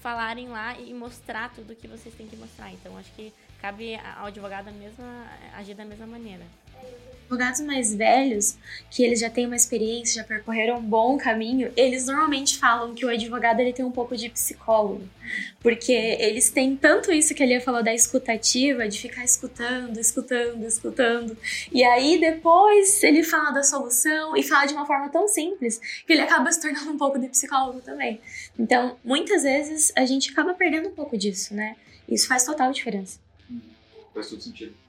falarem 0.00 0.48
lá 0.48 0.78
e 0.78 0.94
mostrar 0.94 1.52
tudo 1.54 1.76
que 1.76 1.86
vocês 1.86 2.14
têm 2.14 2.26
que 2.26 2.36
mostrar. 2.36 2.72
Então, 2.72 2.96
acho 2.96 3.12
que 3.12 3.34
cabe 3.60 3.96
ao 4.16 4.26
advogado 4.26 4.68
a 4.68 4.72
mesma, 4.72 5.26
agir 5.54 5.74
da 5.74 5.84
mesma 5.84 6.06
maneira 6.06 6.44
advogados 7.34 7.60
mais 7.60 7.94
velhos, 7.94 8.56
que 8.90 9.02
eles 9.02 9.20
já 9.20 9.28
têm 9.28 9.46
uma 9.46 9.56
experiência, 9.56 10.22
já 10.22 10.24
percorreram 10.24 10.78
um 10.78 10.82
bom 10.82 11.18
caminho, 11.18 11.72
eles 11.76 12.06
normalmente 12.06 12.58
falam 12.58 12.94
que 12.94 13.04
o 13.04 13.08
advogado 13.08 13.60
ele 13.60 13.72
tem 13.72 13.84
um 13.84 13.90
pouco 13.90 14.16
de 14.16 14.28
psicólogo. 14.28 15.08
Porque 15.60 15.92
eles 15.92 16.50
têm 16.50 16.76
tanto 16.76 17.10
isso 17.10 17.34
que 17.34 17.42
ele 17.42 17.58
falou 17.60 17.82
da 17.82 17.94
escutativa, 17.94 18.86
de 18.88 18.98
ficar 18.98 19.24
escutando, 19.24 19.98
escutando, 19.98 20.64
escutando. 20.64 21.36
E 21.72 21.82
aí 21.82 22.20
depois 22.20 23.02
ele 23.02 23.22
fala 23.22 23.50
da 23.50 23.62
solução 23.62 24.36
e 24.36 24.42
fala 24.42 24.66
de 24.66 24.74
uma 24.74 24.86
forma 24.86 25.08
tão 25.08 25.26
simples 25.26 25.80
que 26.06 26.12
ele 26.12 26.22
acaba 26.22 26.52
se 26.52 26.60
tornando 26.60 26.90
um 26.90 26.98
pouco 26.98 27.18
de 27.18 27.28
psicólogo 27.28 27.80
também. 27.80 28.20
Então, 28.58 28.96
muitas 29.04 29.42
vezes 29.42 29.92
a 29.96 30.04
gente 30.04 30.30
acaba 30.30 30.54
perdendo 30.54 30.88
um 30.88 30.94
pouco 30.94 31.16
disso, 31.16 31.54
né? 31.54 31.76
Isso 32.08 32.28
faz 32.28 32.44
total 32.44 32.70
diferença. 32.70 33.18
Faz 34.12 34.28
todo 34.28 34.40
sentido 34.40 34.83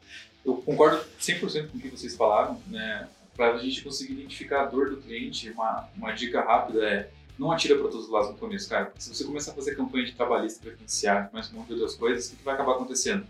eu 0.45 0.55
concordo 0.57 1.03
100% 1.19 1.71
com 1.71 1.77
o 1.77 1.81
que 1.81 1.89
vocês 1.89 2.15
falaram, 2.15 2.61
né? 2.67 3.07
Para 3.35 3.53
a 3.53 3.57
gente 3.57 3.81
conseguir 3.81 4.13
identificar 4.13 4.61
a 4.61 4.65
dor 4.65 4.89
do 4.89 4.97
cliente, 4.97 5.49
uma, 5.49 5.89
uma 5.97 6.11
dica 6.11 6.41
rápida 6.41 6.85
é 6.85 7.09
não 7.37 7.51
atira 7.51 7.75
para 7.75 7.89
todos 7.89 8.05
os 8.05 8.11
lados 8.11 8.29
no 8.29 8.37
começo, 8.37 8.69
cara. 8.69 8.93
Se 8.97 9.13
você 9.13 9.25
começar 9.25 9.51
a 9.51 9.55
fazer 9.55 9.75
campanha 9.75 10.05
de 10.05 10.13
trabalhista 10.13 10.61
preferenciário, 10.61 11.29
começa 11.29 11.51
a 11.51 11.53
montar 11.53 11.73
outras 11.73 11.95
coisas, 11.95 12.31
o 12.31 12.35
que 12.37 12.43
vai 12.43 12.53
acabar 12.53 12.73
acontecendo? 12.73 13.25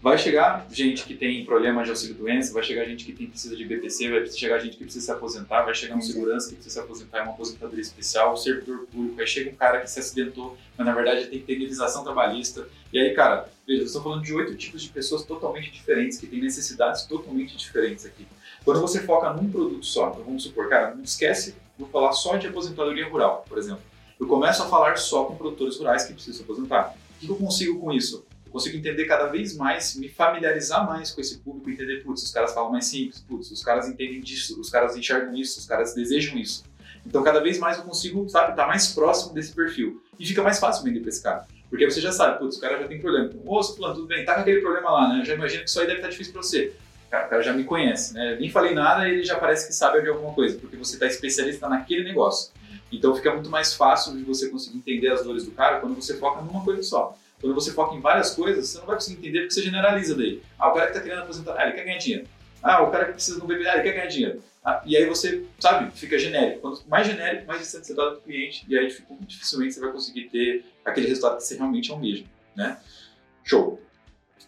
Vai 0.00 0.18
chegar 0.18 0.66
gente 0.68 1.04
que 1.04 1.14
tem 1.14 1.44
problema 1.44 1.84
de 1.84 1.90
auxílio-doença, 1.90 2.52
vai 2.52 2.64
chegar 2.64 2.84
gente 2.86 3.04
que 3.04 3.12
tem, 3.12 3.28
precisa 3.28 3.54
de 3.54 3.64
BPC, 3.64 4.10
vai 4.10 4.26
chegar 4.26 4.58
gente 4.58 4.76
que 4.76 4.82
precisa 4.82 5.04
se 5.04 5.12
aposentar, 5.12 5.62
vai 5.62 5.74
chegar 5.74 5.94
um 5.94 6.00
segurança 6.00 6.48
que 6.48 6.56
precisa 6.56 6.80
se 6.80 6.80
aposentar, 6.80 7.18
é 7.18 7.22
uma 7.22 7.34
aposentadoria 7.34 7.80
especial, 7.80 8.32
um 8.32 8.36
servidor 8.36 8.86
público, 8.90 9.20
aí 9.20 9.26
chega 9.28 9.50
um 9.50 9.54
cara 9.54 9.80
que 9.80 9.88
se 9.88 10.00
acidentou, 10.00 10.58
mas 10.76 10.84
na 10.84 10.92
verdade 10.92 11.26
tem 11.26 11.38
que 11.38 11.44
ter 11.44 11.54
indenização 11.54 12.02
trabalhista. 12.02 12.66
E 12.92 12.98
aí, 12.98 13.14
cara, 13.14 13.48
veja, 13.66 13.84
estamos 13.84 14.04
falando 14.04 14.22
de 14.22 14.34
oito 14.34 14.54
tipos 14.56 14.82
de 14.82 14.88
pessoas 14.88 15.24
totalmente 15.24 15.70
diferentes, 15.70 16.18
que 16.18 16.26
têm 16.26 16.40
necessidades 16.40 17.04
totalmente 17.04 17.56
diferentes 17.56 18.04
aqui. 18.04 18.26
Quando 18.64 18.80
você 18.80 19.00
foca 19.00 19.32
num 19.32 19.50
produto 19.50 19.84
só, 19.84 20.10
então 20.10 20.24
vamos 20.24 20.42
supor, 20.42 20.68
cara, 20.68 20.94
não 20.94 21.02
esquece, 21.02 21.54
vou 21.78 21.88
falar 21.88 22.12
só 22.12 22.36
de 22.36 22.46
aposentadoria 22.46 23.08
rural, 23.08 23.44
por 23.48 23.58
exemplo. 23.58 23.82
Eu 24.18 24.26
começo 24.26 24.62
a 24.62 24.66
falar 24.66 24.96
só 24.96 25.24
com 25.24 25.36
produtores 25.36 25.78
rurais 25.78 26.04
que 26.04 26.12
precisam 26.12 26.38
se 26.38 26.42
aposentar. 26.42 26.94
O 27.16 27.26
que 27.26 27.28
eu 27.28 27.36
consigo 27.36 27.80
com 27.80 27.92
isso? 27.92 28.24
consigo 28.52 28.76
entender 28.76 29.06
cada 29.06 29.26
vez 29.26 29.56
mais, 29.56 29.96
me 29.96 30.08
familiarizar 30.08 30.86
mais 30.86 31.10
com 31.10 31.20
esse 31.20 31.38
público, 31.38 31.70
entender, 31.70 32.04
putz, 32.04 32.22
os 32.22 32.30
caras 32.30 32.52
falam 32.52 32.70
mais 32.70 32.84
simples, 32.84 33.20
putz, 33.20 33.50
os 33.50 33.64
caras 33.64 33.88
entendem 33.88 34.20
disso, 34.20 34.60
os 34.60 34.68
caras 34.68 34.94
enxergam 34.94 35.34
isso, 35.34 35.58
os 35.58 35.66
caras 35.66 35.94
desejam 35.94 36.36
isso. 36.36 36.62
Então, 37.04 37.22
cada 37.22 37.40
vez 37.40 37.58
mais 37.58 37.78
eu 37.78 37.84
consigo, 37.84 38.28
sabe, 38.28 38.50
estar 38.50 38.62
tá 38.62 38.68
mais 38.68 38.92
próximo 38.92 39.32
desse 39.32 39.52
perfil. 39.52 40.00
E 40.20 40.26
fica 40.26 40.42
mais 40.42 40.60
fácil 40.60 40.84
vender 40.84 41.00
para 41.00 41.08
esse 41.08 41.22
cara. 41.22 41.48
Porque 41.72 41.90
você 41.90 42.02
já 42.02 42.12
sabe, 42.12 42.38
putz, 42.38 42.58
o 42.58 42.60
cara 42.60 42.78
já 42.78 42.86
tem 42.86 43.00
problema. 43.00 43.30
Ô, 43.46 43.62
fulano, 43.62 43.94
tudo 43.94 44.06
bem, 44.06 44.26
tá 44.26 44.34
com 44.34 44.40
aquele 44.42 44.60
problema 44.60 44.90
lá, 44.90 45.08
né? 45.08 45.20
Eu 45.20 45.24
já 45.24 45.32
imagino 45.32 45.64
que 45.64 45.70
isso 45.70 45.80
aí 45.80 45.86
deve 45.86 46.00
estar 46.00 46.08
tá 46.08 46.10
difícil 46.10 46.34
para 46.34 46.42
você. 46.42 46.74
Cara, 47.10 47.26
o 47.26 47.30
cara 47.30 47.42
já 47.42 47.54
me 47.54 47.64
conhece, 47.64 48.12
né? 48.12 48.34
Eu 48.34 48.40
nem 48.40 48.50
falei 48.50 48.74
nada 48.74 49.08
e 49.08 49.12
ele 49.12 49.24
já 49.24 49.38
parece 49.38 49.66
que 49.66 49.72
sabe 49.72 50.02
de 50.02 50.10
alguma 50.10 50.34
coisa, 50.34 50.58
porque 50.58 50.76
você 50.76 50.96
está 50.96 51.06
especialista 51.06 51.70
naquele 51.70 52.04
negócio. 52.04 52.52
Então 52.92 53.14
fica 53.14 53.32
muito 53.32 53.48
mais 53.48 53.72
fácil 53.72 54.14
de 54.14 54.22
você 54.22 54.50
conseguir 54.50 54.76
entender 54.76 55.08
as 55.08 55.24
dores 55.24 55.46
do 55.46 55.50
cara 55.52 55.80
quando 55.80 55.94
você 55.94 56.18
foca 56.18 56.42
numa 56.42 56.62
coisa 56.62 56.82
só. 56.82 57.16
Quando 57.40 57.54
você 57.54 57.72
foca 57.72 57.96
em 57.96 58.00
várias 58.00 58.34
coisas, 58.34 58.68
você 58.68 58.76
não 58.76 58.84
vai 58.84 58.96
conseguir 58.96 59.16
entender 59.16 59.38
porque 59.38 59.54
você 59.54 59.62
generaliza 59.62 60.14
daí. 60.14 60.42
Ah, 60.58 60.68
o 60.68 60.74
cara 60.74 60.88
que 60.88 60.92
está 60.92 61.02
querendo 61.02 61.22
aposentar, 61.22 61.56
ah, 61.56 61.64
ele 61.64 61.72
quer 61.72 61.84
ganhar 61.86 61.98
dinheiro. 61.98 62.26
Ah, 62.62 62.82
o 62.82 62.90
cara 62.90 63.06
que 63.06 63.12
precisa 63.12 63.38
de 63.38 63.44
um 63.44 63.48
bebê, 63.48 63.66
ah, 63.66 63.76
ele 63.76 63.82
quer 63.82 63.92
ganhar 63.92 64.08
dinheiro. 64.08 64.42
Ah, 64.62 64.82
e 64.84 64.94
aí 64.94 65.06
você, 65.06 65.42
sabe, 65.58 65.90
fica 65.98 66.18
genérico. 66.18 66.60
Quanto 66.60 66.86
mais 66.86 67.06
genérico, 67.06 67.46
mais 67.46 67.60
distante 67.62 67.86
você 67.86 67.92
está 67.94 68.10
do 68.10 68.20
cliente, 68.20 68.66
e 68.68 68.78
aí 68.78 68.94
dificilmente 69.26 69.72
você 69.72 69.80
vai 69.80 69.90
conseguir 69.90 70.28
ter 70.28 70.64
aquele 70.84 71.06
resultado 71.06 71.36
que 71.36 71.44
você 71.44 71.56
realmente 71.56 71.90
almeja, 71.90 72.24
né? 72.56 72.78
Show! 73.44 73.80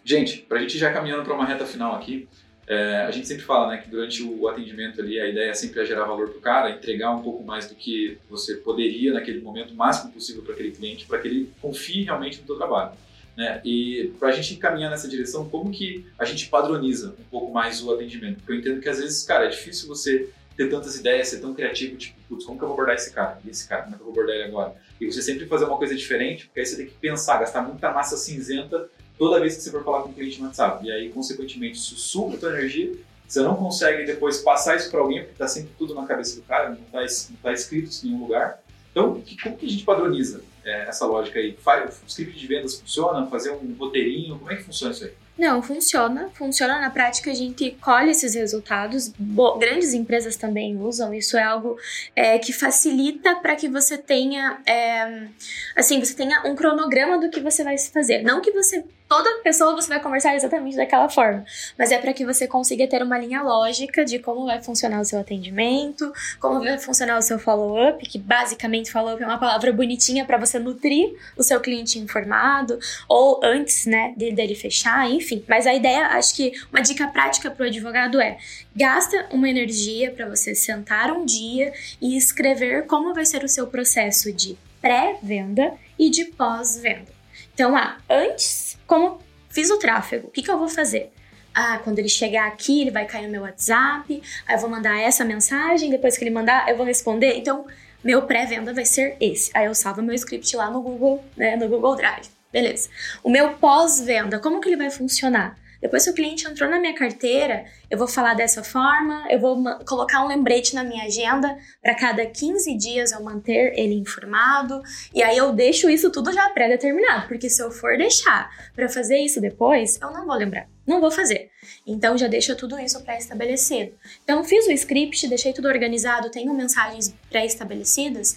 Gente, 0.03 0.37
para 0.39 0.57
a 0.57 0.61
gente 0.61 0.77
já 0.77 0.91
caminhando 0.91 1.23
para 1.23 1.33
uma 1.33 1.45
reta 1.45 1.65
final 1.65 1.95
aqui, 1.95 2.27
É, 2.67 3.05
a 3.07 3.11
gente 3.11 3.27
sempre 3.27 3.43
fala 3.43 3.67
né, 3.67 3.77
que 3.77 3.87
durante 3.87 4.23
o 4.23 4.47
atendimento 4.47 4.99
ali 4.99 5.21
a 5.21 5.27
ideia 5.27 5.53
sempre 5.53 5.81
é 5.81 5.85
gerar 5.85 6.05
valor 6.05 6.29
para 6.29 6.39
o 6.39 6.41
cara, 6.41 6.71
entregar 6.71 7.11
um 7.11 7.21
pouco 7.21 7.43
mais 7.43 7.69
do 7.69 7.75
que 7.75 8.17
você 8.27 8.55
poderia 8.55 9.13
naquele 9.13 9.39
momento, 9.39 9.71
o 9.71 9.75
máximo 9.75 10.11
possível 10.11 10.41
para 10.41 10.53
aquele 10.53 10.71
cliente, 10.71 11.05
para 11.05 11.19
que 11.19 11.27
ele 11.27 11.53
confie 11.61 12.05
realmente 12.05 12.41
no 12.41 12.47
seu 12.47 12.55
trabalho. 12.55 12.93
Né? 13.37 13.61
E 13.63 14.11
para 14.17 14.29
a 14.29 14.31
gente 14.31 14.55
caminhar 14.55 14.89
nessa 14.89 15.07
direção, 15.07 15.47
como 15.47 15.69
que 15.69 16.07
a 16.17 16.25
gente 16.25 16.49
padroniza 16.49 17.13
um 17.19 17.29
pouco 17.29 17.53
mais 17.53 17.83
o 17.83 17.93
atendimento? 17.93 18.37
Porque 18.37 18.53
eu 18.53 18.57
entendo 18.57 18.81
que 18.81 18.89
às 18.89 18.97
vezes, 18.97 19.23
cara, 19.23 19.45
é 19.45 19.49
difícil 19.49 19.87
você 19.87 20.29
ter 20.57 20.67
tantas 20.67 20.97
ideias, 20.97 21.27
ser 21.27 21.41
tão 21.41 21.53
criativo, 21.53 21.97
tipo, 21.97 22.17
putz, 22.27 22.45
como 22.45 22.57
que 22.57 22.63
eu 22.63 22.69
vou 22.69 22.75
abordar 22.75 22.95
esse 22.95 23.13
cara? 23.13 23.39
E 23.45 23.49
esse 23.51 23.69
cara, 23.69 23.83
como 23.83 23.93
é 23.93 23.97
que 23.97 24.01
eu 24.01 24.05
vou 24.05 24.13
abordar 24.13 24.35
ele 24.37 24.45
agora? 24.45 24.73
E 24.99 25.11
você 25.11 25.21
sempre 25.21 25.45
fazer 25.45 25.65
uma 25.65 25.77
coisa 25.77 25.95
diferente, 25.95 26.45
porque 26.45 26.59
aí 26.59 26.65
você 26.65 26.77
tem 26.77 26.85
que 26.85 26.93
pensar, 26.93 27.39
gastar 27.39 27.61
muita 27.61 27.91
massa 27.91 28.15
cinzenta 28.15 28.89
toda 29.17 29.39
vez 29.39 29.55
que 29.55 29.63
você 29.63 29.71
for 29.71 29.83
falar 29.83 30.03
com 30.03 30.09
um 30.09 30.13
cliente 30.13 30.39
no 30.39 30.47
WhatsApp. 30.47 30.85
E 30.85 30.91
aí, 30.91 31.09
consequentemente, 31.09 31.77
isso 31.77 31.95
suga 31.95 32.35
a 32.35 32.39
tua 32.39 32.49
energia, 32.51 32.93
você 33.27 33.41
não 33.41 33.55
consegue 33.55 34.05
depois 34.05 34.37
passar 34.39 34.75
isso 34.75 34.89
para 34.91 34.99
alguém, 34.99 35.19
porque 35.19 35.33
está 35.33 35.47
sempre 35.47 35.71
tudo 35.77 35.95
na 35.95 36.05
cabeça 36.05 36.35
do 36.35 36.43
cara, 36.43 36.69
não 36.69 37.03
está 37.03 37.25
tá 37.41 37.53
escrito 37.53 37.89
em 38.03 38.09
nenhum 38.09 38.21
lugar. 38.21 38.61
Então, 38.91 39.21
como 39.43 39.57
que 39.57 39.65
a 39.65 39.69
gente 39.69 39.83
padroniza 39.83 40.41
é, 40.63 40.87
essa 40.87 41.05
lógica 41.05 41.39
aí? 41.39 41.57
O 41.65 42.07
script 42.07 42.39
de 42.39 42.47
vendas 42.47 42.79
funciona? 42.79 43.25
Fazer 43.27 43.51
um 43.51 43.75
roteirinho? 43.77 44.39
Como 44.39 44.51
é 44.51 44.55
que 44.55 44.63
funciona 44.63 44.93
isso 44.93 45.03
aí? 45.03 45.11
Não, 45.37 45.61
funciona. 45.61 46.29
Funciona 46.33 46.79
na 46.79 46.89
prática, 46.89 47.29
a 47.29 47.33
gente 47.33 47.71
colhe 47.81 48.11
esses 48.11 48.35
resultados. 48.35 49.09
Bo 49.17 49.57
grandes 49.57 49.93
empresas 49.93 50.35
também 50.37 50.77
usam. 50.77 51.13
Isso 51.13 51.37
é 51.37 51.43
algo 51.43 51.77
é, 52.15 52.39
que 52.39 52.53
facilita 52.53 53.35
para 53.35 53.55
que 53.55 53.67
você 53.67 53.97
tenha, 53.97 54.61
é, 54.65 55.27
assim, 55.75 55.99
você 55.99 56.15
tenha 56.15 56.43
um 56.45 56.55
cronograma 56.55 57.17
do 57.19 57.29
que 57.29 57.41
você 57.41 57.63
vai 57.63 57.77
fazer. 57.77 58.21
Não 58.23 58.41
que 58.41 58.51
você 58.51 58.83
toda 59.07 59.41
pessoa 59.43 59.75
você 59.75 59.87
vai 59.87 59.99
conversar 59.99 60.35
exatamente 60.35 60.75
daquela 60.75 61.07
forma, 61.07 61.45
mas 61.77 61.91
é 61.91 61.97
para 61.97 62.13
que 62.13 62.25
você 62.25 62.47
consiga 62.47 62.87
ter 62.87 63.03
uma 63.03 63.17
linha 63.17 63.41
lógica 63.41 64.03
de 64.03 64.19
como 64.19 64.45
vai 64.45 64.61
funcionar 64.61 64.99
o 64.99 65.05
seu 65.05 65.19
atendimento, 65.19 66.11
como 66.39 66.59
vai 66.59 66.77
funcionar 66.77 67.17
o 67.17 67.21
seu 67.21 67.37
follow-up, 67.37 68.03
que 68.07 68.17
basicamente 68.17 68.91
follow-up 68.91 69.21
é 69.21 69.25
uma 69.25 69.37
palavra 69.37 69.71
bonitinha 69.71 70.25
para 70.25 70.37
você 70.37 70.57
nutrir 70.59 71.15
o 71.37 71.43
seu 71.43 71.59
cliente 71.59 71.99
informado 71.99 72.79
ou 73.07 73.39
antes, 73.43 73.85
né, 73.85 74.13
dele, 74.17 74.55
fechar, 74.55 75.09
enfim. 75.09 75.24
Mas 75.47 75.65
a 75.65 75.73
ideia, 75.73 76.07
acho 76.07 76.35
que 76.35 76.53
uma 76.71 76.81
dica 76.81 77.07
prática 77.07 77.49
para 77.49 77.63
o 77.63 77.67
advogado 77.67 78.19
é: 78.21 78.37
gasta 78.75 79.27
uma 79.31 79.49
energia 79.49 80.11
para 80.11 80.27
você 80.27 80.53
sentar 80.53 81.11
um 81.11 81.25
dia 81.25 81.73
e 82.01 82.17
escrever 82.17 82.85
como 82.85 83.13
vai 83.13 83.25
ser 83.25 83.43
o 83.43 83.49
seu 83.49 83.67
processo 83.67 84.31
de 84.31 84.57
pré-venda 84.81 85.73
e 85.97 86.09
de 86.09 86.25
pós-venda. 86.25 87.13
Então, 87.53 87.75
ah, 87.75 87.97
antes, 88.09 88.77
como 88.85 89.19
fiz 89.49 89.69
o 89.71 89.79
tráfego, 89.79 90.27
o 90.27 90.31
que, 90.31 90.43
que 90.43 90.51
eu 90.51 90.59
vou 90.59 90.67
fazer? 90.67 91.11
Ah, 91.53 91.79
quando 91.83 91.99
ele 91.99 92.09
chegar 92.09 92.47
aqui, 92.47 92.81
ele 92.81 92.91
vai 92.91 93.05
cair 93.05 93.25
no 93.25 93.31
meu 93.31 93.43
WhatsApp, 93.43 94.21
aí 94.45 94.55
eu 94.55 94.59
vou 94.59 94.69
mandar 94.69 94.99
essa 94.99 95.23
mensagem, 95.23 95.89
depois 95.89 96.17
que 96.17 96.23
ele 96.23 96.31
mandar, 96.31 96.69
eu 96.69 96.75
vou 96.75 96.85
responder. 96.85 97.37
Então, 97.37 97.65
meu 98.03 98.21
pré-venda 98.23 98.73
vai 98.73 98.85
ser 98.85 99.17
esse. 99.19 99.49
Aí 99.53 99.65
eu 99.65 99.73
salvo 99.73 100.01
meu 100.01 100.13
script 100.13 100.55
lá 100.55 100.69
no 100.69 100.81
Google, 100.81 101.23
né, 101.35 101.55
no 101.55 101.67
Google 101.67 101.95
Drive. 101.95 102.34
Beleza. 102.55 102.87
O 103.21 103.29
meu 103.29 103.55
pós-venda, 103.55 104.39
como 104.39 104.61
que 104.61 104.69
ele 104.69 104.77
vai 104.77 104.89
funcionar? 104.89 105.57
Depois 105.81 106.05
que 106.05 106.09
o 106.09 106.13
cliente 106.13 106.47
entrou 106.47 106.69
na 106.69 106.79
minha 106.79 106.95
carteira, 106.95 107.65
eu 107.91 107.97
vou 107.97 108.07
falar 108.07 108.33
dessa 108.33 108.63
forma, 108.63 109.27
eu 109.29 109.41
vou 109.41 109.61
colocar 109.85 110.23
um 110.23 110.27
lembrete 110.29 110.73
na 110.73 110.81
minha 110.81 111.03
agenda 111.03 111.53
para 111.81 111.93
cada 111.95 112.25
15 112.25 112.73
dias 112.77 113.11
eu 113.11 113.21
manter 113.21 113.77
ele 113.77 113.93
informado, 113.95 114.81
e 115.13 115.21
aí 115.21 115.35
eu 115.35 115.51
deixo 115.51 115.89
isso 115.89 116.09
tudo 116.09 116.31
já 116.31 116.49
pré-determinado, 116.51 117.27
porque 117.27 117.49
se 117.49 117.61
eu 117.61 117.69
for 117.69 117.97
deixar 117.97 118.49
para 118.73 118.87
fazer 118.87 119.17
isso 119.17 119.41
depois, 119.41 119.99
eu 120.01 120.13
não 120.13 120.25
vou 120.25 120.37
lembrar, 120.37 120.65
não 120.87 121.01
vou 121.01 121.11
fazer. 121.11 121.51
Então 121.85 122.17
já 122.17 122.29
deixa 122.29 122.55
tudo 122.55 122.79
isso 122.79 123.03
pré-estabelecido. 123.03 123.91
Então 124.23 124.45
fiz 124.45 124.65
o 124.65 124.71
script, 124.71 125.27
deixei 125.27 125.51
tudo 125.51 125.67
organizado, 125.67 126.31
tenho 126.31 126.53
mensagens 126.53 127.13
pré-estabelecidas, 127.29 128.33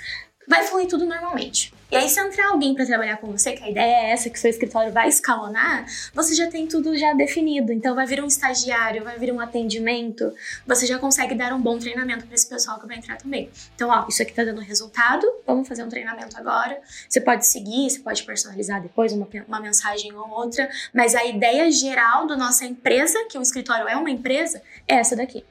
vai 0.49 0.64
fluir 0.64 0.89
tudo 0.89 1.07
normalmente. 1.07 1.73
E 1.91 1.97
aí, 1.97 2.07
se 2.07 2.20
entrar 2.20 2.51
alguém 2.51 2.74
para 2.74 2.84
trabalhar 2.84 3.16
com 3.16 3.32
você, 3.32 3.53
que 3.53 3.64
a 3.64 3.70
ideia 3.70 4.09
é 4.09 4.11
essa, 4.11 4.28
que 4.28 4.39
seu 4.39 4.51
escritório 4.51 4.93
vai 4.93 5.09
escalonar, 5.09 5.86
você 6.12 6.34
já 6.34 6.47
tem 6.51 6.66
tudo 6.66 6.95
já 6.95 7.14
definido. 7.14 7.72
Então, 7.72 7.95
vai 7.95 8.05
vir 8.05 8.22
um 8.22 8.26
estagiário, 8.26 9.03
vai 9.03 9.18
vir 9.18 9.32
um 9.32 9.41
atendimento, 9.41 10.30
você 10.66 10.86
já 10.86 10.99
consegue 10.99 11.34
dar 11.34 11.51
um 11.55 11.61
bom 11.61 11.78
treinamento 11.78 12.26
para 12.26 12.34
esse 12.34 12.47
pessoal 12.47 12.78
que 12.78 12.86
vai 12.86 12.99
entrar 12.99 13.16
também. 13.16 13.49
Então, 13.74 13.89
ó, 13.89 14.07
isso 14.07 14.20
aqui 14.20 14.34
tá 14.34 14.45
dando 14.45 14.61
resultado, 14.61 15.26
vamos 15.47 15.66
fazer 15.66 15.82
um 15.82 15.89
treinamento 15.89 16.36
agora. 16.36 16.78
Você 17.09 17.22
pode 17.22 17.47
seguir, 17.47 17.89
você 17.89 18.01
pode 18.01 18.22
personalizar 18.22 18.82
depois 18.82 19.14
uma, 19.14 19.26
uma 19.47 19.61
mensagem 19.61 20.12
ou 20.12 20.28
outra, 20.28 20.68
mas 20.93 21.14
a 21.14 21.24
ideia 21.24 21.70
geral 21.70 22.26
da 22.26 22.36
nossa 22.36 22.66
empresa, 22.66 23.18
que 23.30 23.39
o 23.39 23.43
escritório 23.43 23.89
é 23.89 23.97
uma 23.97 24.11
empresa, 24.11 24.61
é 24.86 24.97
essa 24.97 25.16
daqui 25.16 25.43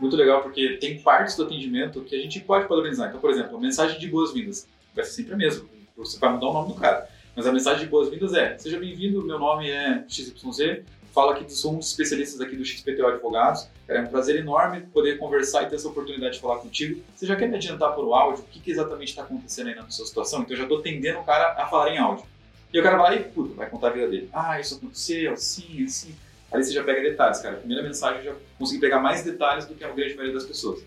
muito 0.00 0.16
legal 0.16 0.42
porque 0.42 0.78
tem 0.80 1.00
partes 1.00 1.36
do 1.36 1.44
atendimento 1.44 2.00
que 2.02 2.16
a 2.16 2.18
gente 2.18 2.40
pode 2.40 2.66
padronizar. 2.66 3.08
Então, 3.08 3.20
por 3.20 3.30
exemplo, 3.30 3.56
a 3.56 3.60
mensagem 3.60 3.98
de 3.98 4.08
boas-vindas 4.08 4.66
vai 4.94 5.04
ser 5.04 5.12
sempre 5.12 5.34
a 5.34 5.36
mesma. 5.36 5.68
Você 5.96 6.18
vai 6.18 6.32
mudar 6.32 6.48
o 6.48 6.52
nome 6.52 6.72
do 6.72 6.80
cara. 6.80 7.08
Mas 7.36 7.46
a 7.46 7.52
mensagem 7.52 7.84
de 7.84 7.90
boas-vindas 7.90 8.34
é: 8.34 8.56
Seja 8.58 8.78
bem-vindo, 8.78 9.24
meu 9.24 9.38
nome 9.38 9.70
é 9.70 10.04
XYZ, 10.08 10.82
falo 11.12 11.30
aqui, 11.30 11.50
somos 11.52 11.88
especialistas 11.88 12.40
aqui 12.40 12.56
do 12.56 12.64
XPTO 12.64 13.06
Advogados. 13.06 13.68
É 13.86 14.00
um 14.00 14.06
prazer 14.06 14.36
enorme 14.36 14.80
poder 14.92 15.18
conversar 15.18 15.64
e 15.64 15.66
ter 15.66 15.76
essa 15.76 15.88
oportunidade 15.88 16.34
de 16.34 16.40
falar 16.40 16.58
contigo. 16.58 17.02
Você 17.14 17.26
já 17.26 17.36
quer 17.36 17.48
me 17.48 17.56
adiantar 17.56 17.94
por 17.94 18.04
o 18.04 18.14
áudio? 18.14 18.44
O 18.44 18.46
que, 18.46 18.60
que 18.60 18.70
exatamente 18.70 19.08
está 19.08 19.22
acontecendo 19.22 19.68
aí 19.68 19.74
na 19.74 19.88
sua 19.90 20.06
situação? 20.06 20.40
Então, 20.40 20.52
eu 20.52 20.56
já 20.56 20.62
estou 20.62 20.80
tendendo 20.80 21.20
o 21.20 21.24
cara 21.24 21.62
a 21.62 21.66
falar 21.66 21.90
em 21.90 21.98
áudio. 21.98 22.24
E 22.72 22.78
o 22.78 22.82
cara 22.82 22.96
vai 22.96 23.16
lá 23.16 23.20
e, 23.20 23.24
puta, 23.24 23.54
vai 23.54 23.68
contar 23.68 23.88
a 23.88 23.90
vida 23.90 24.08
dele. 24.08 24.28
Ah, 24.32 24.60
isso 24.60 24.76
aconteceu, 24.76 25.32
assim, 25.32 25.84
assim. 25.84 26.14
Aí 26.52 26.62
você 26.62 26.72
já 26.72 26.82
pega 26.82 27.00
detalhes, 27.00 27.40
cara. 27.40 27.56
A 27.56 27.58
primeira 27.58 27.82
mensagem 27.82 28.18
eu 28.18 28.32
já 28.32 28.38
consegui 28.58 28.80
pegar 28.80 29.00
mais 29.00 29.22
detalhes 29.22 29.66
do 29.66 29.74
que 29.74 29.84
a 29.84 29.90
grande 29.90 30.14
maioria 30.14 30.34
das 30.34 30.44
pessoas. 30.44 30.82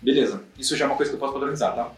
Beleza, 0.00 0.42
isso 0.58 0.76
já 0.76 0.84
é 0.84 0.88
uma 0.88 0.96
coisa 0.96 1.10
que 1.10 1.16
eu 1.16 1.20
posso 1.20 1.32
padronizar, 1.32 1.74
tá? 1.74 1.92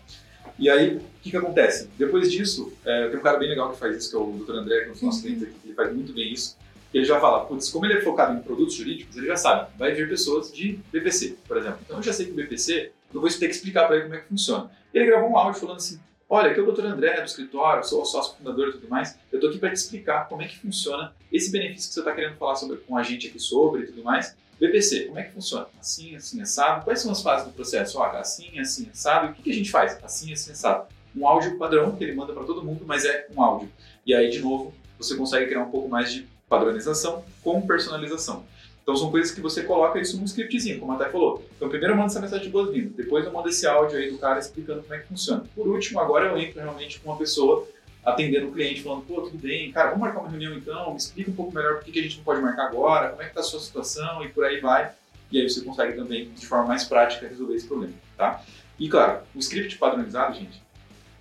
E 0.59 0.69
aí, 0.69 0.97
o 0.97 1.03
que, 1.23 1.31
que 1.31 1.37
acontece? 1.37 1.89
Depois 1.99 2.31
disso, 2.31 2.73
é, 2.85 3.09
tem 3.09 3.19
um 3.19 3.23
cara 3.23 3.39
bem 3.39 3.49
legal 3.49 3.73
que 3.73 3.79
faz 3.79 3.97
isso, 3.97 4.11
que 4.11 4.17
é 4.17 4.19
o 4.19 4.45
Dr. 4.45 4.57
André, 4.59 4.81
que 4.81 4.85
é 4.85 4.89
um 4.89 4.93
dos 4.93 5.03
nossos 5.03 5.21
uhum. 5.21 5.27
clientes 5.27 5.49
aqui, 5.49 5.59
que 5.61 5.69
ele 5.69 5.75
faz 5.75 5.93
muito 5.93 6.13
bem 6.13 6.33
isso. 6.33 6.57
Ele 6.93 7.05
já 7.05 7.19
fala, 7.19 7.45
putz, 7.45 7.71
como 7.71 7.87
ele 7.87 7.95
é 7.95 8.01
focado 8.03 8.39
em 8.39 8.43
produtos 8.43 8.75
jurídicos, 8.75 9.17
ele 9.17 9.27
já 9.27 9.37
sabe, 9.37 9.69
vai 9.77 9.93
vir 9.93 10.09
pessoas 10.09 10.53
de 10.53 10.79
BPC, 10.93 11.39
por 11.49 11.57
exemplo. 11.57 11.79
Então 11.85 11.97
eu 11.97 12.03
já 12.03 12.13
sei 12.13 12.27
que 12.27 12.33
o 12.33 12.35
BPC, 12.37 12.93
eu 13.13 13.21
vou 13.21 13.29
ter 13.29 13.49
que 13.49 13.55
explicar 13.55 13.87
para 13.87 13.97
ele 13.97 14.05
como 14.05 14.15
é 14.15 14.21
que 14.21 14.29
funciona. 14.29 14.71
Ele 14.93 15.07
gravou 15.07 15.31
um 15.31 15.37
áudio 15.37 15.61
falando 15.61 15.79
assim, 15.79 15.99
Olha, 16.29 16.51
aqui 16.51 16.59
é 16.59 16.63
o 16.63 16.73
Dr. 16.73 16.87
André 16.87 17.21
do 17.21 17.27
escritório, 17.27 17.85
sou 17.85 18.05
sócio 18.05 18.37
fundador 18.37 18.69
e 18.69 18.73
tudo 18.73 18.89
mais. 18.89 19.19
Eu 19.31 19.37
estou 19.37 19.51
aqui 19.51 19.59
para 19.59 19.71
te 19.71 19.77
explicar 19.77 20.29
como 20.29 20.43
é 20.43 20.49
que 20.49 20.59
funciona 20.59 21.15
esse 21.31 21.51
benefício 21.51 21.89
que 21.89 21.95
você 21.95 22.01
está 22.01 22.13
querendo 22.13 22.37
falar 22.37 22.57
sobre, 22.57 22.79
com 22.79 22.97
a 22.97 23.03
gente 23.03 23.29
aqui 23.29 23.39
sobre 23.39 23.83
e 23.83 23.87
tudo 23.87 24.03
mais. 24.03 24.37
BPC, 24.59 25.07
como 25.07 25.19
é 25.19 25.25
que 25.25 25.33
funciona? 25.33 25.67
Assim, 25.79 26.17
assim, 26.17 26.41
assado. 26.41 26.85
Quais 26.85 27.01
são 27.01 27.13
as 27.13 27.23
fases 27.23 27.47
do 27.47 27.53
processo? 27.53 27.99
Olha, 27.99 28.19
assim, 28.19 28.59
assim, 28.59 28.89
assado. 28.91 29.27
E 29.27 29.31
o 29.31 29.35
que, 29.35 29.43
que 29.43 29.51
a 29.51 29.55
gente 29.55 29.71
faz? 29.71 29.99
Assim, 30.03 30.33
assim, 30.33 30.53
assado. 30.53 30.87
Um 31.15 31.27
áudio 31.27 31.59
padrão 31.59 31.95
que 31.95 32.03
ele 32.03 32.15
manda 32.15 32.33
para 32.33 32.45
todo 32.45 32.65
mundo, 32.65 32.85
mas 32.87 33.05
é 33.05 33.27
um 33.35 33.43
áudio. 33.43 33.71
E 34.07 34.15
aí, 34.15 34.31
de 34.31 34.41
novo, 34.41 34.73
você 34.99 35.17
consegue 35.17 35.47
criar 35.47 35.63
um 35.63 35.71
pouco 35.71 35.89
mais 35.89 36.13
de 36.13 36.27
padronização 36.49 37.25
com 37.43 37.67
personalização. 37.67 38.45
Então 38.85 38.95
são 38.95 39.11
coisas 39.11 39.33
que 39.33 39.41
você 39.41 39.63
coloca 39.63 39.99
isso 39.99 40.19
num 40.19 40.25
scriptzinho, 40.25 40.79
como 40.79 40.93
a 40.93 40.97
Thay 40.97 41.11
falou. 41.11 41.43
Então 41.57 41.71
primeiro 41.71 41.95
eu 41.95 41.97
mando 41.97 42.11
essa 42.11 42.21
mensagem 42.21 42.45
de 42.45 42.53
boas-vindas, 42.53 42.93
depois 42.93 43.25
eu 43.25 43.33
mando 43.33 43.49
esse 43.49 43.67
áudio 43.67 43.99
aí 43.99 44.11
do 44.11 44.19
cara 44.19 44.39
explicando 44.39 44.83
como 44.83 44.95
é 44.95 44.99
que 44.99 45.09
funciona. 45.09 45.43
Por 45.55 45.67
último, 45.67 46.01
agora 46.01 46.27
eu 46.27 46.39
entro 46.39 46.61
realmente 46.61 47.01
com 47.01 47.11
uma 47.11 47.19
pessoa 47.19 47.67
atendendo 48.05 48.49
o 48.49 48.53
cliente, 48.53 48.83
falando, 48.83 49.07
pô, 49.07 49.23
tudo 49.23 49.39
bem, 49.39 49.73
cara, 49.73 49.87
vamos 49.87 50.03
marcar 50.03 50.21
uma 50.21 50.29
reunião 50.29 50.53
então, 50.53 50.91
me 50.91 50.99
explica 50.99 51.31
um 51.31 51.35
pouco 51.35 51.55
melhor 51.55 51.77
por 51.77 51.85
que 51.91 51.99
a 51.99 52.03
gente 52.03 52.19
não 52.19 52.25
pode 52.25 52.43
marcar 52.43 52.67
agora, 52.67 53.09
como 53.09 53.23
é 53.23 53.25
que 53.25 53.31
está 53.31 53.41
a 53.41 53.45
sua 53.45 53.59
situação 53.59 54.23
e 54.23 54.29
por 54.29 54.45
aí 54.45 54.61
vai. 54.61 54.93
E 55.33 55.41
aí 55.41 55.49
você 55.49 55.63
consegue 55.63 55.95
também, 55.95 56.29
de 56.29 56.47
forma 56.47 56.67
mais 56.67 56.85
prática, 56.85 57.27
resolver 57.27 57.55
esse 57.55 57.67
problema, 57.67 57.95
tá? 58.19 58.45
E 58.79 58.87
claro, 58.87 59.23
o 59.35 59.39
script 59.39 59.79
padronizado, 59.79 60.35
gente, 60.35 60.63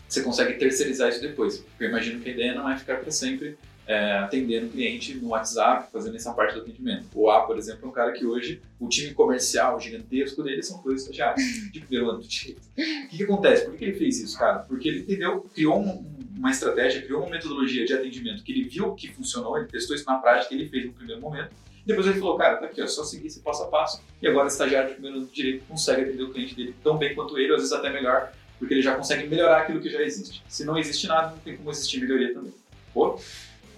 você 0.06 0.22
consegue 0.22 0.56
terceirizar 0.56 1.08
isso 1.08 1.22
depois, 1.22 1.64
eu 1.80 1.88
imagino 1.88 2.20
que 2.20 2.28
a 2.28 2.34
ideia 2.34 2.54
não 2.54 2.70
é 2.70 2.78
ficar 2.78 2.98
para 2.98 3.12
sempre 3.12 3.58
é, 3.86 4.14
atendendo 4.14 4.68
o 4.68 4.70
cliente 4.70 5.16
no 5.16 5.30
WhatsApp, 5.30 5.92
fazendo 5.92 6.16
essa 6.16 6.34
parte 6.34 6.56
do 6.56 6.62
atendimento. 6.62 7.08
O 7.14 7.30
A, 7.30 7.42
por 7.42 7.58
exemplo, 7.58 7.86
é 7.86 7.88
um 7.88 7.92
cara 7.92 8.12
que 8.14 8.26
hoje 8.26 8.62
o 8.80 8.88
time 8.88 9.14
comercial 9.14 9.80
gigantesco 9.80 10.42
dele 10.42 10.64
são 10.64 10.82
dois 10.82 11.02
estagiários 11.02 11.72
de 11.72 11.80
primeiro 11.82 12.10
ano 12.10 12.20
do 12.20 12.28
direito. 12.28 12.62
O 12.62 13.08
que, 13.10 13.18
que 13.18 13.24
acontece? 13.24 13.66
Por 13.66 13.76
que 13.76 13.86
ele 13.86 13.98
fez 13.98 14.20
isso, 14.22 14.38
cara? 14.38 14.60
Porque 14.60 14.88
ele 14.88 15.00
entendeu, 15.00 15.42
criou 15.54 15.80
um, 15.80 16.06
uma 16.38 16.52
estratégia, 16.52 17.02
criou 17.02 17.22
uma 17.22 17.30
metodologia 17.30 17.86
de 17.86 17.94
atendimento 17.94 18.44
que 18.44 18.52
ele 18.52 18.64
viu 18.70 18.94
que 18.96 19.10
funcionou, 19.10 19.58
ele 19.58 19.68
testou 19.68 19.96
isso 19.96 20.06
na 20.06 20.16
prática, 20.16 20.54
ele 20.54 20.68
fez 20.70 20.86
no 20.86 20.94
primeiro 20.94 21.22
momento. 21.22 21.52
Depois 21.86 22.08
ele 22.08 22.18
falou, 22.18 22.38
cara, 22.38 22.56
tá 22.58 22.66
aqui, 22.68 22.82
é 22.82 22.88
só 22.88 23.04
seguir 23.04 23.28
esse 23.28 23.42
passo 23.42 23.64
a 23.64 23.68
passo. 23.68 24.02
E 24.22 24.28
agora 24.28 24.46
o 24.46 24.48
estagiário 24.48 24.90
de 24.90 24.94
primeiro 24.94 25.18
ano 25.18 25.26
do 25.26 25.34
direito 25.34 25.66
consegue 25.68 26.04
atender 26.04 26.24
o 26.24 26.32
cliente 26.32 26.56
dele 26.56 26.74
tão 26.82 26.98
bem 26.98 27.14
quanto 27.14 27.38
ele, 27.38 27.50
ou 27.50 27.56
às 27.56 27.64
vezes 27.64 27.76
até 27.76 27.92
melhor, 27.92 28.32
porque 28.58 28.74
ele 28.74 28.82
já 28.82 28.96
consegue 28.96 29.28
melhorar 29.28 29.64
aquilo 29.64 29.82
que 29.82 29.90
já 29.90 30.02
existe. 30.02 30.42
Se 30.48 30.64
não 30.64 30.78
existe 30.78 31.08
nada, 31.08 31.32
não 31.32 31.38
tem 31.40 31.58
como 31.58 31.70
existir 31.70 32.00
melhoria 32.00 32.34
também. 32.34 32.54
Pô? 32.94 33.20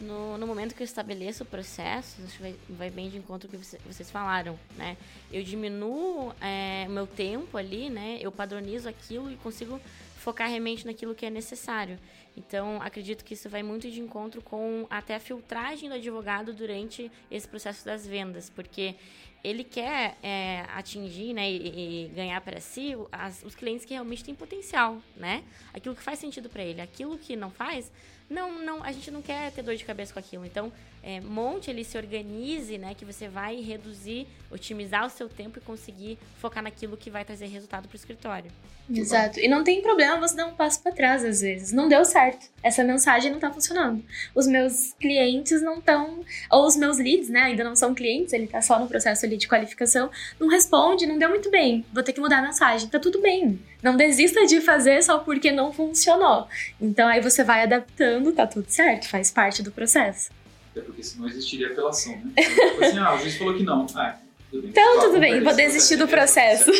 No, 0.01 0.37
no 0.37 0.47
momento 0.47 0.75
que 0.75 0.81
eu 0.81 0.85
estabeleço 0.85 1.43
o 1.43 1.45
processo, 1.45 2.21
acho 2.23 2.37
que 2.37 2.41
vai, 2.41 2.55
vai 2.69 2.89
bem 2.89 3.09
de 3.09 3.17
encontro 3.17 3.47
com 3.49 3.55
o 3.55 3.59
que 3.59 3.65
vocês 3.85 4.11
falaram, 4.11 4.59
né? 4.77 4.97
Eu 5.31 5.43
diminuo 5.43 6.33
é, 6.41 6.87
meu 6.89 7.07
tempo 7.07 7.57
ali, 7.57 7.89
né? 7.89 8.17
Eu 8.21 8.31
padronizo 8.31 8.89
aquilo 8.89 9.31
e 9.31 9.35
consigo 9.37 9.79
focar 10.17 10.49
realmente 10.49 10.85
naquilo 10.85 11.13
que 11.13 11.25
é 11.25 11.29
necessário. 11.29 11.99
Então, 12.35 12.81
acredito 12.81 13.23
que 13.23 13.33
isso 13.33 13.47
vai 13.47 13.63
muito 13.63 13.89
de 13.89 13.99
encontro 14.01 14.41
com 14.41 14.87
até 14.89 15.15
a 15.15 15.19
filtragem 15.19 15.87
do 15.87 15.95
advogado 15.95 16.51
durante 16.51 17.11
esse 17.29 17.47
processo 17.47 17.85
das 17.85 18.05
vendas, 18.05 18.49
porque 18.49 18.95
ele 19.43 19.63
quer 19.63 20.17
é, 20.23 20.65
atingir 20.73 21.33
né, 21.33 21.49
e, 21.49 22.05
e 22.05 22.07
ganhar 22.09 22.41
para 22.41 22.59
si 22.59 22.93
as, 23.11 23.43
os 23.43 23.53
clientes 23.53 23.85
que 23.85 23.93
realmente 23.93 24.23
têm 24.23 24.33
potencial, 24.33 24.99
né? 25.15 25.43
Aquilo 25.71 25.95
que 25.95 26.01
faz 26.01 26.17
sentido 26.17 26.49
para 26.49 26.63
ele. 26.63 26.81
Aquilo 26.81 27.17
que 27.17 27.35
não 27.35 27.51
faz, 27.51 27.91
não, 28.29 28.59
não, 28.61 28.83
a 28.83 28.91
gente 28.91 29.11
não 29.11 29.21
quer 29.21 29.51
ter 29.51 29.61
dor 29.61 29.75
de 29.75 29.85
cabeça 29.85 30.13
com 30.13 30.19
aquilo. 30.19 30.45
Então, 30.45 30.71
é, 31.03 31.19
monte 31.21 31.69
ele 31.69 31.83
se 31.83 31.97
organize, 31.97 32.77
né? 32.77 32.95
Que 32.95 33.05
você 33.05 33.27
vai 33.27 33.61
reduzir, 33.61 34.27
otimizar 34.49 35.05
o 35.05 35.09
seu 35.09 35.29
tempo 35.29 35.59
e 35.59 35.61
conseguir 35.61 36.17
focar 36.39 36.63
naquilo 36.63 36.97
que 36.97 37.11
vai 37.11 37.23
trazer 37.23 37.45
resultado 37.45 37.87
para 37.87 37.93
o 37.93 37.97
escritório. 37.97 38.51
Exato. 38.89 39.39
E 39.39 39.47
não 39.47 39.63
tem 39.63 39.81
problema 39.81 40.19
você 40.19 40.35
dar 40.35 40.45
um 40.45 40.53
passo 40.53 40.81
para 40.81 40.91
trás 40.91 41.23
às 41.23 41.41
vezes. 41.41 41.71
Não 41.71 41.87
deu 41.87 42.05
certo. 42.05 42.47
Essa 42.61 42.83
mensagem 42.83 43.31
não 43.31 43.39
tá 43.39 43.51
funcionando. 43.51 44.03
Os 44.33 44.47
meus 44.47 44.93
clientes 44.93 45.61
não 45.61 45.79
estão, 45.79 46.23
ou 46.51 46.65
os 46.65 46.75
meus 46.75 46.97
leads, 46.97 47.29
né, 47.29 47.41
ainda 47.41 47.63
não 47.63 47.75
são 47.75 47.95
clientes, 47.95 48.33
ele 48.33 48.47
tá 48.47 48.61
só 48.61 48.79
no 48.79 48.87
processo 48.87 49.25
ali 49.25 49.37
de 49.37 49.47
qualificação, 49.47 50.09
não 50.39 50.47
responde, 50.47 51.07
não 51.07 51.17
deu 51.17 51.29
muito 51.29 51.49
bem. 51.49 51.85
Vou 51.91 52.03
ter 52.03 52.13
que 52.13 52.19
mudar 52.19 52.39
a 52.39 52.41
mensagem. 52.41 52.87
Tá 52.87 52.99
tudo 52.99 53.21
bem. 53.21 53.59
Não 53.81 53.95
desista 53.95 54.45
de 54.45 54.61
fazer 54.61 55.03
só 55.03 55.19
porque 55.19 55.51
não 55.51 55.71
funcionou. 55.71 56.47
Então 56.79 57.07
aí 57.07 57.21
você 57.21 57.43
vai 57.43 57.63
adaptando, 57.63 58.14
tá 58.31 58.47
tudo 58.47 58.65
certo, 58.69 59.09
faz 59.09 59.31
parte 59.31 59.61
do 59.63 59.71
processo. 59.71 60.29
Até 60.71 60.81
porque 60.81 61.03
senão 61.03 61.27
existiria 61.27 61.67
apelação, 61.67 62.15
né? 62.17 62.33
Tipo 62.43 62.83
assim, 62.83 62.97
ah, 62.99 63.15
o 63.15 63.19
juiz 63.19 63.37
falou 63.37 63.55
que 63.55 63.63
não. 63.63 63.85
Ah, 63.95 64.17
tudo 64.49 64.61
bem. 64.61 64.71
Então, 64.71 64.99
tudo 64.99 65.19
bem, 65.19 65.43
vou 65.43 65.55
desistir 65.55 65.95
do 65.95 66.07
processo. 66.07 66.71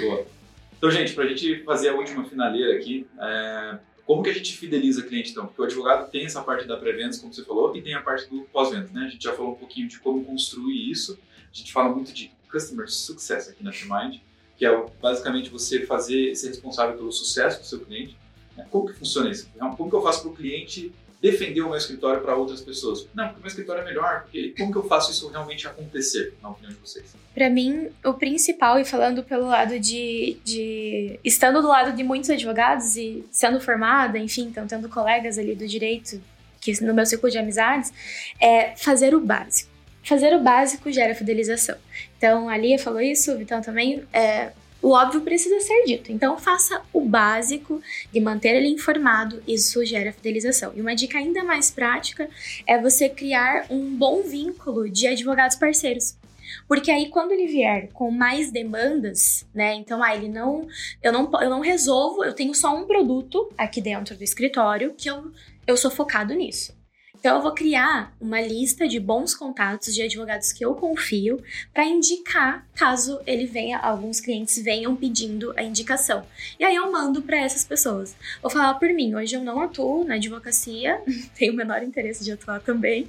Boa. 0.00 0.26
Então, 0.76 0.90
gente, 0.90 1.12
para 1.12 1.24
a 1.24 1.26
gente 1.26 1.62
fazer 1.64 1.88
a 1.88 1.94
última 1.94 2.24
finaleira 2.24 2.76
aqui, 2.76 3.06
é, 3.20 3.78
como 4.06 4.22
que 4.22 4.30
a 4.30 4.32
gente 4.32 4.56
fideliza 4.56 5.02
cliente, 5.02 5.32
então? 5.32 5.46
Porque 5.46 5.60
o 5.60 5.64
advogado 5.64 6.10
tem 6.10 6.24
essa 6.24 6.40
parte 6.40 6.66
da 6.66 6.76
pré-vendas, 6.76 7.18
como 7.18 7.34
você 7.34 7.44
falou, 7.44 7.76
e 7.76 7.82
tem 7.82 7.94
a 7.94 8.00
parte 8.00 8.28
do 8.30 8.42
pós-vendas, 8.52 8.90
né? 8.92 9.06
A 9.06 9.08
gente 9.08 9.22
já 9.22 9.34
falou 9.34 9.52
um 9.52 9.56
pouquinho 9.56 9.88
de 9.88 9.98
como 9.98 10.24
construir 10.24 10.90
isso. 10.90 11.18
A 11.52 11.54
gente 11.54 11.72
fala 11.72 11.94
muito 11.94 12.12
de 12.12 12.30
Customer 12.50 12.88
Success 12.88 13.48
aqui 13.48 13.62
na 13.62 13.70
Trimind, 13.70 14.20
que 14.56 14.64
é 14.64 14.86
basicamente 15.00 15.50
você 15.50 15.84
fazer, 15.84 16.34
ser 16.34 16.48
responsável 16.48 16.96
pelo 16.96 17.12
sucesso 17.12 17.60
do 17.60 17.66
seu 17.66 17.80
cliente. 17.80 18.16
Né? 18.58 18.66
Como 18.70 18.86
que 18.86 18.92
funciona 18.92 19.30
isso? 19.30 19.48
Como 19.76 19.88
que 19.88 19.96
eu 19.96 20.02
faço 20.02 20.22
para 20.22 20.30
o 20.32 20.34
cliente 20.34 20.92
defender 21.20 21.60
o 21.62 21.68
meu 21.68 21.76
escritório 21.76 22.20
para 22.22 22.36
outras 22.36 22.60
pessoas. 22.60 23.06
Não, 23.14 23.24
porque 23.24 23.38
o 23.38 23.42
meu 23.42 23.48
escritório 23.48 23.82
é 23.82 23.84
melhor, 23.84 24.22
porque 24.22 24.54
como 24.56 24.70
que 24.70 24.78
eu 24.78 24.84
faço 24.84 25.10
isso 25.10 25.28
realmente 25.28 25.66
acontecer, 25.66 26.34
na 26.40 26.50
opinião 26.50 26.72
de 26.72 26.78
vocês? 26.78 27.14
Para 27.34 27.50
mim, 27.50 27.88
o 28.04 28.14
principal, 28.14 28.78
e 28.78 28.84
falando 28.84 29.22
pelo 29.24 29.46
lado 29.46 29.78
de, 29.80 30.38
de. 30.44 31.18
estando 31.24 31.60
do 31.60 31.68
lado 31.68 31.94
de 31.96 32.04
muitos 32.04 32.30
advogados 32.30 32.96
e 32.96 33.24
sendo 33.30 33.60
formada, 33.60 34.18
enfim, 34.18 34.42
então 34.42 34.66
tendo 34.66 34.88
colegas 34.88 35.38
ali 35.38 35.54
do 35.54 35.66
direito, 35.66 36.20
que 36.60 36.72
no 36.84 36.94
meu 36.94 37.06
ciclo 37.06 37.28
de 37.30 37.38
amizades, 37.38 37.92
é 38.40 38.76
fazer 38.76 39.14
o 39.14 39.20
básico. 39.20 39.70
Fazer 40.04 40.34
o 40.34 40.40
básico 40.40 40.90
gera 40.90 41.14
fidelização. 41.14 41.76
Então, 42.16 42.48
a 42.48 42.56
Lia 42.56 42.78
falou 42.78 43.00
isso, 43.00 43.32
o 43.32 43.36
Vitão 43.36 43.60
também. 43.60 44.04
É, 44.12 44.52
o 44.80 44.90
óbvio 44.90 45.20
precisa 45.22 45.60
ser 45.60 45.84
dito. 45.84 46.12
Então, 46.12 46.38
faça 46.38 46.80
o 46.92 47.00
básico 47.00 47.80
de 48.12 48.20
manter 48.20 48.56
ele 48.56 48.68
informado, 48.68 49.42
isso 49.46 49.84
gera 49.84 50.12
fidelização. 50.12 50.72
E 50.74 50.80
uma 50.80 50.94
dica 50.94 51.18
ainda 51.18 51.42
mais 51.42 51.70
prática 51.70 52.28
é 52.66 52.80
você 52.80 53.08
criar 53.08 53.66
um 53.70 53.96
bom 53.96 54.22
vínculo 54.22 54.88
de 54.88 55.06
advogados 55.06 55.56
parceiros. 55.56 56.16
Porque 56.66 56.90
aí, 56.90 57.08
quando 57.08 57.32
ele 57.32 57.46
vier 57.46 57.88
com 57.92 58.10
mais 58.10 58.50
demandas, 58.50 59.46
né? 59.54 59.74
Então, 59.74 60.02
ah, 60.02 60.14
ele 60.14 60.28
não. 60.28 60.66
Eu 61.02 61.12
não, 61.12 61.30
eu 61.42 61.50
não 61.50 61.60
resolvo, 61.60 62.24
eu 62.24 62.32
tenho 62.32 62.54
só 62.54 62.74
um 62.74 62.86
produto 62.86 63.52
aqui 63.58 63.80
dentro 63.80 64.16
do 64.16 64.24
escritório 64.24 64.94
que 64.96 65.10
eu, 65.10 65.30
eu 65.66 65.76
sou 65.76 65.90
focado 65.90 66.32
nisso. 66.34 66.77
Então, 67.18 67.36
eu 67.36 67.42
vou 67.42 67.52
criar 67.52 68.14
uma 68.20 68.40
lista 68.40 68.86
de 68.86 69.00
bons 69.00 69.34
contatos 69.34 69.92
de 69.92 70.02
advogados 70.02 70.52
que 70.52 70.64
eu 70.64 70.74
confio 70.74 71.42
para 71.74 71.84
indicar 71.84 72.64
caso 72.74 73.20
ele 73.26 73.44
venha, 73.44 73.76
alguns 73.78 74.20
clientes 74.20 74.56
venham 74.62 74.94
pedindo 74.94 75.52
a 75.56 75.62
indicação. 75.64 76.24
E 76.60 76.64
aí 76.64 76.76
eu 76.76 76.92
mando 76.92 77.20
para 77.22 77.36
essas 77.36 77.64
pessoas. 77.64 78.14
Vou 78.40 78.50
falar 78.50 78.74
por 78.74 78.88
mim, 78.90 79.16
hoje 79.16 79.34
eu 79.34 79.42
não 79.42 79.60
atuo 79.60 80.04
na 80.04 80.14
advocacia, 80.14 81.02
tenho 81.36 81.52
o 81.52 81.56
menor 81.56 81.82
interesse 81.82 82.22
de 82.22 82.30
atuar 82.30 82.60
também, 82.60 83.08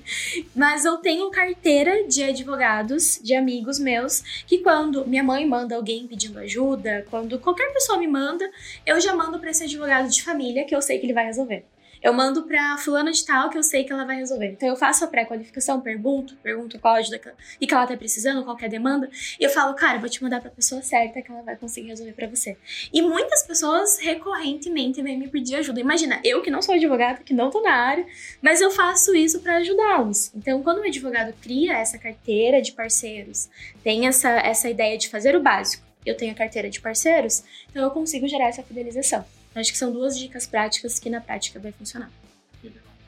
mas 0.55 0.85
eu 0.85 0.97
tenho 0.97 1.29
carteira 1.29 2.07
de 2.07 2.23
advogados, 2.23 3.19
de 3.23 3.35
amigos 3.35 3.77
meus, 3.77 4.43
que 4.47 4.57
quando 4.59 5.07
minha 5.07 5.23
mãe 5.23 5.47
manda 5.47 5.75
alguém 5.75 6.07
pedindo 6.07 6.39
ajuda, 6.39 7.05
quando 7.11 7.37
qualquer 7.37 7.71
pessoa 7.73 7.99
me 7.99 8.07
manda, 8.07 8.49
eu 8.85 8.99
já 8.99 9.15
mando 9.15 9.39
para 9.39 9.51
esse 9.51 9.65
advogado 9.65 10.09
de 10.09 10.23
família 10.23 10.65
que 10.65 10.75
eu 10.75 10.81
sei 10.81 10.97
que 10.97 11.05
ele 11.05 11.13
vai 11.13 11.25
resolver. 11.25 11.63
Eu 12.01 12.13
mando 12.13 12.43
pra 12.43 12.77
fulana 12.77 13.11
de 13.11 13.25
tal 13.25 13.49
que 13.49 13.57
eu 13.57 13.63
sei 13.63 13.83
que 13.83 13.91
ela 13.91 14.05
vai 14.05 14.15
resolver. 14.15 14.51
Então 14.51 14.69
eu 14.69 14.75
faço 14.75 15.03
a 15.03 15.07
pré-qualificação, 15.07 15.81
pergunto, 15.81 16.35
pergunto 16.41 16.79
qual 16.79 16.95
ajuda 16.95 17.19
que, 17.19 17.29
e 17.59 17.67
que 17.67 17.73
ela 17.73 17.85
tá 17.85 17.97
precisando, 17.97 18.43
qual 18.43 18.57
é 18.59 18.65
a 18.65 18.69
demanda, 18.69 19.09
e 19.39 19.43
eu 19.43 19.49
falo, 19.49 19.73
cara, 19.75 19.99
vou 19.99 20.09
te 20.09 20.23
mandar 20.23 20.39
pra 20.39 20.49
pessoa 20.49 20.81
certa 20.81 21.21
que 21.21 21.31
ela 21.31 21.41
vai 21.41 21.55
conseguir 21.57 21.89
resolver 21.89 22.13
para 22.13 22.27
você. 22.27 22.57
E 22.93 23.01
muitas 23.01 23.43
pessoas 23.43 23.99
recorrentemente 23.99 25.01
vêm 25.01 25.17
me 25.17 25.27
pedir 25.27 25.55
ajuda. 25.55 25.79
Imagina, 25.79 26.19
eu 26.23 26.41
que 26.41 26.49
não 26.49 26.61
sou 26.61 26.75
advogada, 26.75 27.21
que 27.23 27.33
não 27.33 27.49
tô 27.49 27.61
na 27.61 27.73
área, 27.73 28.05
mas 28.41 28.61
eu 28.61 28.71
faço 28.71 29.15
isso 29.15 29.41
para 29.41 29.57
ajudá-los. 29.57 30.31
Então, 30.35 30.63
quando 30.63 30.79
o 30.79 30.83
advogado 30.83 31.33
cria 31.41 31.77
essa 31.77 31.97
carteira 31.97 32.61
de 32.61 32.71
parceiros, 32.71 33.49
tem 33.83 34.07
essa, 34.07 34.29
essa 34.29 34.69
ideia 34.69 34.97
de 34.97 35.09
fazer 35.09 35.35
o 35.35 35.41
básico, 35.41 35.83
eu 36.05 36.15
tenho 36.15 36.31
a 36.31 36.35
carteira 36.35 36.69
de 36.69 36.79
parceiros, 36.79 37.43
então 37.69 37.83
eu 37.83 37.91
consigo 37.91 38.27
gerar 38.27 38.47
essa 38.47 38.63
fidelização. 38.63 39.25
Acho 39.55 39.71
que 39.71 39.77
são 39.77 39.91
duas 39.91 40.17
dicas 40.17 40.45
práticas 40.45 40.99
que 40.99 41.09
na 41.09 41.19
prática 41.19 41.59
vai 41.59 41.71
funcionar. 41.71 42.11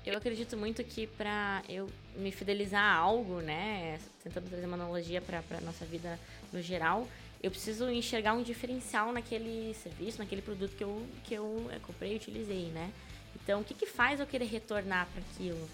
Eu 0.03 0.17
acredito 0.17 0.57
muito 0.57 0.83
que 0.83 1.05
para 1.05 1.61
eu 1.69 1.87
me 2.15 2.31
fidelizar 2.31 2.81
a 2.81 2.95
algo, 2.95 3.39
né, 3.39 3.99
tentando 4.23 4.49
trazer 4.49 4.65
uma 4.65 4.75
analogia 4.75 5.21
para 5.21 5.61
nossa 5.61 5.85
vida 5.85 6.19
no 6.51 6.59
geral, 6.59 7.07
eu 7.41 7.51
preciso 7.51 7.89
enxergar 7.89 8.33
um 8.33 8.41
diferencial 8.41 9.11
naquele 9.11 9.75
serviço, 9.75 10.17
naquele 10.17 10.41
produto 10.41 10.75
que 10.75 10.83
eu, 10.83 11.05
que 11.23 11.33
eu 11.33 11.69
comprei 11.83 12.13
e 12.13 12.15
utilizei, 12.15 12.65
né? 12.67 12.91
Então, 13.35 13.61
o 13.61 13.63
que, 13.63 13.73
que 13.73 13.85
faz 13.85 14.19
eu 14.19 14.27
querer 14.27 14.45
retornar 14.45 15.07
para 15.11 15.21
aquilo? 15.21 15.69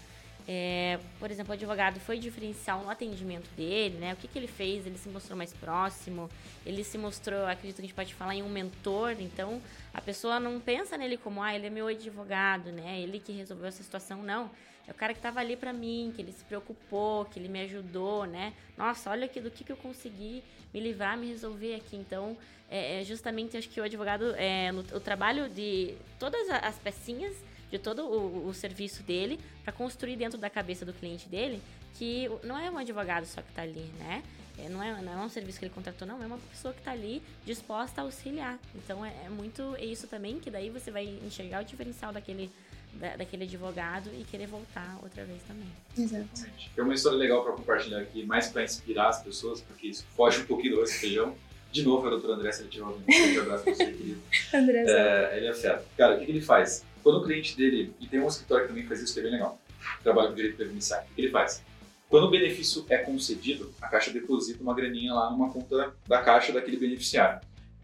É, 0.50 0.98
por 1.20 1.30
exemplo, 1.30 1.50
o 1.50 1.54
advogado 1.54 2.00
foi 2.00 2.18
diferencial 2.18 2.82
no 2.82 2.88
atendimento 2.88 3.50
dele, 3.54 3.98
né? 3.98 4.14
O 4.14 4.16
que, 4.16 4.26
que 4.26 4.38
ele 4.38 4.46
fez? 4.46 4.86
Ele 4.86 4.96
se 4.96 5.10
mostrou 5.10 5.36
mais 5.36 5.52
próximo, 5.52 6.30
ele 6.64 6.82
se 6.82 6.96
mostrou, 6.96 7.44
acredito 7.44 7.76
que 7.76 7.82
a 7.82 7.84
gente 7.84 7.94
pode 7.94 8.14
falar 8.14 8.34
em 8.34 8.42
um 8.42 8.48
mentor, 8.48 9.16
então 9.20 9.60
a 9.92 10.00
pessoa 10.00 10.40
não 10.40 10.58
pensa 10.58 10.96
nele 10.96 11.18
como, 11.18 11.42
ah, 11.42 11.54
ele 11.54 11.66
é 11.66 11.70
meu 11.70 11.86
advogado, 11.86 12.72
né? 12.72 12.98
Ele 12.98 13.20
que 13.20 13.30
resolveu 13.30 13.66
essa 13.66 13.82
situação, 13.82 14.22
não. 14.22 14.50
É 14.86 14.90
o 14.90 14.94
cara 14.94 15.12
que 15.12 15.18
estava 15.18 15.38
ali 15.38 15.54
para 15.54 15.70
mim, 15.70 16.14
que 16.16 16.22
ele 16.22 16.32
se 16.32 16.42
preocupou, 16.44 17.26
que 17.26 17.38
ele 17.38 17.48
me 17.48 17.60
ajudou, 17.60 18.24
né? 18.24 18.54
Nossa, 18.74 19.10
olha 19.10 19.26
aqui 19.26 19.38
do 19.42 19.50
que, 19.50 19.62
que 19.62 19.72
eu 19.72 19.76
consegui 19.76 20.42
me 20.72 20.80
livrar, 20.80 21.18
me 21.18 21.28
resolver 21.28 21.74
aqui. 21.74 21.94
Então, 21.94 22.34
é, 22.70 23.02
é 23.02 23.04
justamente 23.04 23.54
acho 23.54 23.68
que 23.68 23.82
o 23.82 23.84
advogado, 23.84 24.34
é, 24.36 24.72
no, 24.72 24.80
o 24.80 25.00
trabalho 25.00 25.46
de 25.50 25.94
todas 26.18 26.48
as 26.48 26.76
pecinhas 26.76 27.36
de 27.70 27.78
todo 27.78 28.04
o, 28.04 28.48
o 28.48 28.54
serviço 28.54 29.02
dele 29.02 29.38
para 29.62 29.72
construir 29.72 30.16
dentro 30.16 30.38
da 30.38 30.48
cabeça 30.48 30.84
do 30.84 30.92
cliente 30.92 31.28
dele 31.28 31.60
que 31.98 32.30
não 32.44 32.56
é 32.56 32.70
um 32.70 32.78
advogado 32.78 33.26
só 33.26 33.42
que 33.42 33.48
está 33.50 33.62
ali, 33.62 33.90
né? 33.98 34.22
É, 34.58 34.68
não, 34.68 34.82
é, 34.82 35.00
não 35.02 35.12
é 35.12 35.24
um 35.24 35.28
serviço 35.28 35.58
que 35.58 35.64
ele 35.64 35.74
contratou, 35.74 36.06
não, 36.06 36.22
é 36.22 36.26
uma 36.26 36.38
pessoa 36.38 36.74
que 36.74 36.80
está 36.80 36.90
ali 36.90 37.22
disposta 37.44 38.00
a 38.00 38.04
auxiliar. 38.04 38.58
Então 38.74 39.04
é, 39.04 39.12
é 39.26 39.28
muito 39.28 39.74
é 39.76 39.84
isso 39.84 40.06
também, 40.06 40.40
que 40.40 40.50
daí 40.50 40.68
você 40.70 40.90
vai 40.90 41.04
enxergar 41.24 41.62
o 41.62 41.64
diferencial 41.64 42.12
daquele, 42.12 42.50
da, 42.94 43.16
daquele 43.16 43.44
advogado 43.44 44.10
e 44.18 44.24
querer 44.24 44.46
voltar 44.46 44.98
outra 45.02 45.24
vez 45.24 45.40
também. 45.42 45.68
Exato. 45.96 46.50
Tem 46.74 46.84
uma 46.84 46.94
história 46.94 47.18
legal 47.18 47.44
para 47.44 47.52
compartilhar 47.52 48.00
aqui, 48.00 48.24
mais 48.24 48.48
para 48.48 48.64
inspirar 48.64 49.08
as 49.08 49.22
pessoas, 49.22 49.60
porque 49.60 49.88
isso 49.88 50.04
foge 50.16 50.40
um 50.42 50.46
pouquinho 50.46 50.76
do 50.76 50.86
feijão. 50.86 51.36
De 51.70 51.84
novo, 51.84 52.06
é 52.06 52.08
o 52.08 52.10
doutor 52.12 52.30
André, 52.30 52.50
se 52.50 52.62
ele 52.62 52.70
tiver 52.70 52.86
ouvindo. 52.86 53.38
Um 53.38 53.42
abraço 53.42 53.64
para 53.64 53.74
você, 53.74 53.84
querido. 53.84 54.22
André. 54.54 54.84
É, 54.88 55.36
ele 55.36 55.46
é 55.48 55.54
fera. 55.54 55.84
Cara, 55.96 56.14
o 56.14 56.18
que, 56.18 56.24
que 56.24 56.32
ele 56.32 56.40
faz? 56.40 56.82
Quando 57.02 57.18
o 57.18 57.24
cliente 57.24 57.56
dele, 57.56 57.94
e 58.00 58.06
tem 58.06 58.20
um 58.20 58.26
escritório 58.26 58.64
que 58.64 58.68
também 58.68 58.86
faz 58.86 59.00
isso 59.00 59.14
que 59.14 59.20
é 59.20 59.22
bem 59.22 59.32
legal, 59.32 59.60
trabalha 60.02 60.28
com 60.28 60.34
direito 60.34 60.56
previdenciário, 60.56 61.08
o 61.10 61.14
que 61.14 61.20
ele 61.20 61.30
faz? 61.30 61.62
Quando 62.08 62.24
o 62.24 62.30
benefício 62.30 62.86
é 62.88 62.98
concedido, 62.98 63.72
a 63.82 63.88
Caixa 63.88 64.10
deposita 64.10 64.62
uma 64.62 64.74
graninha 64.74 65.12
lá 65.12 65.30
numa 65.30 65.50
conta 65.50 65.92
da 66.06 66.22
Caixa 66.22 66.52
daquele 66.52 66.78
beneficiário. 66.78 67.40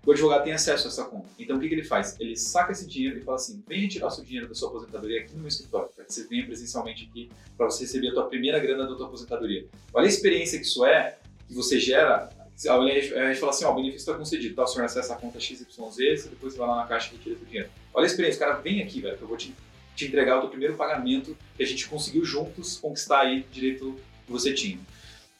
O 0.06 0.12
advogado 0.12 0.44
tem 0.44 0.52
acesso 0.52 0.86
a 0.86 0.90
essa 0.90 1.04
conta. 1.04 1.26
Então 1.38 1.56
o 1.56 1.60
que, 1.60 1.68
que 1.68 1.74
ele 1.74 1.84
faz? 1.84 2.18
Ele 2.20 2.36
saca 2.36 2.72
esse 2.72 2.86
dinheiro 2.86 3.18
e 3.18 3.22
fala 3.22 3.36
assim: 3.36 3.62
vem 3.66 3.80
retirar 3.80 4.06
o 4.06 4.10
seu 4.10 4.22
dinheiro 4.22 4.48
da 4.48 4.54
sua 4.54 4.68
aposentadoria 4.68 5.20
aqui 5.20 5.32
no 5.32 5.40
meu 5.40 5.48
escritório, 5.48 5.88
para 5.94 6.04
que 6.04 6.12
você 6.12 6.26
venha 6.26 6.44
presencialmente 6.44 7.08
aqui 7.10 7.30
para 7.56 7.66
você 7.66 7.84
receber 7.84 8.08
a 8.08 8.12
tua 8.12 8.26
primeira 8.26 8.58
grana 8.58 8.86
da 8.86 8.94
tua 8.94 9.06
aposentadoria. 9.06 9.66
Olha 9.92 10.04
a 10.04 10.08
experiência 10.08 10.58
que 10.58 10.66
isso 10.66 10.84
é, 10.84 11.16
que 11.48 11.54
você 11.54 11.80
gera. 11.80 12.28
A 12.68 12.88
gente 12.88 13.40
fala 13.40 13.50
assim: 13.50 13.64
ó, 13.64 13.72
o 13.72 13.76
benefício 13.76 13.98
está 13.98 14.14
concedido, 14.14 14.54
tá? 14.54 14.64
O 14.64 14.66
senhor 14.66 14.84
acessa 14.84 15.14
a 15.14 15.16
conta 15.16 15.40
XYZ, 15.40 15.66
você 15.66 16.28
depois 16.28 16.54
vai 16.54 16.68
lá 16.68 16.76
na 16.76 16.86
caixa 16.86 17.10
e 17.12 17.16
retira 17.16 17.36
o 17.40 17.44
dinheiro. 17.46 17.70
Olha 17.94 18.04
a 18.04 18.06
experiência, 18.06 18.40
cara, 18.44 18.54
vem 18.54 18.82
aqui, 18.82 19.00
velho, 19.00 19.16
que 19.16 19.22
eu 19.22 19.28
vou 19.28 19.36
te, 19.36 19.54
te 19.94 20.06
entregar 20.06 20.38
o 20.38 20.40
teu 20.40 20.50
primeiro 20.50 20.74
pagamento 20.74 21.36
que 21.56 21.62
a 21.62 21.66
gente 21.66 21.88
conseguiu 21.88 22.24
juntos 22.24 22.76
conquistar 22.78 23.20
aí 23.20 23.46
direito 23.52 23.96
que 24.26 24.32
você 24.32 24.52
tinha. 24.52 24.80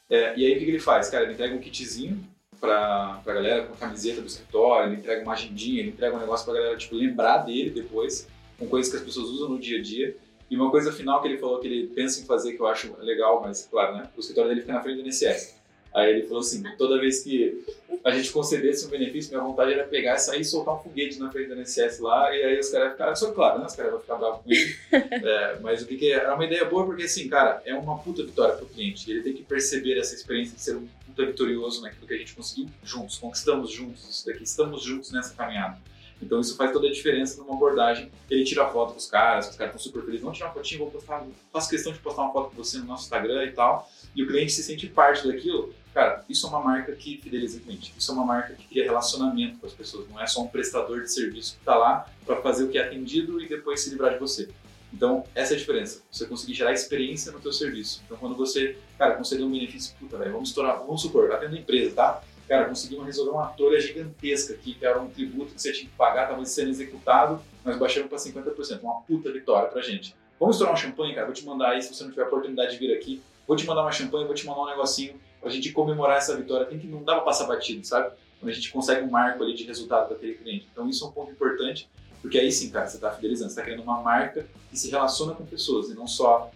É, 0.09 0.37
e 0.37 0.45
aí 0.45 0.55
o 0.55 0.59
que 0.59 0.65
ele 0.65 0.79
faz? 0.79 1.09
Cara, 1.09 1.25
ele 1.25 1.33
entrega 1.33 1.53
um 1.53 1.59
kitzinho 1.59 2.23
pra, 2.59 3.19
pra 3.23 3.33
galera 3.33 3.65
com 3.65 3.73
a 3.73 3.77
camiseta 3.77 4.21
do 4.21 4.27
escritório, 4.27 4.91
ele 4.93 5.01
entrega 5.01 5.21
uma 5.21 5.33
agendinha, 5.33 5.81
ele 5.81 5.89
entrega 5.89 6.15
um 6.15 6.19
negócio 6.19 6.45
pra 6.45 6.53
galera, 6.53 6.77
tipo, 6.77 6.95
lembrar 6.95 7.39
dele 7.39 7.71
depois, 7.71 8.27
com 8.57 8.67
coisas 8.67 8.89
que 8.89 8.97
as 8.97 9.03
pessoas 9.03 9.27
usam 9.29 9.49
no 9.49 9.59
dia 9.59 9.79
a 9.79 9.81
dia. 9.81 10.15
E 10.49 10.55
uma 10.55 10.69
coisa 10.71 10.91
final 10.91 11.21
que 11.21 11.27
ele 11.27 11.37
falou 11.37 11.59
que 11.59 11.67
ele 11.67 11.87
pensa 11.87 12.21
em 12.21 12.25
fazer, 12.25 12.53
que 12.53 12.61
eu 12.61 12.67
acho 12.67 12.95
legal, 12.99 13.41
mas 13.41 13.67
claro, 13.69 13.97
né? 13.97 14.09
O 14.15 14.19
escritório 14.19 14.49
dele 14.49 14.61
fica 14.61 14.73
na 14.73 14.81
frente 14.81 15.01
do 15.01 15.07
INSS. 15.07 15.54
Aí 15.95 16.11
ele 16.11 16.23
falou 16.23 16.41
assim, 16.41 16.61
toda 16.77 16.99
vez 16.99 17.23
que 17.23 17.63
a 18.03 18.11
gente 18.11 18.29
concedesse 18.29 18.85
um 18.85 18.89
benefício, 18.89 19.31
minha 19.31 19.41
vontade 19.41 19.71
era 19.71 19.85
pegar 19.85 20.15
e 20.15 20.19
sair 20.19 20.41
e 20.41 20.45
soltar 20.45 20.75
um 20.75 20.79
foguete 20.79 21.17
na 21.17 21.31
frente 21.31 21.47
do 21.47 21.61
INSS 21.61 21.99
lá, 21.99 22.35
e 22.35 22.43
aí 22.43 22.59
os 22.59 22.69
caras 22.69 22.91
ficaram, 22.91 23.15
só 23.15 23.31
claro, 23.31 23.59
né? 23.59 23.65
Os 23.65 23.75
caras 23.75 23.91
vão 23.93 24.01
ficar 24.01 24.15
bravos 24.15 24.41
com 24.43 24.51
ele. 24.51 24.75
É, 25.25 25.59
mas 25.61 25.81
o 25.81 25.87
que, 25.87 25.95
que 25.95 26.11
é? 26.11 26.15
Era 26.15 26.35
uma 26.35 26.43
ideia 26.43 26.65
boa 26.65 26.85
porque, 26.85 27.03
assim, 27.03 27.29
cara, 27.29 27.61
é 27.65 27.73
uma 27.73 27.97
puta 27.97 28.23
vitória 28.23 28.55
pro 28.55 28.65
cliente. 28.65 29.09
Ele 29.09 29.21
tem 29.21 29.33
que 29.33 29.43
perceber 29.43 29.97
essa 29.97 30.13
experiência 30.13 30.55
de 30.55 30.61
ser 30.61 30.75
um 30.75 30.85
puta 31.05 31.25
vitorioso 31.25 31.81
naquilo 31.81 32.05
que 32.05 32.13
a 32.13 32.17
gente 32.17 32.35
conseguiu 32.35 32.67
juntos, 32.83 33.17
conquistamos 33.17 33.71
juntos 33.71 34.09
isso 34.09 34.25
daqui, 34.25 34.43
estamos 34.43 34.83
juntos 34.83 35.11
nessa 35.11 35.33
caminhada. 35.33 35.77
Então 36.21 36.39
isso 36.39 36.55
faz 36.55 36.71
toda 36.71 36.87
a 36.87 36.91
diferença 36.91 37.41
numa 37.41 37.55
abordagem. 37.55 38.11
Ele 38.29 38.43
tira 38.43 38.67
foto 38.67 38.91
com 38.91 38.97
os 38.97 39.07
caras, 39.07 39.49
os 39.49 39.55
caras 39.55 39.73
estão 39.73 39.91
super 39.91 40.03
felizes. 40.03 40.21
Vamos 40.21 40.37
tirar 40.37 40.49
uma 40.49 40.55
fotinha, 40.55 40.79
vou 40.79 40.91
postar, 40.91 41.25
faço 41.51 41.69
questão 41.69 41.93
de 41.93 41.99
postar 41.99 42.23
uma 42.23 42.33
foto 42.33 42.49
com 42.49 42.57
você 42.57 42.77
no 42.79 42.85
nosso 42.85 43.03
Instagram 43.03 43.45
e 43.45 43.51
tal. 43.51 43.89
E 44.15 44.23
o 44.23 44.27
cliente 44.27 44.51
se 44.51 44.63
sente 44.63 44.87
parte 44.87 45.27
daquilo. 45.27 45.73
Cara, 45.95 46.25
isso 46.27 46.45
é 46.45 46.49
uma 46.49 46.59
marca 46.59 46.91
que 46.91 47.21
fideliza 47.23 47.57
cliente. 47.61 47.93
Isso 47.97 48.11
é 48.11 48.13
uma 48.13 48.25
marca 48.25 48.53
que 48.53 48.67
cria 48.67 48.83
relacionamento 48.83 49.57
com 49.59 49.65
as 49.65 49.71
pessoas. 49.71 50.09
Não 50.09 50.19
é 50.21 50.27
só 50.27 50.43
um 50.43 50.47
prestador 50.47 51.01
de 51.01 51.09
serviço 51.09 51.53
que 51.53 51.59
está 51.59 51.73
lá 51.73 52.05
para 52.25 52.35
fazer 52.41 52.65
o 52.65 52.67
que 52.67 52.77
é 52.77 52.83
atendido 52.83 53.41
e 53.41 53.47
depois 53.47 53.79
se 53.79 53.91
livrar 53.91 54.11
de 54.11 54.19
você. 54.19 54.49
Então, 54.93 55.23
essa 55.33 55.53
é 55.53 55.55
a 55.55 55.57
diferença. 55.57 56.03
Você 56.11 56.25
conseguir 56.25 56.53
gerar 56.53 56.73
experiência 56.73 57.31
no 57.31 57.39
teu 57.39 57.53
serviço. 57.53 58.01
Então, 58.05 58.17
quando 58.17 58.35
você, 58.35 58.77
cara, 58.97 59.15
conceder 59.15 59.45
um 59.45 59.49
benefício, 59.49 59.95
puta, 59.97 60.17
velho, 60.17 60.33
vamos 60.33 60.49
estourar, 60.49 60.77
vamos 60.79 61.01
supor, 61.01 61.31
atendo 61.31 61.55
a 61.55 61.59
empresa, 61.59 61.95
tá? 61.95 62.21
Cara, 62.45 62.65
conseguimos 62.65 63.05
resolver 63.05 63.31
uma 63.31 63.47
trolha 63.47 63.79
gigantesca 63.79 64.53
aqui, 64.53 64.73
que 64.73 64.85
era 64.85 65.01
um 65.01 65.09
tributo 65.09 65.53
que 65.53 65.61
você 65.61 65.71
tinha 65.71 65.89
que 65.89 65.95
pagar, 65.95 66.23
estava 66.23 66.45
sendo 66.45 66.71
executado, 66.71 67.41
nós 67.63 67.77
baixamos 67.77 68.09
para 68.09 68.17
50%. 68.17 68.81
Uma 68.81 68.99
puta 69.01 69.31
vitória 69.31 69.69
pra 69.69 69.81
gente. 69.81 70.13
Vamos 70.37 70.57
estourar 70.57 70.75
um 70.75 70.77
champanhe, 70.77 71.15
cara? 71.15 71.25
Vou 71.25 71.33
te 71.33 71.45
mandar 71.45 71.69
aí, 71.69 71.81
se 71.81 71.93
você 71.93 72.03
não 72.03 72.11
tiver 72.11 72.23
a 72.23 72.27
oportunidade 72.27 72.73
de 72.73 72.79
vir 72.79 72.93
aqui. 72.93 73.23
Vou 73.47 73.55
te 73.55 73.65
mandar 73.65 73.83
uma 73.83 73.93
champanhe, 73.93 74.25
vou 74.25 74.35
te 74.35 74.45
mandar 74.45 74.61
um 74.61 74.67
negocinho 74.67 75.17
a 75.47 75.51
gente 75.51 75.71
comemorar 75.71 76.17
essa 76.17 76.35
vitória. 76.35 76.65
Tem 76.65 76.79
que 76.79 76.87
não 76.87 77.03
dá 77.03 77.15
para 77.15 77.23
passar 77.23 77.45
batido, 77.45 77.85
sabe? 77.85 78.15
Quando 78.39 78.51
a 78.51 78.53
gente 78.53 78.71
consegue 78.71 79.05
um 79.05 79.09
marco 79.09 79.43
ali 79.43 79.53
de 79.53 79.63
resultado 79.63 80.09
daquele 80.09 80.35
cliente. 80.35 80.67
Então 80.71 80.89
isso 80.89 81.05
é 81.05 81.07
um 81.07 81.11
ponto 81.11 81.31
importante, 81.31 81.89
porque 82.21 82.37
aí 82.37 82.51
sim, 82.51 82.69
cara, 82.69 82.87
você 82.87 82.97
está 82.97 83.11
fidelizando, 83.11 83.49
você 83.49 83.59
está 83.59 83.63
criando 83.63 83.83
uma 83.83 84.01
marca 84.01 84.45
que 84.69 84.77
se 84.77 84.89
relaciona 84.89 85.33
com 85.33 85.45
pessoas 85.45 85.89
e 85.89 85.93
não 85.93 86.07
só, 86.07 86.51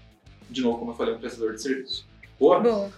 de 0.50 0.62
novo, 0.62 0.80
como 0.80 0.92
eu 0.92 0.96
falei, 0.96 1.14
um 1.14 1.20
prestador 1.20 1.54
de 1.54 1.62
serviço. 1.62 2.06
Boa? 2.40 2.60
Boa. 2.60 2.92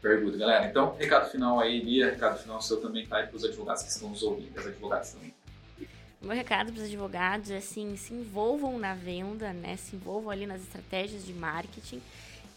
Pergunta, 0.00 0.36
galera. 0.36 0.66
Então, 0.66 0.94
recado 0.98 1.30
final 1.30 1.58
aí, 1.58 1.80
Lia, 1.80 2.10
recado 2.10 2.38
final 2.38 2.62
seu 2.62 2.80
também 2.80 3.06
tá 3.06 3.16
aí 3.16 3.26
para 3.26 3.36
os 3.36 3.44
advogados 3.44 3.82
que 3.82 3.90
estão 3.90 4.08
nos 4.08 4.22
ouvindo, 4.22 4.56
as 4.58 4.66
advogadas 4.66 5.12
também. 5.12 5.34
O 6.22 6.26
meu 6.26 6.36
recado 6.36 6.72
para 6.72 6.80
os 6.80 6.86
advogados 6.86 7.50
é 7.50 7.58
assim, 7.58 7.96
se 7.96 8.14
envolvam 8.14 8.78
na 8.78 8.94
venda, 8.94 9.52
né? 9.52 9.76
Se 9.76 9.96
envolvam 9.96 10.30
ali 10.30 10.46
nas 10.46 10.62
estratégias 10.62 11.24
de 11.24 11.32
marketing 11.32 12.00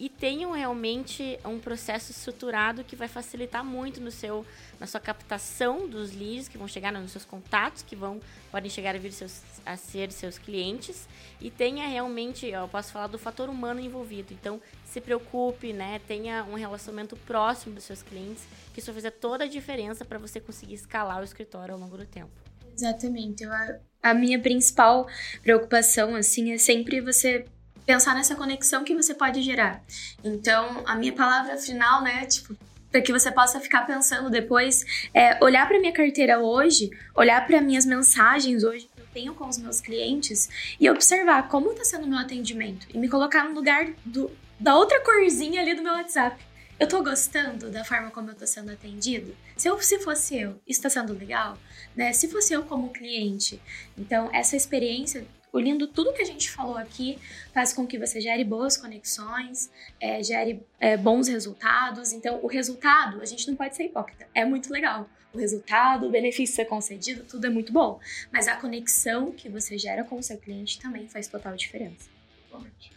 e 0.00 0.08
tenham 0.08 0.52
realmente 0.52 1.38
um 1.44 1.58
processo 1.58 2.10
estruturado 2.10 2.82
que 2.82 2.96
vai 2.96 3.06
facilitar 3.06 3.62
muito 3.62 4.00
no 4.00 4.10
seu, 4.10 4.46
na 4.80 4.86
sua 4.86 4.98
captação 4.98 5.86
dos 5.86 6.10
leads 6.12 6.48
que 6.48 6.56
vão 6.56 6.66
chegar 6.66 6.90
nos 6.90 7.12
seus 7.12 7.26
contatos, 7.26 7.82
que 7.82 7.94
vão 7.94 8.18
podem 8.50 8.70
chegar 8.70 8.94
a 8.94 8.98
vir 8.98 9.12
seus, 9.12 9.42
a 9.64 9.76
ser 9.76 10.10
seus 10.10 10.38
clientes 10.38 11.06
e 11.38 11.50
tenha 11.50 11.86
realmente, 11.86 12.46
eu 12.46 12.66
posso 12.66 12.92
falar 12.92 13.08
do 13.08 13.18
fator 13.18 13.50
humano 13.50 13.78
envolvido. 13.78 14.32
Então, 14.32 14.58
se 14.86 15.02
preocupe, 15.02 15.74
né? 15.74 16.00
Tenha 16.08 16.44
um 16.44 16.54
relacionamento 16.54 17.14
próximo 17.14 17.74
dos 17.74 17.84
seus 17.84 18.02
clientes, 18.02 18.42
que 18.72 18.80
isso 18.80 18.86
vai 18.86 19.02
fazer 19.02 19.10
toda 19.12 19.44
a 19.44 19.46
diferença 19.46 20.02
para 20.02 20.18
você 20.18 20.40
conseguir 20.40 20.74
escalar 20.74 21.20
o 21.20 21.24
escritório 21.24 21.74
ao 21.74 21.80
longo 21.80 21.98
do 21.98 22.06
tempo. 22.06 22.30
Exatamente. 22.74 23.44
Eu, 23.44 23.52
a, 23.52 23.78
a 24.02 24.14
minha 24.14 24.40
principal 24.40 25.06
preocupação 25.42 26.16
assim 26.16 26.52
é 26.52 26.58
sempre 26.58 27.02
você 27.02 27.44
pensar 27.86 28.14
nessa 28.14 28.34
conexão 28.34 28.84
que 28.84 28.94
você 28.94 29.14
pode 29.14 29.42
gerar. 29.42 29.82
Então, 30.22 30.82
a 30.86 30.94
minha 30.94 31.12
palavra 31.12 31.56
final, 31.56 32.02
né, 32.02 32.24
tipo, 32.26 32.56
para 32.90 33.00
que 33.00 33.12
você 33.12 33.30
possa 33.30 33.60
ficar 33.60 33.86
pensando 33.86 34.28
depois, 34.30 34.84
é 35.14 35.42
olhar 35.42 35.66
para 35.68 35.78
minha 35.78 35.92
carteira 35.92 36.40
hoje, 36.40 36.90
olhar 37.14 37.46
para 37.46 37.60
minhas 37.60 37.86
mensagens 37.86 38.64
hoje 38.64 38.88
que 38.94 39.00
eu 39.00 39.06
tenho 39.12 39.34
com 39.34 39.48
os 39.48 39.58
meus 39.58 39.80
clientes 39.80 40.48
e 40.78 40.90
observar 40.90 41.48
como 41.48 41.70
está 41.70 41.84
sendo 41.84 42.04
o 42.04 42.08
meu 42.08 42.18
atendimento 42.18 42.86
e 42.92 42.98
me 42.98 43.08
colocar 43.08 43.44
no 43.44 43.54
lugar 43.54 43.88
do, 44.04 44.30
da 44.58 44.76
outra 44.76 45.00
corzinha 45.00 45.60
ali 45.60 45.74
do 45.74 45.82
meu 45.82 45.94
WhatsApp. 45.94 46.50
Eu 46.80 46.88
tô 46.88 47.02
gostando 47.02 47.70
da 47.70 47.84
forma 47.84 48.10
como 48.10 48.30
eu 48.30 48.34
tô 48.34 48.46
sendo 48.46 48.72
atendido? 48.72 49.36
Se 49.54 49.68
eu 49.68 49.78
se 49.82 49.98
fosse 49.98 50.40
eu, 50.40 50.58
isso 50.66 50.80
tá 50.80 50.88
sendo 50.88 51.12
legal, 51.12 51.58
né? 51.94 52.10
Se 52.14 52.26
fosse 52.26 52.54
eu 52.54 52.62
como 52.62 52.88
cliente. 52.88 53.60
Então, 53.98 54.30
essa 54.32 54.56
experiência 54.56 55.26
Unindo 55.52 55.86
tudo 55.88 56.12
que 56.12 56.22
a 56.22 56.24
gente 56.24 56.50
falou 56.50 56.76
aqui, 56.76 57.18
faz 57.52 57.72
com 57.72 57.86
que 57.86 57.98
você 57.98 58.20
gere 58.20 58.44
boas 58.44 58.76
conexões, 58.76 59.70
é, 60.00 60.22
gere 60.22 60.62
é, 60.78 60.96
bons 60.96 61.28
resultados. 61.28 62.12
Então, 62.12 62.40
o 62.42 62.46
resultado, 62.46 63.20
a 63.20 63.24
gente 63.24 63.48
não 63.48 63.56
pode 63.56 63.74
ser 63.74 63.84
hipócrita, 63.84 64.26
é 64.34 64.44
muito 64.44 64.72
legal. 64.72 65.08
O 65.32 65.38
resultado, 65.38 66.06
o 66.06 66.10
benefício 66.10 66.56
ser 66.56 66.64
concedido, 66.64 67.24
tudo 67.24 67.46
é 67.46 67.50
muito 67.50 67.72
bom. 67.72 68.00
Mas 68.32 68.48
a 68.48 68.56
conexão 68.56 69.30
que 69.30 69.48
você 69.48 69.78
gera 69.78 70.02
com 70.02 70.18
o 70.18 70.22
seu 70.22 70.36
cliente 70.36 70.80
também 70.80 71.08
faz 71.08 71.28
total 71.28 71.54
diferença. 71.54 72.08
Totalmente. 72.48 72.92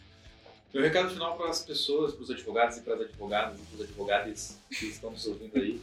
Meu 0.72 0.82
recado 0.82 1.10
final 1.10 1.36
para 1.36 1.50
as 1.50 1.62
pessoas, 1.62 2.12
para 2.14 2.24
os 2.24 2.30
advogados 2.30 2.78
e 2.78 2.80
para 2.80 2.94
as 2.94 3.00
advogadas 3.02 3.60
e 3.60 3.62
para 3.62 3.74
os 3.76 3.80
advogados 3.82 4.56
que 4.76 4.86
estão 4.86 5.12
nos 5.12 5.24
ouvindo 5.24 5.56
aí. 5.56 5.80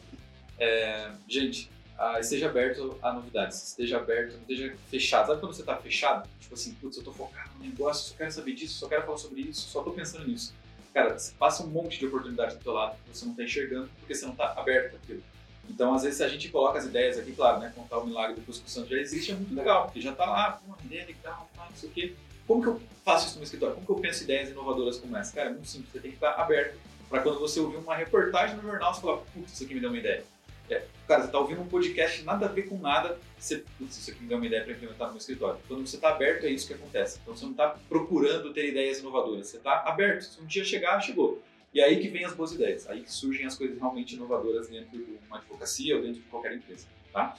É, 0.59 1.11
gente, 1.29 1.69
ah, 2.01 2.19
esteja 2.19 2.47
aberto 2.47 2.97
a 2.99 3.13
novidades, 3.13 3.61
esteja 3.61 3.97
aberto, 3.97 4.33
não 4.33 4.41
esteja 4.41 4.75
fechado. 4.89 5.27
Sabe 5.27 5.39
quando 5.39 5.53
você 5.53 5.61
está 5.61 5.77
fechado? 5.77 6.27
Tipo 6.39 6.55
assim, 6.55 6.73
putz, 6.73 6.97
eu 6.97 7.03
tô 7.03 7.11
focado 7.11 7.51
no 7.59 7.63
negócio, 7.63 8.09
só 8.09 8.15
quero 8.17 8.31
saber 8.31 8.55
disso, 8.55 8.79
só 8.79 8.87
quero 8.87 9.03
falar 9.03 9.19
sobre 9.19 9.41
isso, 9.41 9.69
só 9.69 9.83
tô 9.83 9.91
pensando 9.91 10.27
nisso. 10.27 10.51
Cara, 10.95 11.15
passa 11.37 11.63
um 11.63 11.67
monte 11.67 11.99
de 11.99 12.07
oportunidades 12.07 12.57
do 12.57 12.63
teu 12.63 12.73
lado 12.73 12.95
que 13.05 13.15
você 13.15 13.23
não 13.23 13.33
está 13.33 13.43
enxergando 13.43 13.87
porque 13.99 14.15
você 14.15 14.25
não 14.25 14.31
está 14.31 14.51
aberto 14.57 14.89
para 14.89 14.99
aquilo. 14.99 15.23
Então, 15.69 15.93
às 15.93 16.01
vezes, 16.01 16.19
a 16.21 16.27
gente 16.27 16.49
coloca 16.49 16.79
as 16.79 16.85
ideias 16.85 17.19
aqui, 17.19 17.33
claro, 17.33 17.59
né, 17.59 17.71
contar 17.75 17.99
o 17.99 18.07
milagre 18.07 18.35
do 18.35 18.41
Cusco 18.41 18.67
Santos 18.67 18.89
já 18.89 18.97
existe, 18.97 19.31
é 19.31 19.35
muito 19.35 19.53
legal, 19.53 19.85
porque 19.85 20.01
já 20.01 20.11
está 20.11 20.25
lá, 20.25 20.59
uma 20.65 20.77
ideia 20.83 21.05
legal, 21.05 21.47
não 21.55 21.75
sei 21.75 21.87
o 21.87 21.91
quê. 21.93 22.15
Como 22.47 22.63
que 22.63 22.67
eu 22.67 22.81
faço 23.05 23.27
isso 23.27 23.35
no 23.35 23.41
meu 23.41 23.43
escritório? 23.43 23.75
Como 23.75 23.85
que 23.85 23.91
eu 23.91 23.99
penso 23.99 24.23
ideias 24.23 24.49
inovadoras 24.49 24.97
como 24.97 25.15
essa? 25.15 25.35
Cara, 25.35 25.49
é 25.49 25.53
muito 25.53 25.67
simples, 25.67 25.91
você 25.91 25.99
tem 25.99 26.09
que 26.09 26.17
estar 26.17 26.31
aberto 26.31 26.77
para 27.07 27.21
quando 27.21 27.39
você 27.39 27.59
ouvir 27.59 27.77
uma 27.77 27.95
reportagem 27.95 28.55
no 28.55 28.63
jornal, 28.63 28.91
você 28.91 29.01
falar, 29.01 29.17
putz, 29.17 29.53
isso 29.53 29.63
aqui 29.63 29.75
me 29.75 29.79
deu 29.79 29.91
uma 29.91 29.99
ideia. 29.99 30.25
É, 30.71 30.87
cara, 31.05 31.21
você 31.21 31.27
está 31.27 31.37
ouvindo 31.37 31.61
um 31.61 31.67
podcast 31.67 32.23
nada 32.23 32.45
a 32.45 32.49
ver 32.49 32.63
com 32.63 32.77
nada, 32.77 33.19
você, 33.37 33.61
isso 33.81 34.09
aqui 34.09 34.23
me 34.23 34.29
dá 34.29 34.37
uma 34.37 34.45
ideia 34.45 34.63
para 34.63 34.71
implementar 34.71 35.07
no 35.07 35.13
meu 35.13 35.19
escritório. 35.19 35.59
Quando 35.67 35.85
você 35.85 35.97
está 35.97 36.11
aberto, 36.11 36.45
é 36.45 36.49
isso 36.49 36.65
que 36.65 36.73
acontece. 36.73 37.19
Então 37.21 37.35
você 37.35 37.43
não 37.43 37.51
está 37.51 37.75
procurando 37.89 38.53
ter 38.53 38.69
ideias 38.69 38.99
inovadoras, 38.99 39.47
você 39.47 39.57
está 39.57 39.83
aberto. 39.85 40.21
Se 40.21 40.41
um 40.41 40.45
dia 40.45 40.63
chegar, 40.63 41.01
chegou. 41.01 41.43
E 41.73 41.81
aí 41.81 41.99
que 41.99 42.07
vem 42.07 42.23
as 42.23 42.33
boas 42.33 42.53
ideias, 42.53 42.89
aí 42.89 43.01
que 43.01 43.11
surgem 43.11 43.45
as 43.45 43.57
coisas 43.57 43.77
realmente 43.77 44.15
inovadoras 44.15 44.69
dentro 44.69 44.97
de 44.97 45.19
uma 45.27 45.37
advocacia 45.37 45.95
ou 45.97 46.01
dentro 46.01 46.21
de 46.21 46.27
qualquer 46.27 46.53
empresa, 46.55 46.87
tá? 47.11 47.37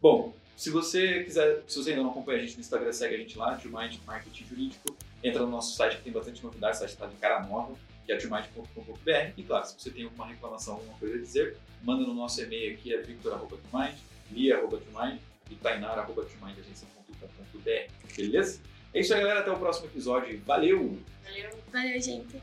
Bom, 0.00 0.34
se 0.56 0.68
você 0.68 1.24
quiser, 1.24 1.62
se 1.66 1.78
você 1.78 1.90
ainda 1.90 2.02
não 2.02 2.10
acompanha 2.10 2.38
a 2.38 2.42
gente 2.42 2.54
no 2.54 2.60
Instagram, 2.60 2.92
segue 2.92 3.14
a 3.14 3.18
gente 3.18 3.38
lá, 3.38 3.58
Mind 3.64 3.96
Marketing 4.06 4.44
Jurídico. 4.44 4.94
Entra 5.22 5.42
no 5.42 5.50
nosso 5.50 5.76
site 5.76 5.96
que 5.96 6.02
tem 6.02 6.12
bastante 6.12 6.42
novidades, 6.42 6.78
o 6.78 6.80
site 6.80 6.92
está 6.92 7.06
de 7.06 7.16
cara 7.16 7.46
nova 7.46 7.74
que 8.04 8.12
é 8.12 8.16
tmind.com.br. 8.16 9.32
E 9.36 9.42
claro, 9.42 9.64
se 9.66 9.74
você 9.78 9.90
tem 9.90 10.04
alguma 10.04 10.26
reclamação, 10.26 10.74
alguma 10.74 10.98
coisa 10.98 11.14
a 11.16 11.18
dizer, 11.18 11.56
manda 11.82 12.06
no 12.06 12.14
nosso 12.14 12.40
e-mail 12.42 12.74
aqui, 12.74 12.94
é 12.94 13.00
victor.tmind, 13.00 13.94
lia.tmind 14.30 15.18
e 15.50 15.54
tainar.tmindagência.com.br. 15.54 18.14
Beleza? 18.16 18.60
É 18.92 19.00
isso 19.00 19.14
aí, 19.14 19.20
galera. 19.20 19.40
Até 19.40 19.50
o 19.50 19.58
próximo 19.58 19.86
episódio. 19.86 20.38
Valeu! 20.44 20.98
Valeu! 21.24 21.50
Valeu, 21.72 22.00
gente! 22.00 22.40